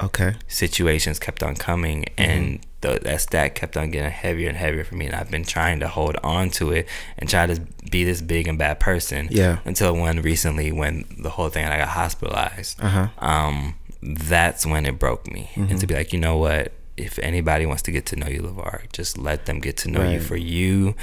Okay. 0.00 0.34
Situations 0.46 1.18
kept 1.18 1.42
on 1.42 1.56
coming, 1.56 2.04
and 2.16 2.60
the, 2.80 2.98
that 3.02 3.20
stack 3.20 3.54
kept 3.54 3.76
on 3.76 3.90
getting 3.90 4.10
heavier 4.10 4.48
and 4.48 4.56
heavier 4.56 4.84
for 4.84 4.94
me. 4.94 5.06
And 5.06 5.14
I've 5.14 5.30
been 5.30 5.44
trying 5.44 5.80
to 5.80 5.88
hold 5.88 6.16
on 6.22 6.50
to 6.50 6.70
it 6.72 6.86
and 7.18 7.28
try 7.28 7.46
to 7.46 7.60
be 7.90 8.04
this 8.04 8.20
big 8.20 8.46
and 8.46 8.56
bad 8.58 8.78
person. 8.80 9.28
Yeah. 9.30 9.58
Until 9.64 9.96
one 9.96 10.22
recently, 10.22 10.70
when 10.72 11.04
the 11.18 11.30
whole 11.30 11.48
thing, 11.48 11.64
I 11.64 11.78
got 11.78 11.88
hospitalized 11.88 12.80
Uh-huh. 12.80 13.08
um, 13.18 13.74
that's 14.02 14.64
when 14.64 14.86
it 14.86 14.98
broke 14.98 15.26
me. 15.30 15.50
And 15.56 15.80
to 15.80 15.86
be 15.86 15.94
like, 15.94 16.12
you 16.12 16.20
know 16.20 16.36
what? 16.36 16.72
If 16.98 17.18
anybody 17.20 17.64
wants 17.66 17.82
to 17.82 17.92
get 17.92 18.06
to 18.06 18.16
know 18.16 18.26
you, 18.26 18.40
Levar, 18.42 18.90
just 18.92 19.16
let 19.16 19.46
them 19.46 19.60
get 19.60 19.76
to 19.78 19.90
know 19.90 20.08
you 20.10 20.20
for 20.20 20.36
you. 20.36 20.94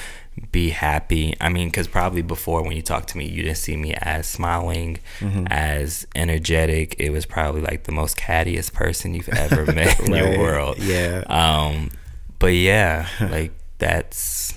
Be 0.51 0.71
happy. 0.71 1.35
I 1.39 1.47
mean, 1.49 1.69
because 1.69 1.87
probably 1.87 2.21
before 2.21 2.61
when 2.63 2.75
you 2.75 2.81
talked 2.81 3.07
to 3.09 3.17
me, 3.17 3.25
you 3.25 3.43
didn't 3.43 3.57
see 3.57 3.77
me 3.77 3.93
as 3.95 4.27
smiling, 4.27 4.99
as 5.47 6.05
energetic. 6.15 6.95
It 6.99 7.11
was 7.11 7.25
probably 7.25 7.61
like 7.61 7.85
the 7.85 7.91
most 7.93 8.17
cattiest 8.17 8.73
person 8.73 9.13
you've 9.13 9.29
ever 9.29 9.65
met 9.73 9.99
in 9.99 10.11
Right. 10.11 10.23
your 10.33 10.39
world. 10.39 10.77
Yeah. 10.79 11.23
Um, 11.27 11.91
but 12.39 12.47
yeah, 12.53 13.07
like 13.21 13.53
that's 13.77 14.53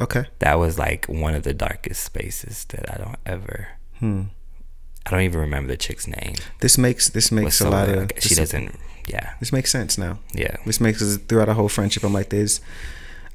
Okay. 0.00 0.24
that 0.40 0.58
was 0.58 0.78
like 0.78 1.06
one 1.06 1.34
of 1.34 1.42
the 1.42 1.54
darkest 1.54 2.02
spaces 2.04 2.64
that 2.70 2.90
I 2.92 2.98
don't 3.02 3.18
ever. 3.26 3.68
Hmm. 3.98 4.22
I 5.04 5.10
don't 5.10 5.20
even 5.22 5.40
remember 5.40 5.68
the 5.68 5.76
chick's 5.76 6.06
name. 6.08 6.34
This 6.60 6.76
makes 6.76 7.08
this 7.10 7.30
makes 7.30 7.60
a 7.60 7.70
lot 7.70 7.88
of 7.88 7.96
like, 7.96 8.20
she 8.20 8.34
doesn't. 8.34 8.74
Yeah, 9.06 9.34
this 9.40 9.52
makes 9.52 9.70
sense 9.70 9.96
now. 9.98 10.18
yeah. 10.32 10.56
This 10.66 10.80
makes 10.80 11.00
us 11.02 11.16
throughout 11.16 11.48
our 11.48 11.54
whole 11.54 11.68
friendship. 11.68 12.02
I'm 12.02 12.12
like, 12.12 12.30
there's, 12.30 12.60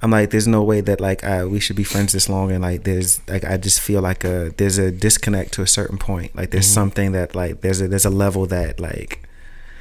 I'm 0.02 0.12
like, 0.12 0.30
there's 0.32 0.48
no 0.48 0.64
way 0.64 0.82
that 0.82 1.00
like 1.00 1.22
we 1.50 1.60
should 1.60 1.76
be 1.78 1.84
friends 1.86 2.12
this 2.14 2.28
long, 2.28 2.52
and 2.52 2.62
like, 2.62 2.84
there's 2.84 3.22
like, 3.30 3.46
I 3.46 3.58
just 3.58 3.80
feel 3.80 4.02
like 4.02 4.24
a 4.26 4.52
there's 4.58 4.78
a 4.78 4.92
disconnect 4.92 5.54
to 5.54 5.62
a 5.62 5.68
certain 5.68 5.98
point. 5.98 6.36
Like, 6.36 6.52
there's 6.52 6.68
something 6.68 7.14
that 7.14 7.36
like 7.36 7.62
there's 7.62 7.80
a 7.82 7.88
there's 7.88 8.06
a 8.06 8.10
level 8.10 8.46
that 8.48 8.80
like, 8.80 9.28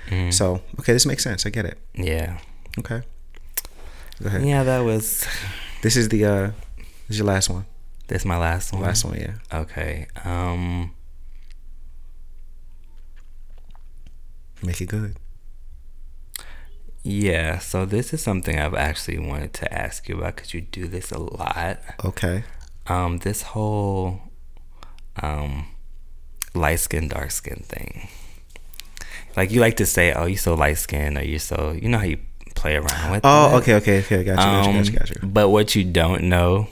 Mhm. 0.09 0.33
so 0.33 0.61
okay, 0.79 0.93
this 0.93 1.07
makes 1.07 1.23
sense. 1.25 1.45
I 1.47 1.51
get 1.51 1.65
it. 1.65 1.79
Yeah. 1.95 2.39
Okay, 2.79 3.03
go 4.23 4.27
ahead. 4.29 4.45
Yeah, 4.47 4.63
that 4.63 4.81
was. 4.85 5.27
This 5.83 5.97
is 5.97 6.09
the 6.11 6.25
uh, 6.25 6.47
this 7.09 7.17
is 7.17 7.19
your 7.19 7.27
last 7.27 7.49
one. 7.51 7.65
That's 8.07 8.25
my 8.25 8.37
last 8.37 8.73
one. 8.73 8.83
Last 8.83 9.05
one, 9.05 9.19
yeah. 9.19 9.35
Okay. 9.61 10.07
Um. 10.25 10.93
Make 14.63 14.81
it 14.81 14.89
good. 14.89 15.17
Yeah. 17.03 17.59
So 17.59 17.85
this 17.87 18.13
is 18.13 18.23
something 18.23 18.59
I've 18.59 18.75
actually 18.75 19.19
wanted 19.19 19.53
to 19.55 19.73
ask 19.73 20.09
you 20.09 20.19
about 20.19 20.37
because 20.37 20.55
you 20.55 20.61
do 20.61 20.87
this 20.87 21.11
a 21.11 21.19
lot. 21.19 21.79
Okay. 22.05 22.45
Um. 22.87 23.19
This 23.19 23.43
whole, 23.43 24.21
um, 25.23 25.67
light 26.55 26.81
skin, 26.81 27.09
dark 27.09 27.31
skin 27.31 27.65
thing. 27.67 28.09
Like 29.37 29.51
you 29.51 29.61
like 29.61 29.77
to 29.77 29.87
say, 29.87 30.13
"Oh, 30.13 30.27
you're 30.27 30.39
so 30.39 30.55
light 30.55 30.79
skinned 30.79 31.17
or 31.17 31.25
you're 31.25 31.39
so," 31.39 31.73
you 31.81 31.89
know 31.89 31.99
how 31.99 32.05
you 32.05 32.19
play 32.55 32.77
around 32.77 33.11
with. 33.13 33.21
Oh, 33.25 33.51
that? 33.51 33.57
okay, 33.63 33.75
okay, 33.75 33.99
okay. 34.01 34.25
Got 34.25 34.31
you, 34.31 34.37
got 34.37 34.67
you, 34.67 34.73
got 34.73 34.87
you, 34.87 34.99
got 34.99 35.11
you. 35.11 35.17
Um, 35.23 35.31
But 35.31 35.49
what 35.51 35.75
you 35.75 35.85
don't 35.85 36.25
know, 36.25 36.69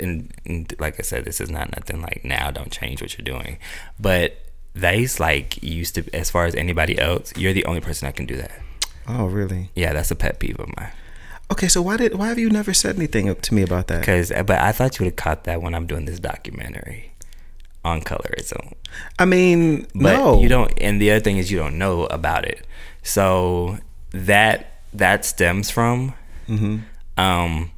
and, 0.00 0.32
and 0.46 0.72
like 0.78 0.98
I 0.98 1.02
said, 1.02 1.24
this 1.24 1.40
is 1.40 1.50
not 1.50 1.70
nothing 1.76 2.00
like 2.00 2.24
now. 2.24 2.50
Don't 2.50 2.70
change 2.70 3.02
what 3.02 3.18
you're 3.18 3.24
doing. 3.24 3.58
But 3.98 4.38
they's 4.74 5.20
like 5.20 5.62
used 5.62 5.96
to, 5.96 6.04
as 6.14 6.30
far 6.30 6.46
as 6.46 6.54
anybody 6.54 6.98
else, 6.98 7.32
you're 7.36 7.52
the 7.52 7.64
only 7.66 7.80
person 7.80 8.06
that 8.06 8.16
can 8.16 8.26
do 8.26 8.36
that. 8.36 8.52
Oh, 9.08 9.26
really? 9.26 9.70
Yeah, 9.74 9.92
that's 9.92 10.10
a 10.10 10.14
pet 10.16 10.38
peeve 10.38 10.58
of 10.58 10.68
mine. 10.76 10.92
Okay, 11.50 11.68
so 11.68 11.82
why 11.82 11.96
did 11.98 12.14
why 12.14 12.28
have 12.28 12.38
you 12.38 12.48
never 12.48 12.72
said 12.72 12.96
anything 12.96 13.34
to 13.34 13.54
me 13.54 13.62
about 13.62 13.86
that? 13.88 14.00
Because, 14.00 14.30
but 14.30 14.58
I 14.58 14.72
thought 14.72 14.98
you 14.98 15.04
would 15.04 15.12
have 15.12 15.16
caught 15.16 15.44
that 15.44 15.60
when 15.60 15.74
I'm 15.74 15.86
doing 15.86 16.06
this 16.06 16.18
documentary 16.18 17.12
on 17.84 18.00
colorism. 18.00 18.72
I 19.18 19.24
mean, 19.26 19.82
But 19.94 20.16
no, 20.16 20.40
you 20.40 20.48
don't. 20.48 20.72
And 20.80 21.00
the 21.00 21.10
other 21.10 21.20
thing 21.20 21.36
is, 21.38 21.50
you 21.50 21.58
don't 21.58 21.76
know 21.78 22.04
about 22.06 22.44
it. 22.46 22.66
So 23.02 23.78
that 24.12 24.80
that 24.94 25.24
stems 25.24 25.70
from 25.70 26.14
hmm 26.46 26.78
um 27.18 27.70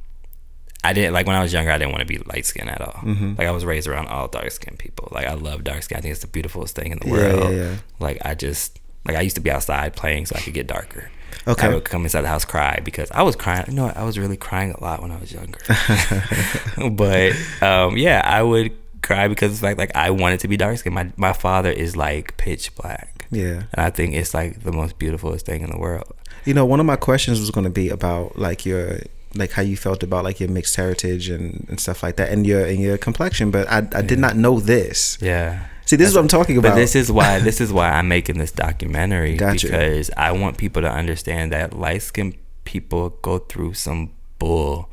I 0.83 0.93
didn't 0.93 1.13
like 1.13 1.25
when 1.25 1.35
I 1.35 1.41
was 1.41 1.51
younger 1.51 1.71
I 1.71 1.77
didn't 1.77 1.91
want 1.91 2.01
to 2.01 2.05
be 2.07 2.19
light 2.19 2.45
skinned 2.45 2.69
at 2.69 2.79
all. 2.81 3.01
Mhm. 3.03 3.37
Like 3.37 3.47
I 3.47 3.51
was 3.51 3.65
raised 3.65 3.87
around 3.87 4.07
all 4.07 4.27
dark 4.27 4.51
skinned 4.51 4.77
people. 4.79 5.09
Like 5.11 5.25
I 5.25 5.33
love 5.33 5.63
dark 5.63 5.81
skin. 5.83 5.97
I 5.97 6.01
think 6.01 6.11
it's 6.11 6.21
the 6.21 6.27
beautifulest 6.27 6.75
thing 6.75 6.91
in 6.91 6.99
the 6.99 7.07
Yeah, 7.07 7.11
world. 7.13 7.53
yeah, 7.53 7.63
yeah. 7.71 7.75
Like 7.99 8.19
I 8.23 8.35
just 8.35 8.79
like 9.05 9.17
I 9.17 9.21
used 9.21 9.35
to 9.35 9.41
be 9.41 9.49
outside 9.51 9.95
playing 9.95 10.27
so 10.27 10.35
I 10.37 10.41
could 10.41 10.53
get 10.53 10.67
darker. 10.67 11.09
Okay. 11.47 11.67
I 11.67 11.73
would 11.73 11.85
come 11.85 12.03
inside 12.03 12.21
the 12.21 12.27
house 12.27 12.45
cry 12.45 12.79
because 12.83 13.11
I 13.11 13.23
was 13.23 13.35
crying. 13.35 13.65
You 13.67 13.73
know, 13.73 13.91
I 13.95 14.03
was 14.03 14.17
really 14.17 14.37
crying 14.37 14.71
a 14.71 14.81
lot 14.81 15.01
when 15.01 15.11
I 15.11 15.19
was 15.19 15.31
younger. 15.31 15.59
but 16.91 17.33
um 17.61 17.97
yeah, 17.97 18.21
I 18.23 18.41
would 18.41 18.71
cry 19.01 19.27
because 19.27 19.51
it's 19.51 19.63
like 19.63 19.77
like 19.77 19.95
I 19.95 20.09
wanted 20.09 20.39
to 20.41 20.47
be 20.47 20.57
dark 20.57 20.77
skinned. 20.77 20.95
My 20.95 21.11
my 21.17 21.33
father 21.33 21.69
is 21.69 21.95
like 21.95 22.37
pitch 22.37 22.75
black. 22.75 23.27
Yeah. 23.31 23.63
And 23.73 23.85
I 23.85 23.89
think 23.89 24.15
it's 24.15 24.33
like 24.33 24.63
the 24.63 24.71
most 24.71 24.97
beautifulest 24.97 25.45
thing 25.45 25.61
in 25.61 25.69
the 25.69 25.77
world. 25.77 26.13
You 26.45 26.53
know, 26.53 26.65
one 26.65 26.79
of 26.79 26.85
my 26.85 26.95
questions 26.95 27.39
was 27.39 27.51
going 27.51 27.63
to 27.63 27.71
be 27.71 27.89
about 27.89 28.37
like 28.37 28.65
your 28.65 28.99
like 29.35 29.51
how 29.51 29.61
you 29.61 29.77
felt 29.77 30.01
about 30.03 30.23
like 30.23 30.39
your 30.39 30.49
mixed 30.49 30.75
heritage 30.75 31.29
and, 31.29 31.65
and 31.69 31.79
stuff 31.79 32.01
like 32.03 32.15
that 32.15 32.29
and 32.29 32.47
your 32.47 32.65
and 32.65 32.79
your 32.79 32.97
complexion, 32.97 33.51
but 33.51 33.69
I 33.69 33.87
I 33.93 34.01
did 34.01 34.19
not 34.19 34.35
know 34.35 34.59
this. 34.59 35.17
Yeah. 35.21 35.67
See, 35.85 35.95
this 35.95 36.09
is 36.09 36.15
what 36.15 36.21
I'm 36.21 36.27
talking 36.27 36.57
about. 36.57 36.69
But 36.69 36.75
this 36.75 36.95
is 36.95 37.11
why 37.11 37.39
this 37.39 37.61
is 37.61 37.71
why 37.71 37.89
I'm 37.97 38.07
making 38.07 38.37
this 38.37 38.51
documentary 38.51 39.37
Gotcha. 39.37 39.67
because 39.67 40.09
I 40.17 40.31
want 40.31 40.57
people 40.57 40.81
to 40.81 40.89
understand 40.91 41.51
that 41.51 41.73
light 41.73 42.01
skinned 42.01 42.35
people 42.63 43.09
go 43.21 43.37
through 43.39 43.73
some 43.75 44.11
bull 44.39 44.89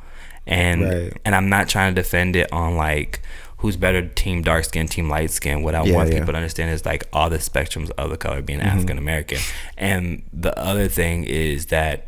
and 0.46 0.82
Right. 0.82 1.12
and 1.24 1.34
I'm 1.34 1.48
not 1.48 1.68
trying 1.68 1.94
to 1.94 2.00
defend 2.02 2.36
it 2.36 2.52
on 2.52 2.76
like 2.76 3.22
who's 3.58 3.76
better 3.76 4.06
team 4.08 4.42
dark 4.42 4.64
skin 4.64 4.86
team 4.88 5.08
light 5.08 5.30
skin 5.30 5.62
what 5.62 5.74
I 5.74 5.84
Yeah, 5.84 5.94
want 5.94 6.10
yeah. 6.12 6.18
people 6.18 6.32
to 6.32 6.36
understand 6.36 6.70
is 6.70 6.84
like 6.84 7.04
all 7.12 7.30
the 7.30 7.38
spectrums 7.38 7.90
of 7.96 8.10
the 8.10 8.16
color 8.16 8.42
being 8.42 8.58
Mm-hmm. 8.58 8.68
African 8.68 8.98
American 8.98 9.38
and 9.78 10.22
the 10.32 10.56
other 10.58 10.88
thing 10.88 11.24
is 11.24 11.66
that 11.66 12.06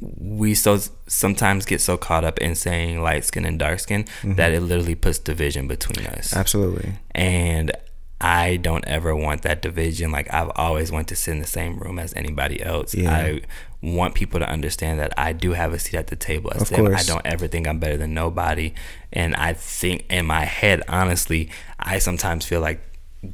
we 0.00 0.54
so 0.54 0.78
sometimes 1.06 1.64
get 1.64 1.80
so 1.80 1.96
caught 1.96 2.22
up 2.24 2.38
in 2.38 2.54
saying 2.54 3.02
light 3.02 3.24
skin 3.24 3.44
and 3.46 3.58
dark 3.58 3.80
skin 3.80 4.04
Mm-hmm. 4.04 4.34
that 4.34 4.52
it 4.52 4.60
literally 4.60 4.94
puts 4.94 5.18
division 5.18 5.66
between 5.68 6.06
us 6.06 6.34
Absolutely. 6.36 6.92
and 7.14 7.72
I 8.18 8.56
don't 8.56 8.84
ever 8.86 9.14
want 9.14 9.42
that 9.42 9.60
division. 9.60 10.10
Like 10.10 10.32
I've 10.32 10.50
always 10.56 10.90
wanted 10.90 11.08
to 11.08 11.16
sit 11.16 11.32
in 11.32 11.40
the 11.40 11.46
same 11.46 11.78
room 11.78 11.98
as 11.98 12.14
anybody 12.14 12.62
else. 12.62 12.94
Yeah. 12.94 13.14
I 13.14 13.40
want 13.82 14.14
people 14.14 14.40
to 14.40 14.48
understand 14.48 14.98
that 15.00 15.12
I 15.18 15.34
do 15.34 15.52
have 15.52 15.74
a 15.74 15.78
seat 15.78 15.96
at 15.98 16.06
the 16.06 16.16
table 16.16 16.50
as 16.54 16.62
Of 16.62 16.70
them. 16.70 16.94
I 16.94 17.02
don't 17.02 17.26
ever 17.26 17.46
think 17.46 17.68
I'm 17.68 17.78
better 17.78 17.98
than 17.98 18.14
nobody. 18.14 18.72
And 19.12 19.34
I 19.36 19.52
think 19.52 20.06
in 20.08 20.24
my 20.24 20.46
head, 20.46 20.82
honestly, 20.88 21.50
I 21.78 21.98
sometimes 21.98 22.46
feel 22.46 22.62
like 22.62 22.80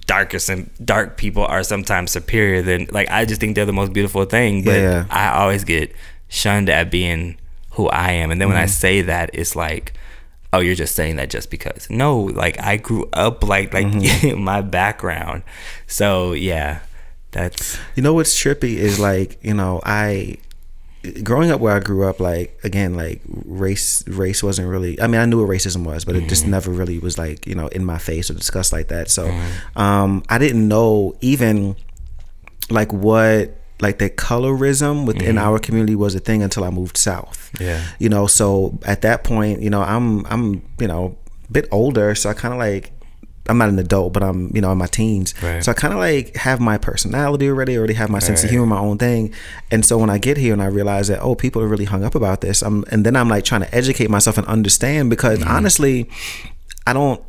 darker 0.07 0.39
some 0.39 0.71
dark 0.85 1.17
people 1.17 1.45
are 1.45 1.63
sometimes 1.63 2.11
superior 2.11 2.63
than 2.63 2.87
like 2.91 3.09
I 3.11 3.25
just 3.25 3.41
think 3.41 3.55
they're 3.55 3.65
the 3.67 3.73
most 3.73 3.93
beautiful 3.93 4.25
thing. 4.25 4.65
But 4.65 4.81
yeah. 4.81 5.05
I 5.11 5.29
always 5.39 5.63
get 5.63 5.95
shunned 6.33 6.71
at 6.71 6.91
being 6.91 7.37
who 7.73 7.89
I 7.89 8.13
am. 8.13 8.31
And 8.31 8.41
then 8.41 8.49
when 8.49 8.57
Mm-hmm. 8.57 8.65
I 8.65 8.67
say 8.67 9.03
that, 9.03 9.31
it's 9.35 9.55
like, 9.55 9.93
oh, 10.53 10.61
you're 10.61 10.75
just 10.75 10.95
saying 10.95 11.17
that 11.17 11.29
just 11.31 11.51
because. 11.51 11.89
No, 11.91 12.21
like 12.21 12.59
I 12.61 12.77
grew 12.79 13.09
up 13.13 13.45
like 13.45 13.73
like 13.75 13.87
Mm-hmm. 13.87 14.41
my 14.53 14.63
background. 14.63 15.43
So 15.87 16.33
yeah, 16.33 16.81
that's 17.33 17.79
You 17.97 18.03
know 18.03 18.15
what's 18.15 18.35
trippy 18.35 18.75
is 18.77 18.99
like 18.99 19.39
you 19.43 19.55
know 19.55 19.81
I 19.85 20.39
growing 21.25 21.51
up 21.51 21.61
where 21.61 21.75
I 21.75 21.81
grew 21.81 22.07
up 22.09 22.21
like 22.21 22.57
again 22.63 22.95
like 22.95 23.21
race 23.27 24.07
race 24.07 24.41
wasn't 24.41 24.69
really 24.69 25.01
I 25.01 25.09
mean 25.09 25.21
I 25.21 25.25
knew 25.27 25.41
what 25.41 25.51
racism 25.51 25.85
was 25.85 26.05
but 26.05 26.15
it 26.15 26.29
just 26.29 26.47
never 26.47 26.71
really 26.71 27.01
was 27.01 27.19
like 27.19 27.45
you 27.45 27.57
know 27.57 27.67
in 27.69 27.85
my 27.85 27.99
face 27.99 28.31
or 28.31 28.35
discussed 28.35 28.73
like 28.73 28.87
that 28.89 29.11
so 29.11 29.27
um 29.75 30.23
I 30.29 30.39
didn't 30.39 30.69
know 30.69 31.17
even 31.21 31.75
like 32.71 32.93
what 32.93 33.57
like 33.83 33.99
that 33.99 34.17
colorism 34.17 35.07
within 35.07 35.37
our 35.39 35.59
community 35.59 35.97
was 35.97 36.15
a 36.15 36.21
thing 36.21 36.43
until 36.43 36.65
I 36.65 36.71
moved 36.71 36.97
south. 36.97 37.51
Yeah. 37.61 37.83
You 37.99 38.09
know, 38.09 38.27
so 38.27 38.79
at 38.87 39.03
that 39.03 39.25
point, 39.25 39.61
you 39.61 39.71
know, 39.71 39.83
I'm 39.83 40.25
I'm 40.27 40.63
you 40.79 40.89
know 40.89 41.17
a 41.49 41.53
bit 41.53 41.67
older, 41.71 42.15
so 42.15 42.31
I 42.31 42.35
kind 42.35 42.55
of 42.55 42.59
like 42.61 42.93
I'm 43.49 43.59
not 43.59 43.69
an 43.69 43.79
adult, 43.81 44.13
but 44.13 44.23
I'm 44.23 44.51
you 44.55 44.61
know 44.61 44.71
in 44.73 44.79
my 44.79 44.87
teens. 44.87 45.35
Right. 45.43 45.63
So 45.65 45.73
I 45.73 45.75
kind 45.75 45.93
of 45.93 45.99
like 45.99 46.37
have 46.37 46.61
my 46.61 46.79
personality 46.79 47.49
already, 47.49 47.77
already 47.77 47.95
have 47.95 48.09
my 48.09 48.21
sense 48.21 48.45
of 48.45 48.51
humor, 48.51 48.67
my 48.67 48.79
own 48.79 48.99
thing. 48.99 49.35
And 49.73 49.85
so 49.85 49.99
when 49.99 50.11
I 50.11 50.19
get 50.19 50.37
here 50.37 50.53
and 50.53 50.63
I 50.63 50.67
realize 50.67 51.09
that 51.09 51.21
oh, 51.21 51.35
people 51.35 51.61
are 51.61 51.67
really 51.69 51.87
hung 51.87 52.05
up 52.05 52.15
about 52.15 52.41
this, 52.41 52.63
I'm 52.63 52.85
and 52.93 53.05
then 53.05 53.17
I'm 53.17 53.29
like 53.29 53.45
trying 53.45 53.63
to 53.63 53.75
educate 53.75 54.09
myself 54.11 54.39
and 54.39 54.47
understand 54.47 55.11
because 55.11 55.41
Mm-hmm. 55.41 55.51
honestly, 55.57 56.09
I 56.87 56.93
don't. 56.93 57.21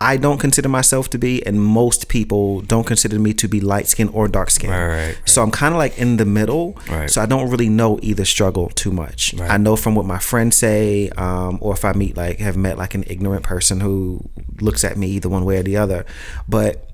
I 0.00 0.16
don't 0.16 0.38
consider 0.38 0.68
myself 0.68 1.10
to 1.10 1.18
be, 1.18 1.44
and 1.46 1.60
most 1.60 2.08
people 2.08 2.60
don't 2.62 2.86
consider 2.86 3.18
me 3.18 3.32
to 3.34 3.48
be 3.48 3.60
light 3.60 3.86
skinned 3.86 4.10
or 4.12 4.28
dark 4.28 4.50
skinned. 4.50 4.72
Right, 4.72 5.08
right. 5.08 5.18
So 5.24 5.42
I'm 5.42 5.50
kind 5.50 5.74
of 5.74 5.78
like 5.78 5.98
in 5.98 6.16
the 6.16 6.24
middle. 6.24 6.78
Right. 6.88 7.10
So 7.10 7.20
I 7.22 7.26
don't 7.26 7.50
really 7.50 7.68
know 7.68 7.98
either 8.02 8.24
struggle 8.24 8.68
too 8.70 8.90
much. 8.90 9.34
Right. 9.34 9.50
I 9.50 9.56
know 9.56 9.76
from 9.76 9.94
what 9.94 10.06
my 10.06 10.18
friends 10.18 10.56
say, 10.56 11.10
um, 11.10 11.58
or 11.60 11.74
if 11.74 11.84
I 11.84 11.92
meet 11.92 12.16
like 12.16 12.38
have 12.38 12.56
met 12.56 12.78
like 12.78 12.94
an 12.94 13.04
ignorant 13.06 13.42
person 13.42 13.80
who 13.80 14.28
looks 14.60 14.84
at 14.84 14.96
me 14.96 15.08
either 15.08 15.28
one 15.28 15.44
way 15.44 15.58
or 15.58 15.62
the 15.62 15.76
other. 15.76 16.04
But 16.48 16.90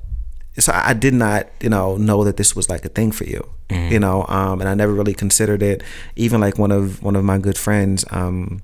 so 0.59 0.72
I 0.72 0.91
I 0.91 0.95
did 0.95 1.14
not, 1.14 1.49
you 1.61 1.70
know, 1.70 1.97
know 1.97 2.24
that 2.24 2.37
this 2.37 2.55
was 2.55 2.68
like 2.68 2.85
a 2.85 2.89
thing 2.89 3.12
for 3.12 3.24
you. 3.24 3.49
Mm-hmm. 3.68 3.93
You 3.93 4.01
know, 4.01 4.26
um, 4.28 4.61
and 4.61 4.68
I 4.68 4.74
never 4.74 4.93
really 4.93 5.14
considered 5.14 5.62
it. 5.62 5.83
Even 6.16 6.41
like 6.41 6.59
one 6.59 6.70
of 6.70 7.03
one 7.03 7.16
of 7.16 7.24
my 7.24 7.39
good 7.39 7.57
friends, 7.57 8.05
um, 8.11 8.62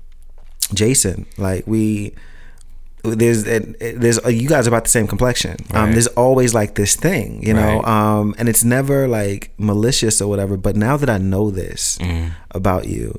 Jason, 0.73 1.25
like 1.37 1.65
we 1.65 2.13
there's 3.03 3.43
there's 3.45 4.19
you 4.27 4.47
guys 4.49 4.67
are 4.67 4.71
about 4.71 4.83
the 4.83 4.89
same 4.89 5.07
complexion. 5.07 5.55
Um, 5.73 5.91
there's 5.93 6.07
always 6.07 6.53
like 6.53 6.75
this 6.75 6.95
thing, 6.95 7.41
you 7.45 7.53
know, 7.53 7.79
Right. 7.81 7.87
um, 8.19 8.35
and 8.37 8.49
it's 8.49 8.63
never 8.63 9.07
like 9.07 9.51
malicious 9.57 10.21
or 10.21 10.27
whatever. 10.27 10.57
But 10.57 10.75
now 10.75 10.97
that 10.97 11.09
I 11.09 11.17
know 11.17 11.49
this 11.51 11.97
Mm-hmm. 11.99 12.29
about 12.51 12.87
you, 12.87 13.17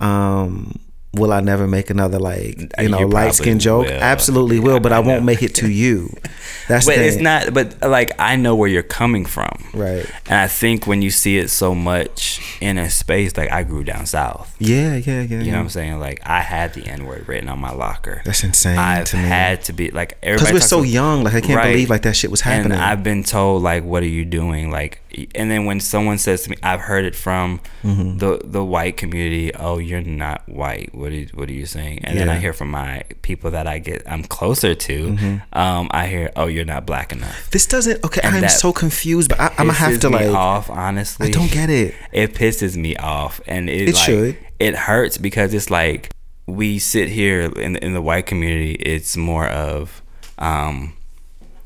um, 0.00 0.78
will 1.14 1.32
I 1.32 1.40
never 1.40 1.66
make 1.66 1.90
another 1.90 2.18
like 2.18 2.58
you 2.78 2.88
know 2.88 3.00
You 3.00 3.08
light 3.08 3.34
skin 3.34 3.58
joke? 3.58 3.86
will. 3.86 3.92
Absolutely 3.92 4.58
will, 4.60 4.80
but 4.80 4.92
I, 4.92 4.96
I 4.96 5.00
won't 5.00 5.24
make 5.24 5.42
it 5.42 5.54
to 5.56 5.70
you. 5.70 6.10
That's 6.68 6.86
But 6.86 6.98
it's 6.98 7.16
not. 7.16 7.52
But 7.52 7.80
like 7.82 8.12
I 8.18 8.36
know 8.36 8.54
where 8.54 8.68
you're 8.68 8.82
coming 8.82 9.26
from. 9.26 9.50
right. 9.74 10.06
And 10.26 10.38
I 10.38 10.46
think 10.46 10.86
when 10.86 11.02
you 11.02 11.10
see 11.10 11.38
it 11.38 11.48
so 11.50 11.74
much 11.74 12.40
in 12.60 12.78
a 12.78 12.88
space, 12.88 13.36
like 13.36 13.50
I 13.50 13.62
grew 13.64 13.84
down 13.84 14.06
south. 14.06 14.54
Yeah, 14.58 14.96
yeah, 14.96 15.22
yeah. 15.22 15.40
You 15.40 15.50
know 15.50 15.58
what 15.58 15.64
I'm 15.64 15.68
saying? 15.70 15.98
Like 16.00 16.20
I 16.24 16.40
had 16.40 16.72
the 16.74 16.86
N 16.86 17.04
word 17.04 17.26
written 17.28 17.48
on 17.48 17.58
my 17.58 17.72
locker. 17.72 18.22
That's 18.24 18.44
insane 18.44 18.78
I've 18.78 19.06
to 19.06 19.16
had 19.16 19.64
to 19.64 19.72
be 19.72 19.90
like 19.90 20.20
Because 20.20 20.52
we're 20.52 20.60
so 20.60 20.78
about- 20.78 20.88
young, 20.88 21.24
like 21.24 21.34
I 21.34 21.40
can't 21.40 21.56
Right. 21.56 21.72
believe 21.72 21.90
like 21.90 22.02
that 22.02 22.16
shit 22.16 22.30
was 22.30 22.40
happening. 22.42 22.72
And 22.72 22.80
I've 22.82 23.02
been 23.02 23.24
told 23.24 23.62
like, 23.62 23.84
"What 23.84 24.02
are 24.02 24.06
you 24.06 24.24
doing?" 24.24 24.70
Like, 24.70 25.01
and 25.34 25.50
then 25.50 25.64
when 25.64 25.80
someone 25.80 26.18
says 26.18 26.42
to 26.42 26.50
me, 26.50 26.56
I've 26.62 26.80
heard 26.80 27.04
it 27.04 27.14
from 27.14 27.60
Mm-hmm. 27.84 28.18
the 28.18 28.40
the 28.44 28.64
white 28.64 28.96
community. 28.96 29.52
Oh, 29.54 29.78
you're 29.78 30.00
not 30.02 30.48
white. 30.48 30.94
What 30.94 31.12
are 31.12 31.22
what 31.34 31.48
are 31.48 31.52
you 31.52 31.66
saying? 31.66 32.04
And 32.04 32.16
then 32.18 32.28
I 32.28 32.38
hear 32.38 32.52
from 32.52 32.70
my 32.70 33.02
people 33.22 33.50
that 33.50 33.66
I 33.66 33.78
get 33.78 34.02
I'm 34.06 34.22
closer 34.22 34.74
to. 34.74 34.96
Mm-hmm. 35.08 35.58
Um, 35.58 35.88
I 35.90 36.06
hear, 36.06 36.30
"Oh, 36.36 36.46
you're 36.46 36.64
not 36.64 36.86
black 36.86 37.10
enough." 37.12 37.50
this 37.50 37.66
doesn't. 37.66 38.04
Okay, 38.04 38.20
And 38.22 38.36
I'm 38.36 38.48
so 38.48 38.72
confused, 38.72 39.30
but 39.30 39.40
I, 39.40 39.46
I'm 39.58 39.66
gonna 39.66 39.72
have 39.72 39.98
to 40.00 40.10
me 40.10 40.16
like. 40.26 40.30
off. 40.30 40.70
Honestly, 40.70 41.28
I 41.28 41.30
don't 41.30 41.50
get 41.50 41.70
it. 41.70 41.94
it 42.12 42.34
pisses 42.34 42.76
me 42.76 42.94
off 42.96 43.40
and 43.46 43.68
it, 43.68 43.88
It 43.88 43.94
like, 43.94 44.04
should. 44.04 44.36
it 44.60 44.74
hurts 44.76 45.18
because 45.18 45.52
it's 45.54 45.70
like 45.70 46.10
we 46.46 46.78
sit 46.78 47.08
here 47.08 47.42
in 47.58 47.76
in 47.76 47.92
the 47.94 48.02
white 48.02 48.26
community 48.26 48.72
it's 48.74 49.16
more 49.16 49.46
of 49.48 50.02
um 50.38 50.92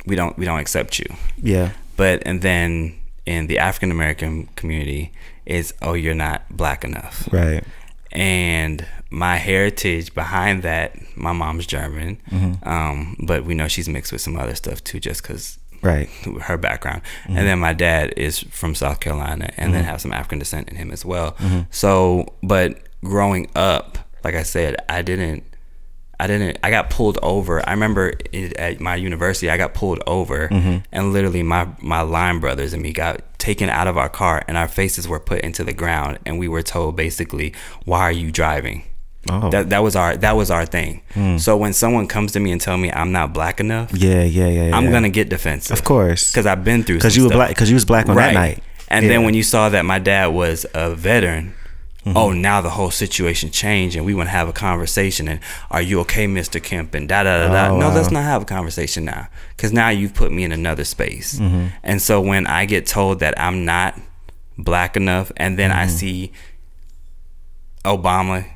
we 0.06 0.14
don't 0.16 0.36
we 0.38 0.44
don't 0.44 0.58
accept 0.60 0.98
you 0.98 1.06
Yeah, 1.40 1.70
but 1.96 2.22
and 2.26 2.40
then 2.42 2.94
in 3.26 3.46
the 3.48 3.58
African 3.58 3.90
American 3.90 4.46
community 4.56 5.12
is, 5.44 5.74
oh 5.82 5.94
you're 5.94 6.14
not 6.14 6.42
black 6.50 6.84
enough 6.84 7.28
right. 7.32 7.64
and 8.12 8.86
my 9.10 9.36
heritage 9.36 10.14
behind 10.14 10.62
that 10.62 10.94
my 11.16 11.32
mom's 11.32 11.66
German 11.66 12.18
Mm-hmm. 12.30 12.68
um 12.68 13.16
but 13.26 13.44
we 13.44 13.54
know 13.54 13.68
she's 13.68 13.88
mixed 13.88 14.12
with 14.12 14.20
some 14.20 14.36
other 14.36 14.54
stuff 14.54 14.82
too 14.84 15.00
just 15.00 15.22
cuz 15.22 15.58
Right. 15.82 16.08
her 16.42 16.56
background. 16.56 17.02
Mm-hmm. 17.24 17.36
And 17.36 17.46
then 17.46 17.58
my 17.60 17.72
dad 17.72 18.14
is 18.16 18.40
from 18.50 18.74
South 18.74 18.98
Carolina 18.98 19.50
and 19.56 19.72
then 19.74 19.84
have 19.84 20.00
some 20.00 20.10
African 20.12 20.38
descent 20.40 20.68
in 20.70 20.74
him 20.76 20.90
as 20.90 21.04
well. 21.04 21.32
Mm-hmm. 21.32 21.60
So, 21.70 22.32
but 22.42 22.78
growing 23.04 23.48
up, 23.54 23.98
like 24.24 24.34
I 24.34 24.42
said, 24.42 24.76
I 24.88 25.02
didn't 25.02 25.44
I 26.18 26.26
didn't 26.26 26.58
I 26.62 26.70
got 26.70 26.88
pulled 26.90 27.18
over. 27.22 27.66
I 27.68 27.72
remember 27.72 28.14
it, 28.32 28.54
at 28.56 28.80
my 28.80 28.94
university 28.96 29.50
I 29.50 29.56
got 29.56 29.74
pulled 29.74 30.02
over 30.06 30.48
Mm-hmm. 30.48 30.78
and 30.92 31.12
literally 31.12 31.42
my 31.42 31.68
my 31.80 32.00
line 32.00 32.40
brothers 32.40 32.72
and 32.72 32.82
me 32.82 32.92
got 32.92 33.20
taken 33.38 33.68
out 33.68 33.86
of 33.86 33.96
our 33.98 34.08
car 34.08 34.42
and 34.48 34.56
our 34.56 34.68
faces 34.68 35.06
were 35.06 35.20
put 35.20 35.40
into 35.40 35.62
the 35.64 35.72
ground 35.74 36.18
and 36.26 36.38
we 36.38 36.48
were 36.48 36.62
told 36.62 36.96
basically, 36.96 37.52
"Why 37.84 38.00
are 38.02 38.12
you 38.12 38.30
driving?" 38.32 38.84
Oh. 39.28 39.50
That 39.50 39.70
that 39.70 39.82
was 39.82 39.96
our 39.96 40.16
that 40.16 40.36
was 40.36 40.50
our 40.50 40.64
thing. 40.64 41.02
So 41.38 41.56
when 41.56 41.72
someone 41.72 42.06
comes 42.06 42.32
to 42.32 42.40
me 42.40 42.52
and 42.52 42.60
tell 42.60 42.76
me 42.78 42.90
I'm 42.92 43.10
not 43.12 43.32
black 43.34 43.58
enough, 43.60 43.90
yeah, 43.92 44.22
yeah, 44.22 44.46
yeah. 44.48 44.76
I'm 44.76 44.90
gonna 44.90 45.10
get 45.10 45.28
defensive. 45.28 45.76
Of 45.76 45.84
course. 45.84 46.30
Because 46.30 46.46
I've 46.46 46.62
been 46.64 46.84
through 46.84 46.96
Because 46.98 47.16
you 47.16 47.24
were 47.24 47.28
stuff. 47.30 47.38
black. 47.38 47.48
Because 47.50 47.68
you 47.68 47.74
was 47.74 47.84
black 47.84 48.08
on 48.08 48.14
that 48.16 48.34
night. 48.34 48.62
And 48.88 49.04
Yeah. 49.04 49.10
then 49.12 49.24
when 49.24 49.34
you 49.34 49.42
saw 49.42 49.68
that 49.68 49.84
my 49.84 49.98
dad 49.98 50.26
was 50.28 50.64
a 50.74 50.94
veteran, 50.94 51.54
Mm-hmm. 52.06 52.16
oh, 52.16 52.30
now 52.32 52.60
the 52.60 52.70
whole 52.70 52.92
situation 52.92 53.50
changed, 53.50 53.96
and 53.96 54.06
we 54.06 54.14
want 54.14 54.28
to 54.28 54.30
have 54.30 54.48
a 54.48 54.52
conversation. 54.52 55.26
And 55.26 55.40
are 55.70 55.82
you 55.82 56.00
okay, 56.00 56.26
Mister 56.28 56.60
Kemp? 56.60 56.94
And 56.94 57.08
da 57.08 57.24
da 57.24 57.46
da 57.46 57.52
da. 57.52 57.74
Oh, 57.74 57.78
no, 57.80 57.90
let's 57.90 58.12
not 58.12 58.22
have 58.22 58.42
a 58.42 58.44
conversation 58.44 59.04
now, 59.04 59.28
because 59.56 59.72
now 59.72 59.88
you've 59.88 60.14
put 60.14 60.30
me 60.30 60.44
in 60.44 60.52
another 60.52 60.84
space. 60.84 61.40
Mm-hmm. 61.40 61.66
And 61.82 62.00
so 62.00 62.20
when 62.20 62.46
I 62.46 62.64
get 62.64 62.86
told 62.86 63.18
that 63.18 63.38
I'm 63.40 63.64
not 63.64 64.00
black 64.56 64.96
enough, 64.96 65.32
and 65.36 65.58
then 65.58 65.70
Mm-hmm. 65.70 65.80
I 65.80 65.86
see 65.88 66.32
Obama 67.84 68.48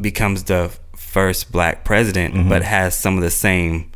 becomes 0.00 0.44
the 0.44 0.72
first 0.96 1.52
black 1.52 1.84
president, 1.84 2.48
but 2.48 2.62
has 2.62 2.96
some 2.96 3.16
of 3.16 3.22
the 3.22 3.30
same 3.30 3.92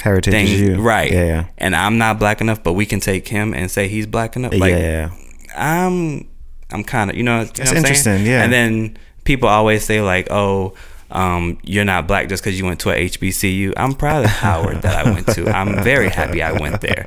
heritage 0.00 0.32
things, 0.32 0.60
you. 0.60 0.80
right? 0.80 1.10
Yeah, 1.10 1.24
yeah. 1.24 1.46
And 1.58 1.74
I'm 1.74 1.98
not 1.98 2.18
black 2.18 2.40
enough, 2.40 2.62
but 2.62 2.74
we 2.74 2.86
can 2.86 3.00
take 3.00 3.28
him 3.28 3.52
and 3.52 3.70
say 3.70 3.88
he's 3.88 4.06
black 4.06 4.36
enough. 4.36 4.52
Like, 4.52 4.72
yeah, 4.72 5.10
yeah. 5.10 5.10
I'm 5.56 6.28
I'm 6.74 6.84
kind 6.84 7.10
of 7.10 7.16
you 7.16 7.22
know. 7.22 7.40
You 7.40 7.44
know 7.44 7.46
what 7.46 7.56
saying? 7.58 7.76
interesting, 7.78 8.26
yeah. 8.26 8.42
And 8.42 8.52
then 8.52 8.96
people 9.24 9.48
always 9.48 9.84
say 9.84 10.00
like, 10.02 10.28
oh. 10.30 10.74
Um, 11.10 11.58
you're 11.62 11.84
not 11.84 12.08
black 12.08 12.28
just 12.28 12.42
because 12.42 12.58
you 12.58 12.64
went 12.64 12.80
to 12.80 12.90
a 12.90 13.08
HBCU. 13.08 13.74
I'm 13.76 13.92
proud 13.94 14.24
of 14.24 14.30
Howard 14.30 14.82
that 14.82 15.06
I 15.06 15.08
went 15.12 15.28
to. 15.28 15.48
I'm 15.48 15.84
very 15.84 16.08
happy 16.08 16.42
I 16.42 16.50
went 16.52 16.80
there. 16.80 17.06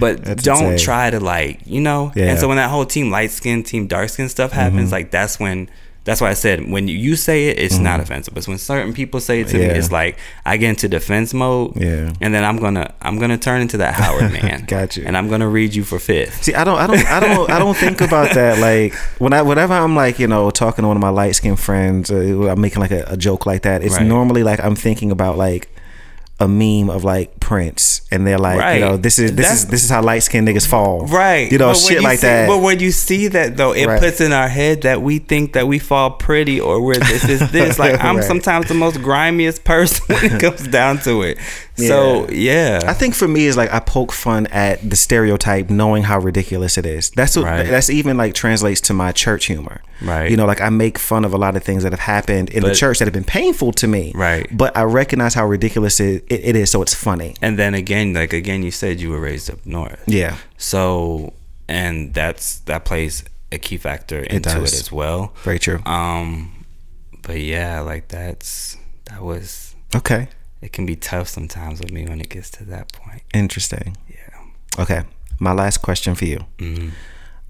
But 0.00 0.24
That's 0.24 0.42
don't 0.42 0.72
insane. 0.72 0.78
try 0.86 1.10
to 1.10 1.20
like, 1.20 1.60
you 1.66 1.82
know. 1.82 2.12
Yeah. 2.16 2.30
And 2.30 2.38
so 2.38 2.48
when 2.48 2.56
that 2.56 2.70
whole 2.70 2.86
team 2.86 3.10
light 3.10 3.30
skin, 3.30 3.62
team 3.62 3.88
dark 3.88 4.08
skin 4.08 4.30
stuff 4.30 4.52
happens, 4.52 4.84
Mm-hmm. 4.84 4.92
like 4.92 5.10
that's 5.10 5.38
when. 5.38 5.68
That's 6.04 6.20
why 6.20 6.30
I 6.30 6.34
said 6.34 6.68
when 6.68 6.88
you, 6.88 7.14
say 7.14 7.48
it, 7.48 7.58
it's 7.60 7.78
not 7.78 8.00
offensive. 8.00 8.34
But 8.34 8.46
when 8.48 8.58
certain 8.58 8.92
people 8.92 9.20
say 9.20 9.40
it 9.42 9.48
to 9.48 9.58
me, 9.58 9.62
Mm-hmm. 9.66 9.76
It's 9.76 9.92
like 9.92 10.18
I 10.44 10.56
get 10.56 10.70
into 10.70 10.88
defense 10.88 11.32
mode. 11.32 11.76
Yeah. 11.76 12.12
And 12.20 12.34
then 12.34 12.42
I'm 12.44 12.56
gonna 12.58 12.92
I'm 13.00 13.18
gonna 13.20 13.38
turn 13.38 13.60
into 13.60 13.76
that 13.78 13.94
Howard 13.94 14.32
man. 14.42 14.64
Got 14.66 14.96
you. 14.96 15.04
And 15.06 15.16
I'm 15.16 15.28
gonna 15.28 15.48
read 15.48 15.74
you 15.74 15.84
for 15.84 15.98
fifth. 16.00 16.42
See, 16.42 16.54
I 16.54 16.64
don't, 16.64 16.78
I 16.78 16.86
don't, 16.88 17.06
I 17.06 17.20
don't, 17.20 17.50
I 17.50 17.58
don't 17.60 17.76
think 17.76 18.00
about 18.00 18.34
that. 18.34 18.58
Like 18.58 18.94
when 19.20 19.32
I, 19.32 19.42
whenever 19.42 19.74
I'm 19.74 19.94
like, 19.94 20.18
you 20.18 20.26
know, 20.26 20.50
talking 20.50 20.82
to 20.82 20.88
one 20.88 20.96
of 20.96 21.00
my 21.00 21.08
light 21.10 21.36
skinned 21.36 21.60
friends, 21.60 22.10
uh, 22.10 22.48
I'm 22.50 22.60
making 22.60 22.80
like 22.80 22.90
a, 22.90 23.04
a 23.06 23.16
joke 23.16 23.46
like 23.46 23.62
that. 23.62 23.82
It's 23.82 23.96
Right. 23.96 24.06
normally 24.06 24.42
like 24.42 24.58
I'm 24.60 24.74
thinking 24.74 25.10
about 25.12 25.38
like 25.38 25.68
a 26.42 26.48
meme 26.48 26.90
of 26.90 27.04
like 27.04 27.38
Prince, 27.40 28.02
and 28.10 28.26
they're 28.26 28.38
like, 28.38 28.58
Right. 28.58 28.74
you 28.74 28.80
know, 28.80 28.96
this 28.96 29.18
is 29.18 29.30
this 29.36 29.46
That's- 29.46 29.62
is 29.64 29.66
this 29.68 29.84
is 29.84 29.90
how 29.90 30.02
light 30.02 30.22
skinned 30.22 30.48
niggas 30.48 30.66
fall, 30.66 31.06
Right. 31.06 31.50
You 31.52 31.58
know, 31.58 31.68
But 31.68 31.76
shit 31.76 31.98
you 31.98 32.02
like 32.02 32.18
see- 32.18 32.26
that. 32.26 32.48
But 32.48 32.58
when 32.58 32.80
you 32.80 32.90
see 32.90 33.28
that 33.28 33.56
though, 33.56 33.72
it 33.72 33.86
Right. 33.86 34.00
puts 34.00 34.20
in 34.20 34.32
our 34.32 34.48
head 34.48 34.82
that 34.82 35.02
we 35.02 35.18
think 35.18 35.52
that 35.52 35.66
we 35.68 35.78
fall 35.78 36.10
pretty 36.10 36.60
or 36.60 36.80
we're 36.80 36.94
this 36.96 37.24
is 37.28 37.50
this. 37.52 37.78
Like 37.78 38.02
I'm 38.02 38.16
Right. 38.16 38.24
sometimes 38.24 38.66
the 38.68 38.74
most 38.74 39.00
grimiest 39.02 39.64
person 39.64 40.04
when 40.14 40.24
it 40.32 40.40
comes 40.40 40.66
down 40.66 40.98
to 41.00 41.22
it. 41.22 41.38
So 41.76 42.28
yeah. 42.30 42.82
I 42.86 42.92
think 42.92 43.14
for 43.14 43.26
me 43.28 43.46
is 43.46 43.56
like 43.56 43.72
I 43.72 43.80
poke 43.80 44.12
fun 44.12 44.46
at 44.48 44.88
the 44.88 44.96
stereotype, 44.96 45.70
knowing 45.70 46.02
how 46.04 46.18
ridiculous 46.18 46.76
it 46.78 46.86
is. 46.86 47.10
That's 47.16 47.36
what 47.36 47.44
Right. 47.46 47.66
that's 47.68 47.90
even 47.90 48.16
like 48.16 48.34
translates 48.34 48.80
to 48.82 48.92
my 48.94 49.12
church 49.12 49.46
humor. 49.46 49.80
Right. 50.02 50.30
You 50.30 50.36
know, 50.36 50.46
like 50.46 50.60
I 50.60 50.68
make 50.68 50.98
fun 50.98 51.24
of 51.24 51.32
a 51.32 51.36
lot 51.38 51.54
of 51.56 51.62
things 51.62 51.82
that 51.84 51.92
have 51.92 52.00
happened 52.00 52.50
in 52.50 52.62
the 52.64 52.74
church 52.74 52.98
that 52.98 53.04
have 53.06 53.12
been 53.14 53.22
painful 53.24 53.72
to 53.74 53.86
me. 53.86 54.12
Right. 54.14 54.46
But 54.50 54.76
I 54.76 54.82
recognize 54.82 55.34
how 55.34 55.46
ridiculous 55.46 56.00
it, 56.00 56.24
it, 56.32 56.40
it 56.44 56.56
is, 56.56 56.70
so 56.70 56.82
it's 56.82 56.94
funny. 56.94 57.34
and 57.42 57.58
then 57.58 57.74
again, 57.74 58.12
like 58.14 58.32
again, 58.32 58.62
you 58.62 58.70
said 58.70 59.00
you 59.00 59.10
were 59.10 59.20
raised 59.20 59.50
up 59.50 59.64
north. 59.64 60.02
Yeah. 60.06 60.36
So 60.56 61.32
and 61.68 62.14
that's 62.14 62.60
that 62.60 62.84
plays 62.84 63.24
a 63.50 63.58
key 63.58 63.76
factor 63.76 64.20
into 64.20 64.36
it, 64.50 64.60
does. 64.60 64.80
as 64.80 64.92
well. 64.92 65.32
Very 65.42 65.58
true. 65.58 65.80
Um, 65.84 66.64
but 67.22 67.38
yeah, 67.40 67.80
like 67.80 68.08
that's 68.08 68.76
that 69.06 69.22
was. 69.22 69.74
Okay. 69.94 70.28
It 70.60 70.72
can 70.72 70.86
be 70.86 70.96
tough 70.96 71.28
sometimes 71.28 71.80
with 71.80 71.90
me 71.92 72.06
when 72.06 72.20
it 72.20 72.28
gets 72.28 72.50
to 72.50 72.64
that 72.66 72.92
point. 72.92 73.22
Interesting. 73.34 73.96
Yeah. 74.08 74.82
Okay. 74.82 75.02
My 75.38 75.52
last 75.52 75.78
question 75.78 76.14
for 76.14 76.24
you. 76.24 76.44
Mm-hmm. 76.58 76.90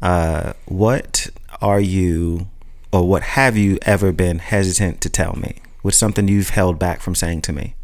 Uh, 0.00 0.54
what 0.64 1.28
are 1.60 1.80
you, 1.80 2.48
or 2.90 3.06
what 3.06 3.22
have 3.22 3.56
you 3.56 3.78
ever 3.82 4.12
been 4.12 4.38
hesitant 4.38 5.00
to 5.02 5.10
tell 5.10 5.36
me? 5.36 5.56
What's 5.82 5.98
something 5.98 6.26
you've 6.26 6.50
held 6.50 6.78
back 6.78 7.00
from 7.00 7.14
saying 7.14 7.42
to 7.42 7.52
me? 7.52 7.74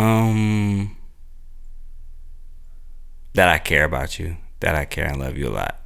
Um, 0.00 0.96
that 3.34 3.48
I 3.48 3.58
care 3.58 3.84
about 3.84 4.18
you, 4.18 4.36
that 4.60 4.74
I 4.74 4.84
care 4.84 5.06
and 5.06 5.18
love 5.20 5.36
you 5.36 5.48
a 5.48 5.50
lot. 5.50 5.76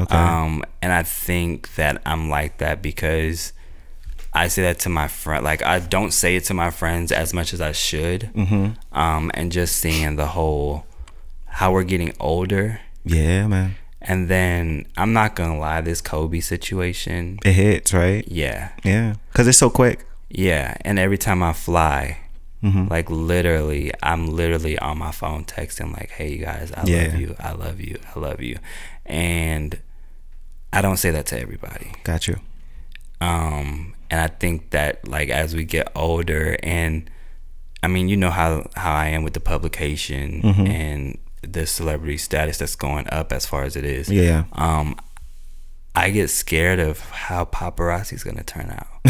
Okay. 0.00 0.14
Um, 0.16 0.64
and 0.82 0.92
I 0.92 1.02
think 1.02 1.74
that 1.76 2.02
I'm 2.04 2.28
like 2.28 2.58
that 2.58 2.82
because 2.82 3.52
I 4.32 4.48
say 4.48 4.62
that 4.62 4.80
to 4.80 4.88
my 4.88 5.06
friend. 5.08 5.44
Like 5.44 5.62
I 5.62 5.78
don't 5.78 6.12
say 6.12 6.36
it 6.36 6.44
to 6.44 6.54
my 6.54 6.70
friends 6.70 7.12
as 7.12 7.32
much 7.32 7.54
as 7.54 7.60
I 7.60 7.72
should. 7.72 8.30
Mm-hmm. 8.34 8.96
Um, 8.98 9.30
and 9.34 9.52
just 9.52 9.76
seeing 9.76 10.16
the 10.16 10.26
whole 10.26 10.86
how 11.46 11.72
we're 11.72 11.84
getting 11.84 12.12
older. 12.18 12.80
Yeah, 13.04 13.46
man. 13.46 13.76
And 14.02 14.28
then 14.28 14.86
I'm 14.96 15.12
not 15.12 15.36
gonna 15.36 15.58
lie, 15.58 15.80
this 15.80 16.00
Kobe 16.00 16.40
situation. 16.40 17.38
It 17.44 17.52
hits, 17.52 17.94
right? 17.94 18.26
Yeah, 18.28 18.72
Yeah. 18.82 19.14
Because 19.32 19.46
it's 19.46 19.58
so 19.58 19.70
quick. 19.70 20.04
yeah. 20.28 20.76
And 20.82 20.98
every 20.98 21.16
time 21.18 21.42
I 21.42 21.52
fly, 21.52 22.18
Mm-hmm. 22.64 22.88
like 22.88 23.10
literally, 23.10 23.92
I'm 24.02 24.26
literally 24.26 24.78
on 24.78 24.96
my 24.98 25.12
phone 25.12 25.44
texting 25.44 25.92
like, 25.92 26.10
"Hey, 26.10 26.30
you 26.32 26.38
guys, 26.44 26.72
I 26.72 26.84
Yeah. 26.86 27.02
love 27.04 27.14
you, 27.20 27.36
I 27.38 27.52
love 27.52 27.80
you, 27.80 27.98
I 28.14 28.18
love 28.18 28.40
you," 28.40 28.56
and 29.04 29.78
I 30.72 30.80
don't 30.80 30.96
say 30.96 31.10
that 31.12 31.26
to 31.26 31.38
everybody. 31.40 31.92
Got 32.04 32.26
you. 32.28 32.36
um 33.20 33.94
and 34.10 34.20
i 34.20 34.26
think 34.26 34.70
that 34.70 35.06
like 35.08 35.28
as 35.30 35.54
we 35.54 35.64
get 35.64 35.90
older 35.94 36.56
and 36.64 37.08
i 37.82 37.86
mean 37.86 38.08
you 38.08 38.16
know 38.16 38.30
how 38.30 38.68
how 38.74 38.92
i 38.92 39.06
am 39.06 39.22
with 39.22 39.32
the 39.34 39.40
publication 39.40 40.42
Mhm. 40.42 40.68
and 40.68 41.18
the 41.42 41.64
celebrity 41.64 42.18
status 42.18 42.58
that's 42.58 42.74
going 42.76 43.06
up 43.12 43.32
as 43.32 43.46
far 43.46 43.62
as 43.62 43.76
it 43.76 43.84
is 43.84 44.10
Yeah. 44.10 44.44
um 44.52 44.96
i 45.94 46.10
get 46.10 46.28
scared 46.28 46.80
of 46.80 46.98
how 47.10 47.44
paparazzi's 47.44 48.24
gonna 48.24 48.42
turn 48.42 48.68
out 48.70 48.88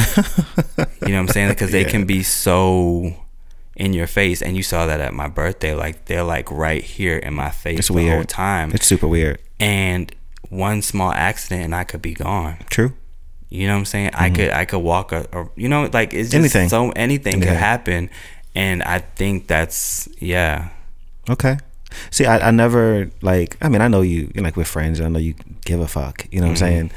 you 1.03 1.09
know 1.09 1.15
what 1.15 1.21
i'm 1.21 1.29
saying 1.29 1.49
because 1.49 1.71
they 1.73 1.83
Yeah. 1.83 1.89
can 1.91 2.05
be 2.05 2.23
so 2.23 3.15
in 3.77 3.93
your 3.93 4.07
face 4.07 4.41
and 4.43 4.57
you 4.57 4.62
saw 4.62 4.87
that 4.87 5.01
at 5.01 5.12
my 5.12 5.29
birthday 5.29 5.75
like 5.75 6.05
they're 6.05 6.22
like 6.22 6.51
right 6.51 6.83
here 6.85 7.16
in 7.18 7.35
my 7.35 7.51
face 7.51 7.79
It's 7.81 7.89
the 7.89 7.95
whole 7.95 8.03
weird. 8.05 8.29
time 8.29 8.70
It's 8.72 8.87
super 8.87 9.09
weird. 9.09 9.41
and 9.59 10.14
one 10.51 10.83
small 10.83 11.11
accident 11.12 11.64
and 11.64 11.75
i 11.75 11.83
could 11.85 12.01
be 12.03 12.14
gone 12.14 12.57
True. 12.70 12.93
you 13.49 13.66
know 13.66 13.72
what 13.75 13.79
I'm 13.81 13.85
saying? 13.85 14.11
I 14.14 14.31
could 14.31 14.51
I 14.51 14.64
could 14.64 14.79
walk 14.81 15.11
a, 15.12 15.49
you 15.57 15.68
know 15.68 15.89
like 15.93 16.12
it's 16.14 16.31
just 16.31 16.35
Anything. 16.35 16.68
so 16.68 16.91
anything 16.93 17.41
Yeah. 17.43 17.49
could 17.49 17.57
happen, 17.57 18.11
and 18.55 18.83
I 18.83 18.99
think 19.01 19.47
that's 19.49 20.09
yeah 20.18 20.68
Okay. 21.29 21.57
See, 22.11 22.27
I, 22.27 22.49
I 22.49 22.51
never 22.51 23.09
like. 23.22 23.57
I 23.62 23.68
mean, 23.70 23.81
I 23.81 23.89
know 23.89 24.03
you. 24.03 24.31
You're 24.35 24.45
like 24.45 24.57
we're 24.57 24.64
friends. 24.64 25.01
I 25.01 25.09
know 25.09 25.18
you 25.20 25.35
give 25.64 25.81
a 25.81 25.87
fuck. 25.87 26.27
You 26.33 26.41
know 26.41 26.49
what 26.49 26.51
I'm 26.51 26.57
Mhm. 26.57 26.59
saying? 26.59 26.91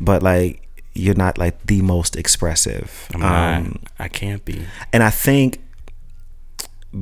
But 0.00 0.22
like, 0.22 0.62
you're 0.94 1.16
not 1.16 1.36
like 1.38 1.66
the 1.66 1.82
most 1.82 2.16
expressive. 2.16 3.08
I'm 3.14 3.22
Um, 3.22 3.30
not 3.32 3.80
I 3.98 4.08
can't 4.08 4.44
be 4.44 4.64
and 4.92 5.02
I 5.02 5.10
think 5.10 5.58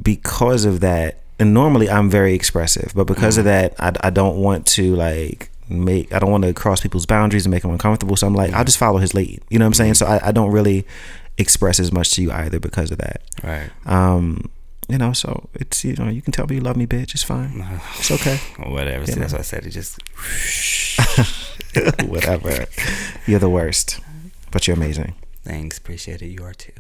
because 0.02 0.64
of 0.64 0.80
that, 0.80 1.20
and 1.38 1.52
normally 1.52 1.90
I'm 1.90 2.08
very 2.08 2.34
expressive, 2.34 2.92
but 2.94 3.04
because 3.04 3.36
of 3.38 3.44
that, 3.44 3.74
I, 3.78 3.92
I 4.00 4.10
don't 4.10 4.36
want 4.36 4.66
to 4.68 4.94
like 4.94 5.50
make 5.68 6.12
I 6.12 6.18
don't 6.18 6.30
want 6.30 6.44
to 6.44 6.52
cross 6.54 6.80
people's 6.80 7.06
boundaries 7.06 7.44
and 7.46 7.50
make 7.50 7.62
them 7.62 7.72
uncomfortable. 7.72 8.16
So 8.16 8.26
I'm 8.26 8.34
like, 8.34 8.52
I'll 8.52 8.64
just 8.64 8.78
follow 8.78 8.98
his 8.98 9.14
lead. 9.14 9.42
You 9.50 9.58
know 9.58 9.64
what 9.64 9.68
I'm 9.68 9.74
saying? 9.74 9.94
So 9.94 10.06
I, 10.06 10.28
I 10.28 10.32
don't 10.32 10.50
really 10.52 10.86
express 11.38 11.80
as 11.80 11.90
much 11.92 12.12
to 12.14 12.22
you 12.22 12.30
either 12.30 12.60
because 12.60 12.90
of 12.90 12.98
that. 12.98 13.22
right. 13.42 13.70
Um, 13.86 14.50
you 14.88 14.98
know, 14.98 15.12
so 15.12 15.48
it's 15.54 15.84
you 15.84 15.94
know 15.94 16.08
you 16.08 16.20
can 16.20 16.32
tell 16.32 16.46
me 16.46 16.56
you 16.56 16.60
love 16.60 16.76
me, 16.76 16.86
bitch. 16.86 17.14
It's 17.14 17.22
fine. 17.22 17.64
It's 17.98 18.10
okay. 18.10 18.36
Whatever. 18.68 19.06
See, 19.06 19.18
that's 19.18 19.32
what 19.32 19.40
I 19.40 19.44
said. 19.44 19.64
It 19.64 19.70
just 19.70 19.98
Whatever. 22.06 22.66
You're 23.26 23.38
the 23.38 23.48
worst, 23.48 24.00
but 24.50 24.66
you're 24.66 24.76
amazing. 24.76 25.14
thanks. 25.44 25.78
Appreciate 25.78 26.20
it. 26.20 26.26
You 26.26 26.44
are 26.44 26.52
too. 26.52 26.72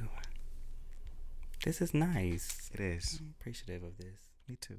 This 1.64 1.80
is 1.80 1.94
nice. 1.94 2.70
It 2.74 2.80
is. 2.80 3.20
Appreciative 3.38 3.84
of 3.84 3.96
this. 3.96 4.30
Me 4.48 4.56
too. 4.60 4.78